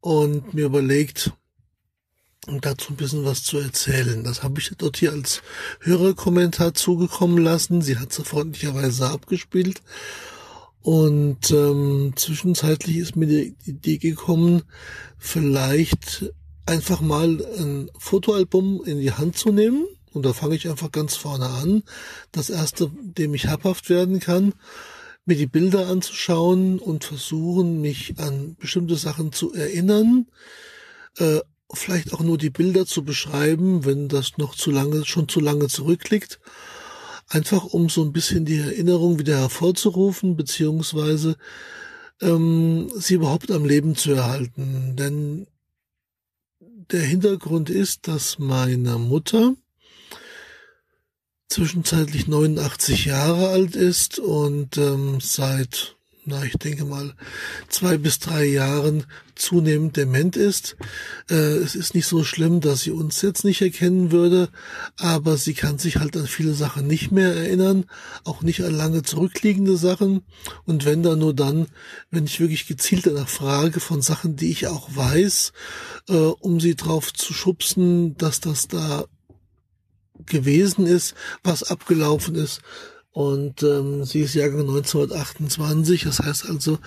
und 0.00 0.54
mir 0.54 0.66
überlegt, 0.66 1.32
dazu 2.46 2.92
ein 2.92 2.96
bisschen 2.96 3.24
was 3.24 3.42
zu 3.42 3.58
erzählen. 3.58 4.22
Das 4.24 4.42
habe 4.42 4.60
ich 4.60 4.70
dort 4.78 4.96
hier 4.96 5.12
als 5.12 5.42
Hörerkommentar 5.80 6.74
zugekommen 6.74 7.38
lassen. 7.38 7.82
Sie 7.82 7.98
hat 7.98 8.12
sie 8.12 8.24
freundlicherweise 8.24 9.08
abgespielt. 9.08 9.82
Und 10.82 11.50
ähm, 11.50 12.12
zwischenzeitlich 12.14 12.98
ist 12.98 13.16
mir 13.16 13.26
die 13.26 13.56
Idee 13.64 13.98
gekommen, 13.98 14.62
vielleicht 15.18 16.32
einfach 16.64 17.00
mal 17.00 17.44
ein 17.58 17.90
Fotoalbum 17.98 18.84
in 18.84 19.00
die 19.00 19.12
Hand 19.12 19.36
zu 19.36 19.50
nehmen. 19.50 19.86
Und 20.12 20.24
da 20.24 20.32
fange 20.32 20.54
ich 20.54 20.68
einfach 20.68 20.92
ganz 20.92 21.16
vorne 21.16 21.46
an. 21.46 21.82
Das 22.30 22.50
erste, 22.50 22.90
dem 23.02 23.34
ich 23.34 23.48
habhaft 23.48 23.90
werden 23.90 24.20
kann, 24.20 24.54
mir 25.24 25.36
die 25.36 25.46
Bilder 25.46 25.88
anzuschauen 25.88 26.78
und 26.78 27.04
versuchen, 27.04 27.80
mich 27.80 28.14
an 28.18 28.54
bestimmte 28.58 28.94
Sachen 28.94 29.32
zu 29.32 29.52
erinnern, 29.52 30.26
äh, 31.18 31.40
vielleicht 31.72 32.12
auch 32.12 32.20
nur 32.20 32.38
die 32.38 32.50
Bilder 32.50 32.86
zu 32.86 33.04
beschreiben, 33.04 33.84
wenn 33.84 34.08
das 34.08 34.38
noch 34.38 34.54
zu 34.54 34.70
lange, 34.70 35.04
schon 35.04 35.28
zu 35.28 35.40
lange 35.40 35.68
zurückliegt. 35.68 36.40
Einfach 37.28 37.64
um 37.64 37.88
so 37.88 38.02
ein 38.02 38.12
bisschen 38.12 38.44
die 38.44 38.58
Erinnerung 38.58 39.18
wieder 39.18 39.38
hervorzurufen, 39.38 40.36
beziehungsweise 40.36 41.36
ähm, 42.20 42.90
sie 42.96 43.14
überhaupt 43.14 43.50
am 43.50 43.64
Leben 43.64 43.96
zu 43.96 44.12
erhalten. 44.12 44.94
Denn 44.96 45.46
der 46.60 47.02
Hintergrund 47.02 47.68
ist, 47.68 48.06
dass 48.06 48.38
meine 48.38 48.98
Mutter 48.98 49.54
zwischenzeitlich 51.48 52.28
89 52.28 53.06
Jahre 53.06 53.48
alt 53.48 53.76
ist 53.76 54.18
und 54.18 54.76
ähm, 54.78 55.18
seit 55.20 55.95
na, 56.26 56.44
ich 56.44 56.54
denke 56.54 56.84
mal, 56.84 57.14
zwei 57.68 57.98
bis 57.98 58.18
drei 58.18 58.44
Jahren 58.44 59.04
zunehmend 59.36 59.96
dement 59.96 60.36
ist. 60.36 60.76
Äh, 61.30 61.34
es 61.34 61.76
ist 61.76 61.94
nicht 61.94 62.06
so 62.06 62.24
schlimm, 62.24 62.60
dass 62.60 62.80
sie 62.80 62.90
uns 62.90 63.22
jetzt 63.22 63.44
nicht 63.44 63.62
erkennen 63.62 64.10
würde, 64.10 64.48
aber 64.98 65.36
sie 65.36 65.54
kann 65.54 65.78
sich 65.78 65.98
halt 65.98 66.16
an 66.16 66.26
viele 66.26 66.54
Sachen 66.54 66.88
nicht 66.88 67.12
mehr 67.12 67.32
erinnern, 67.32 67.84
auch 68.24 68.42
nicht 68.42 68.64
an 68.64 68.74
lange 68.74 69.04
zurückliegende 69.04 69.76
Sachen. 69.76 70.22
Und 70.64 70.84
wenn 70.84 71.04
dann 71.04 71.20
nur 71.20 71.32
dann, 71.32 71.68
wenn 72.10 72.24
ich 72.24 72.40
wirklich 72.40 72.66
gezielt 72.66 73.06
danach 73.06 73.28
frage 73.28 73.78
von 73.78 74.02
Sachen, 74.02 74.34
die 74.34 74.50
ich 74.50 74.66
auch 74.66 74.88
weiß, 74.94 75.52
äh, 76.08 76.12
um 76.12 76.58
sie 76.58 76.74
drauf 76.74 77.12
zu 77.12 77.34
schubsen, 77.34 78.16
dass 78.16 78.40
das 78.40 78.66
da 78.66 79.04
gewesen 80.24 80.86
ist, 80.86 81.14
was 81.44 81.62
abgelaufen 81.62 82.34
ist, 82.34 82.62
und 83.16 83.62
ähm, 83.62 84.04
sie 84.04 84.20
ist 84.20 84.34
Jahrgang 84.34 84.68
1928, 84.68 86.02
das 86.02 86.18
heißt 86.18 86.50
also, 86.50 86.78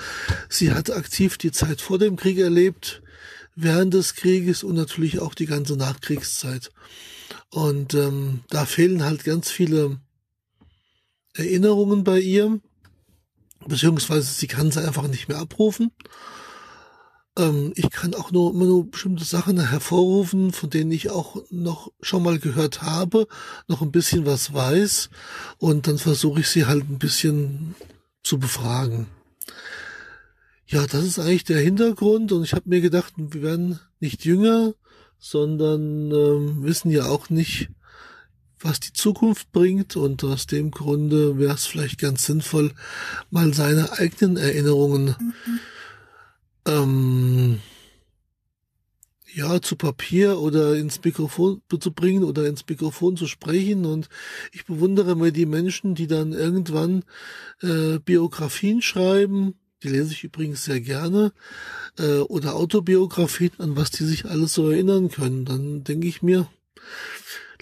sie 0.48 0.72
hat 0.72 0.92
aktiv 0.92 1.40
die 1.40 1.52
Zeit 1.52 1.82
vor 1.82 1.98
dem 1.98 2.18
Krieg 2.18 2.38
erlebt, 2.38 3.02
während 3.56 3.96
des 3.96 4.14
Krieges 4.14 4.64
und 4.64 4.76
natürlich 4.76 5.18
auch 5.18 5.34
die 5.34 5.48
ganze 5.48 5.76
Nachkriegszeit. 5.76 6.72
Und 7.50 7.96
ähm, 7.96 8.42
da 8.52 8.68
fehlen 8.68 9.04
halt 9.04 9.24
ganz 9.24 9.50
viele 9.50 9.98
Erinnerungen 11.34 12.04
bei 12.04 12.20
ihr, 12.20 12.60
beziehungsweise 13.66 14.32
sie 14.32 14.46
kann 14.46 14.70
sie 14.70 14.86
einfach 14.86 15.08
nicht 15.08 15.30
mehr 15.30 15.40
abrufen. 15.40 15.90
Ähm, 17.40 17.72
ich 17.76 17.90
kann 17.90 18.14
auch 18.14 18.32
nur 18.32 18.54
immer 18.54 18.66
nur 18.66 18.92
bestimmte 18.92 19.24
Sachen 19.24 19.60
hervorrufen, 19.60 20.52
von 20.52 20.70
denen 20.70 20.92
ich 20.92 21.10
auch 21.10 21.42
noch 21.50 21.92
schon 22.02 22.22
mal 22.22 22.38
gehört 22.38 22.82
habe, 22.82 23.28
noch 23.68 23.82
ein 23.82 23.92
bisschen 23.92 24.26
was 24.26 24.54
weiß. 24.54 25.10
Und 25.58 25.88
dann 25.88 25.98
versuche 25.98 26.42
ich 26.42 26.50
sie 26.50 26.66
halt 26.66 26.90
ein 26.90 27.00
bisschen 27.00 27.76
zu 28.24 28.38
befragen. 28.38 29.08
Ja, 30.68 30.86
das 30.86 31.04
ist 31.04 31.18
eigentlich 31.18 31.46
der 31.46 31.62
Hintergrund. 31.62 32.32
Und 32.32 32.44
ich 32.44 32.54
habe 32.54 32.70
mir 32.70 32.82
gedacht, 32.82 33.14
wir 33.16 33.42
werden 33.42 33.80
nicht 34.00 34.26
jünger, 34.26 34.74
sondern 35.18 36.12
ähm, 36.12 36.64
wissen 36.64 36.92
ja 36.92 37.06
auch 37.06 37.30
nicht, 37.30 37.70
was 38.60 38.82
die 38.82 38.94
Zukunft 38.94 39.52
bringt. 39.54 39.96
Und 39.96 40.24
aus 40.26 40.46
dem 40.46 40.72
Grunde 40.72 41.40
wäre 41.40 41.56
es 41.56 41.66
vielleicht 41.66 42.00
ganz 42.00 42.26
sinnvoll, 42.26 42.74
mal 43.32 43.54
seine 43.54 43.94
eigenen 43.94 44.36
Erinnerungen 44.36 45.16
mhm 45.18 45.60
ähm, 46.66 47.60
ja, 49.34 49.62
zu 49.62 49.76
Papier 49.76 50.40
oder 50.40 50.76
ins 50.76 51.04
Mikrofon 51.04 51.62
zu 51.80 51.92
bringen 51.92 52.24
oder 52.24 52.48
ins 52.48 52.66
Mikrofon 52.68 53.18
zu 53.18 53.28
sprechen. 53.28 53.86
Und 53.86 54.10
ich 54.52 54.66
bewundere 54.66 55.16
mir 55.16 55.32
die 55.32 55.46
Menschen, 55.46 55.96
die 55.96 56.08
dann 56.08 56.34
irgendwann 56.34 57.04
äh, 57.62 58.00
Biografien 58.00 58.82
schreiben. 58.82 59.56
Die 59.84 59.90
lese 59.90 60.12
ich 60.12 60.24
übrigens 60.24 60.66
sehr 60.66 60.82
gerne. 60.82 61.32
Äh, 61.98 62.20
oder 62.20 62.56
Autobiografien, 62.56 63.52
an 63.60 63.76
was 63.76 63.92
die 63.92 64.06
sich 64.06 64.26
alles 64.26 64.54
so 64.54 64.70
erinnern 64.70 65.10
können. 65.10 65.46
Dann 65.46 65.84
denke 65.84 66.08
ich 66.08 66.22
mir, 66.22 66.48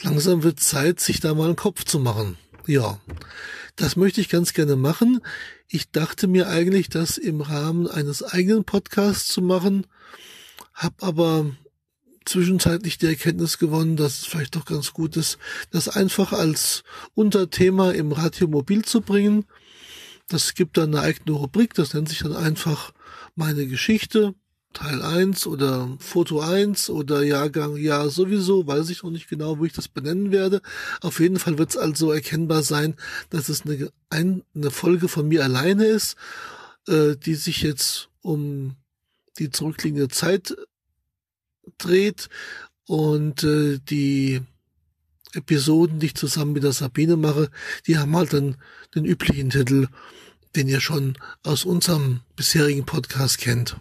langsam 0.01 0.43
wird 0.43 0.59
Zeit, 0.59 0.99
sich 0.99 1.19
da 1.19 1.33
mal 1.33 1.45
einen 1.45 1.55
Kopf 1.55 1.83
zu 1.83 1.99
machen. 1.99 2.37
Ja, 2.65 2.99
das 3.77 3.95
möchte 3.95 4.19
ich 4.19 4.27
ganz 4.27 4.53
gerne 4.53 4.75
machen. 4.75 5.21
Ich 5.67 5.91
dachte 5.91 6.27
mir 6.27 6.49
eigentlich, 6.49 6.89
das 6.89 7.17
im 7.17 7.41
Rahmen 7.41 7.87
eines 7.87 8.23
eigenen 8.23 8.65
Podcasts 8.65 9.29
zu 9.29 9.41
machen, 9.41 9.87
habe 10.73 10.95
aber 11.01 11.51
zwischenzeitlich 12.25 12.97
die 12.97 13.05
Erkenntnis 13.05 13.57
gewonnen, 13.59 13.95
dass 13.95 14.19
es 14.19 14.25
vielleicht 14.25 14.55
doch 14.55 14.65
ganz 14.65 14.93
gut 14.93 15.15
ist, 15.15 15.37
das 15.71 15.87
einfach 15.87 16.33
als 16.33 16.83
Unterthema 17.13 17.91
im 17.91 18.11
Radio 18.11 18.47
Mobil 18.47 18.83
zu 18.83 19.01
bringen. 19.01 19.45
Das 20.27 20.55
gibt 20.55 20.77
dann 20.77 20.93
eine 20.93 21.03
eigene 21.03 21.37
Rubrik, 21.37 21.73
das 21.73 21.93
nennt 21.93 22.09
sich 22.09 22.19
dann 22.19 22.35
einfach 22.35 22.91
meine 23.35 23.67
Geschichte. 23.67 24.33
Teil 24.73 25.01
1 25.01 25.47
oder 25.47 25.97
Foto 25.99 26.39
1 26.39 26.89
oder 26.89 27.23
Jahrgang, 27.23 27.77
ja 27.77 28.07
sowieso, 28.09 28.67
weiß 28.67 28.89
ich 28.89 29.01
noch 29.03 29.09
nicht 29.09 29.27
genau, 29.27 29.57
wo 29.57 29.65
ich 29.65 29.73
das 29.73 29.87
benennen 29.87 30.31
werde. 30.31 30.61
Auf 31.01 31.19
jeden 31.19 31.39
Fall 31.39 31.57
wird 31.57 31.71
es 31.71 31.77
also 31.77 32.11
erkennbar 32.11 32.63
sein, 32.63 32.95
dass 33.29 33.49
es 33.49 33.65
eine, 33.65 33.91
ein, 34.09 34.43
eine 34.53 34.69
Folge 34.69 35.07
von 35.07 35.27
mir 35.27 35.43
alleine 35.43 35.85
ist, 35.85 36.15
äh, 36.87 37.15
die 37.15 37.35
sich 37.35 37.61
jetzt 37.61 38.09
um 38.21 38.75
die 39.39 39.49
zurückliegende 39.49 40.09
Zeit 40.09 40.55
dreht 41.77 42.29
und 42.85 43.43
äh, 43.43 43.79
die 43.79 44.41
Episoden, 45.33 45.99
die 45.99 46.07
ich 46.07 46.15
zusammen 46.15 46.53
mit 46.53 46.63
der 46.63 46.71
Sabine 46.71 47.17
mache, 47.17 47.49
die 47.85 47.97
haben 47.97 48.15
halt 48.15 48.33
dann 48.33 48.57
den 48.95 49.05
üblichen 49.05 49.49
Titel, 49.49 49.87
den 50.55 50.67
ihr 50.67 50.79
schon 50.81 51.17
aus 51.43 51.65
unserem 51.65 52.21
bisherigen 52.35 52.85
Podcast 52.85 53.37
kennt. 53.37 53.77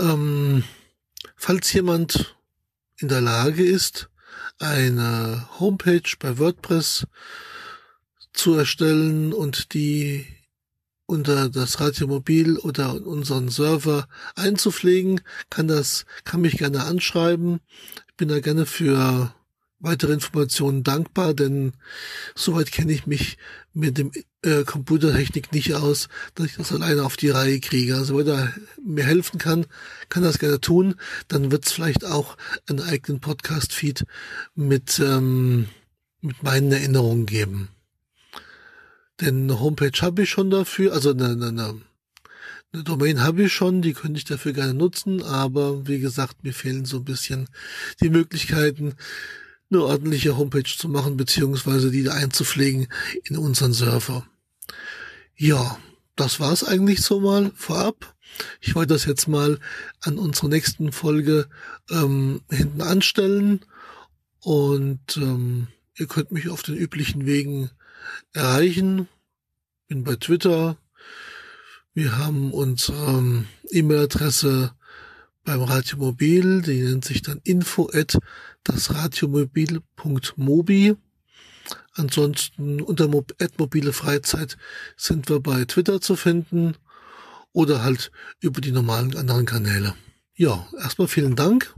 Ähm, 0.00 0.64
falls 1.36 1.72
jemand 1.72 2.36
in 2.96 3.08
der 3.08 3.20
Lage 3.20 3.64
ist, 3.64 4.08
eine 4.58 5.48
Homepage 5.58 6.16
bei 6.18 6.38
WordPress 6.38 7.06
zu 8.32 8.54
erstellen 8.54 9.32
und 9.32 9.74
die 9.74 10.26
unter 11.06 11.48
das 11.48 11.80
Radiomobil 11.80 12.56
oder 12.58 12.94
unseren 13.04 13.48
Server 13.48 14.06
einzupflegen, 14.36 15.20
kann 15.50 15.66
das, 15.66 16.06
kann 16.24 16.40
mich 16.40 16.56
gerne 16.56 16.84
anschreiben. 16.84 17.60
Ich 18.08 18.14
bin 18.14 18.28
da 18.28 18.38
gerne 18.40 18.64
für 18.64 19.34
weitere 19.80 20.12
Informationen 20.12 20.84
dankbar, 20.84 21.34
denn 21.34 21.72
soweit 22.34 22.70
kenne 22.70 22.92
ich 22.92 23.06
mich 23.06 23.38
mit 23.72 23.98
dem 23.98 24.12
äh, 24.42 24.64
Computertechnik 24.64 25.52
nicht 25.52 25.74
aus, 25.74 26.08
dass 26.34 26.46
ich 26.46 26.56
das 26.56 26.72
alleine 26.72 27.04
auf 27.04 27.16
die 27.16 27.30
Reihe 27.30 27.60
kriege. 27.60 27.96
Also 27.96 28.18
wenn 28.18 28.28
er 28.28 28.52
mir 28.84 29.04
helfen 29.04 29.38
kann, 29.38 29.66
kann 30.08 30.22
das 30.22 30.38
gerne 30.38 30.60
tun. 30.60 30.94
Dann 31.28 31.50
wird 31.50 31.66
es 31.66 31.72
vielleicht 31.72 32.04
auch 32.04 32.36
einen 32.68 32.80
eigenen 32.80 33.20
Podcast-Feed 33.20 34.04
mit, 34.54 34.98
ähm, 34.98 35.68
mit 36.20 36.42
meinen 36.42 36.72
Erinnerungen 36.72 37.26
geben. 37.26 37.68
Denn 39.20 39.44
eine 39.44 39.60
Homepage 39.60 40.00
habe 40.00 40.22
ich 40.22 40.30
schon 40.30 40.50
dafür, 40.50 40.92
also 40.92 41.10
eine, 41.10 41.30
eine, 41.30 41.48
eine, 41.48 41.80
eine 42.72 42.84
Domain 42.84 43.22
habe 43.22 43.44
ich 43.44 43.52
schon, 43.52 43.82
die 43.82 43.92
könnte 43.92 44.18
ich 44.18 44.24
dafür 44.24 44.52
gerne 44.52 44.74
nutzen, 44.74 45.22
aber 45.22 45.86
wie 45.86 45.98
gesagt, 45.98 46.44
mir 46.44 46.54
fehlen 46.54 46.84
so 46.84 46.98
ein 46.98 47.04
bisschen 47.04 47.48
die 48.00 48.10
Möglichkeiten, 48.10 48.94
eine 49.70 49.84
ordentliche 49.84 50.36
Homepage 50.36 50.64
zu 50.64 50.88
machen, 50.88 51.16
beziehungsweise 51.16 51.90
die 51.90 52.08
einzupflegen 52.08 52.88
in 53.24 53.36
unseren 53.36 53.72
Server. 53.72 54.26
Ja, 55.36 55.78
das 56.16 56.40
war's 56.40 56.64
eigentlich 56.64 57.02
so 57.02 57.20
mal 57.20 57.52
vorab. 57.54 58.14
Ich 58.60 58.74
wollte 58.74 58.94
das 58.94 59.04
jetzt 59.04 59.28
mal 59.28 59.58
an 60.00 60.18
unserer 60.18 60.48
nächsten 60.48 60.92
Folge 60.92 61.48
ähm, 61.90 62.42
hinten 62.50 62.82
anstellen 62.82 63.60
und 64.40 65.16
ähm, 65.16 65.68
ihr 65.96 66.06
könnt 66.06 66.32
mich 66.32 66.48
auf 66.48 66.62
den 66.62 66.76
üblichen 66.76 67.26
Wegen 67.26 67.70
erreichen. 68.32 69.08
Bin 69.88 70.04
bei 70.04 70.16
Twitter. 70.16 70.76
Wir 71.94 72.18
haben 72.18 72.52
unsere 72.52 73.18
ähm, 73.18 73.46
E-Mail-Adresse 73.70 74.72
beim 75.44 75.62
Radiomobil, 75.62 76.62
die 76.62 76.82
nennt 76.82 77.04
sich 77.04 77.22
dann 77.22 77.40
info 77.44 77.88
at 77.92 78.18
dasradiomobil.mobi. 78.64 80.96
Ansonsten 81.94 82.80
unter 82.80 83.06
mobile 83.08 83.92
Freizeit 83.92 84.56
sind 84.96 85.28
wir 85.28 85.40
bei 85.40 85.64
Twitter 85.64 86.00
zu 86.00 86.16
finden 86.16 86.76
oder 87.52 87.82
halt 87.82 88.10
über 88.40 88.60
die 88.60 88.72
normalen 88.72 89.16
anderen 89.16 89.46
Kanäle. 89.46 89.94
Ja, 90.34 90.66
erstmal 90.78 91.08
vielen 91.08 91.36
Dank 91.36 91.74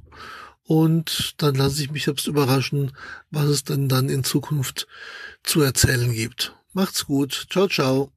und 0.64 1.34
dann 1.38 1.54
lasse 1.54 1.82
ich 1.82 1.90
mich 1.90 2.04
selbst 2.04 2.26
überraschen, 2.26 2.92
was 3.30 3.46
es 3.46 3.64
denn 3.64 3.88
dann 3.88 4.08
in 4.08 4.24
Zukunft 4.24 4.86
zu 5.42 5.60
erzählen 5.60 6.12
gibt. 6.12 6.54
Macht's 6.72 7.06
gut. 7.06 7.46
Ciao, 7.50 7.68
ciao. 7.68 8.12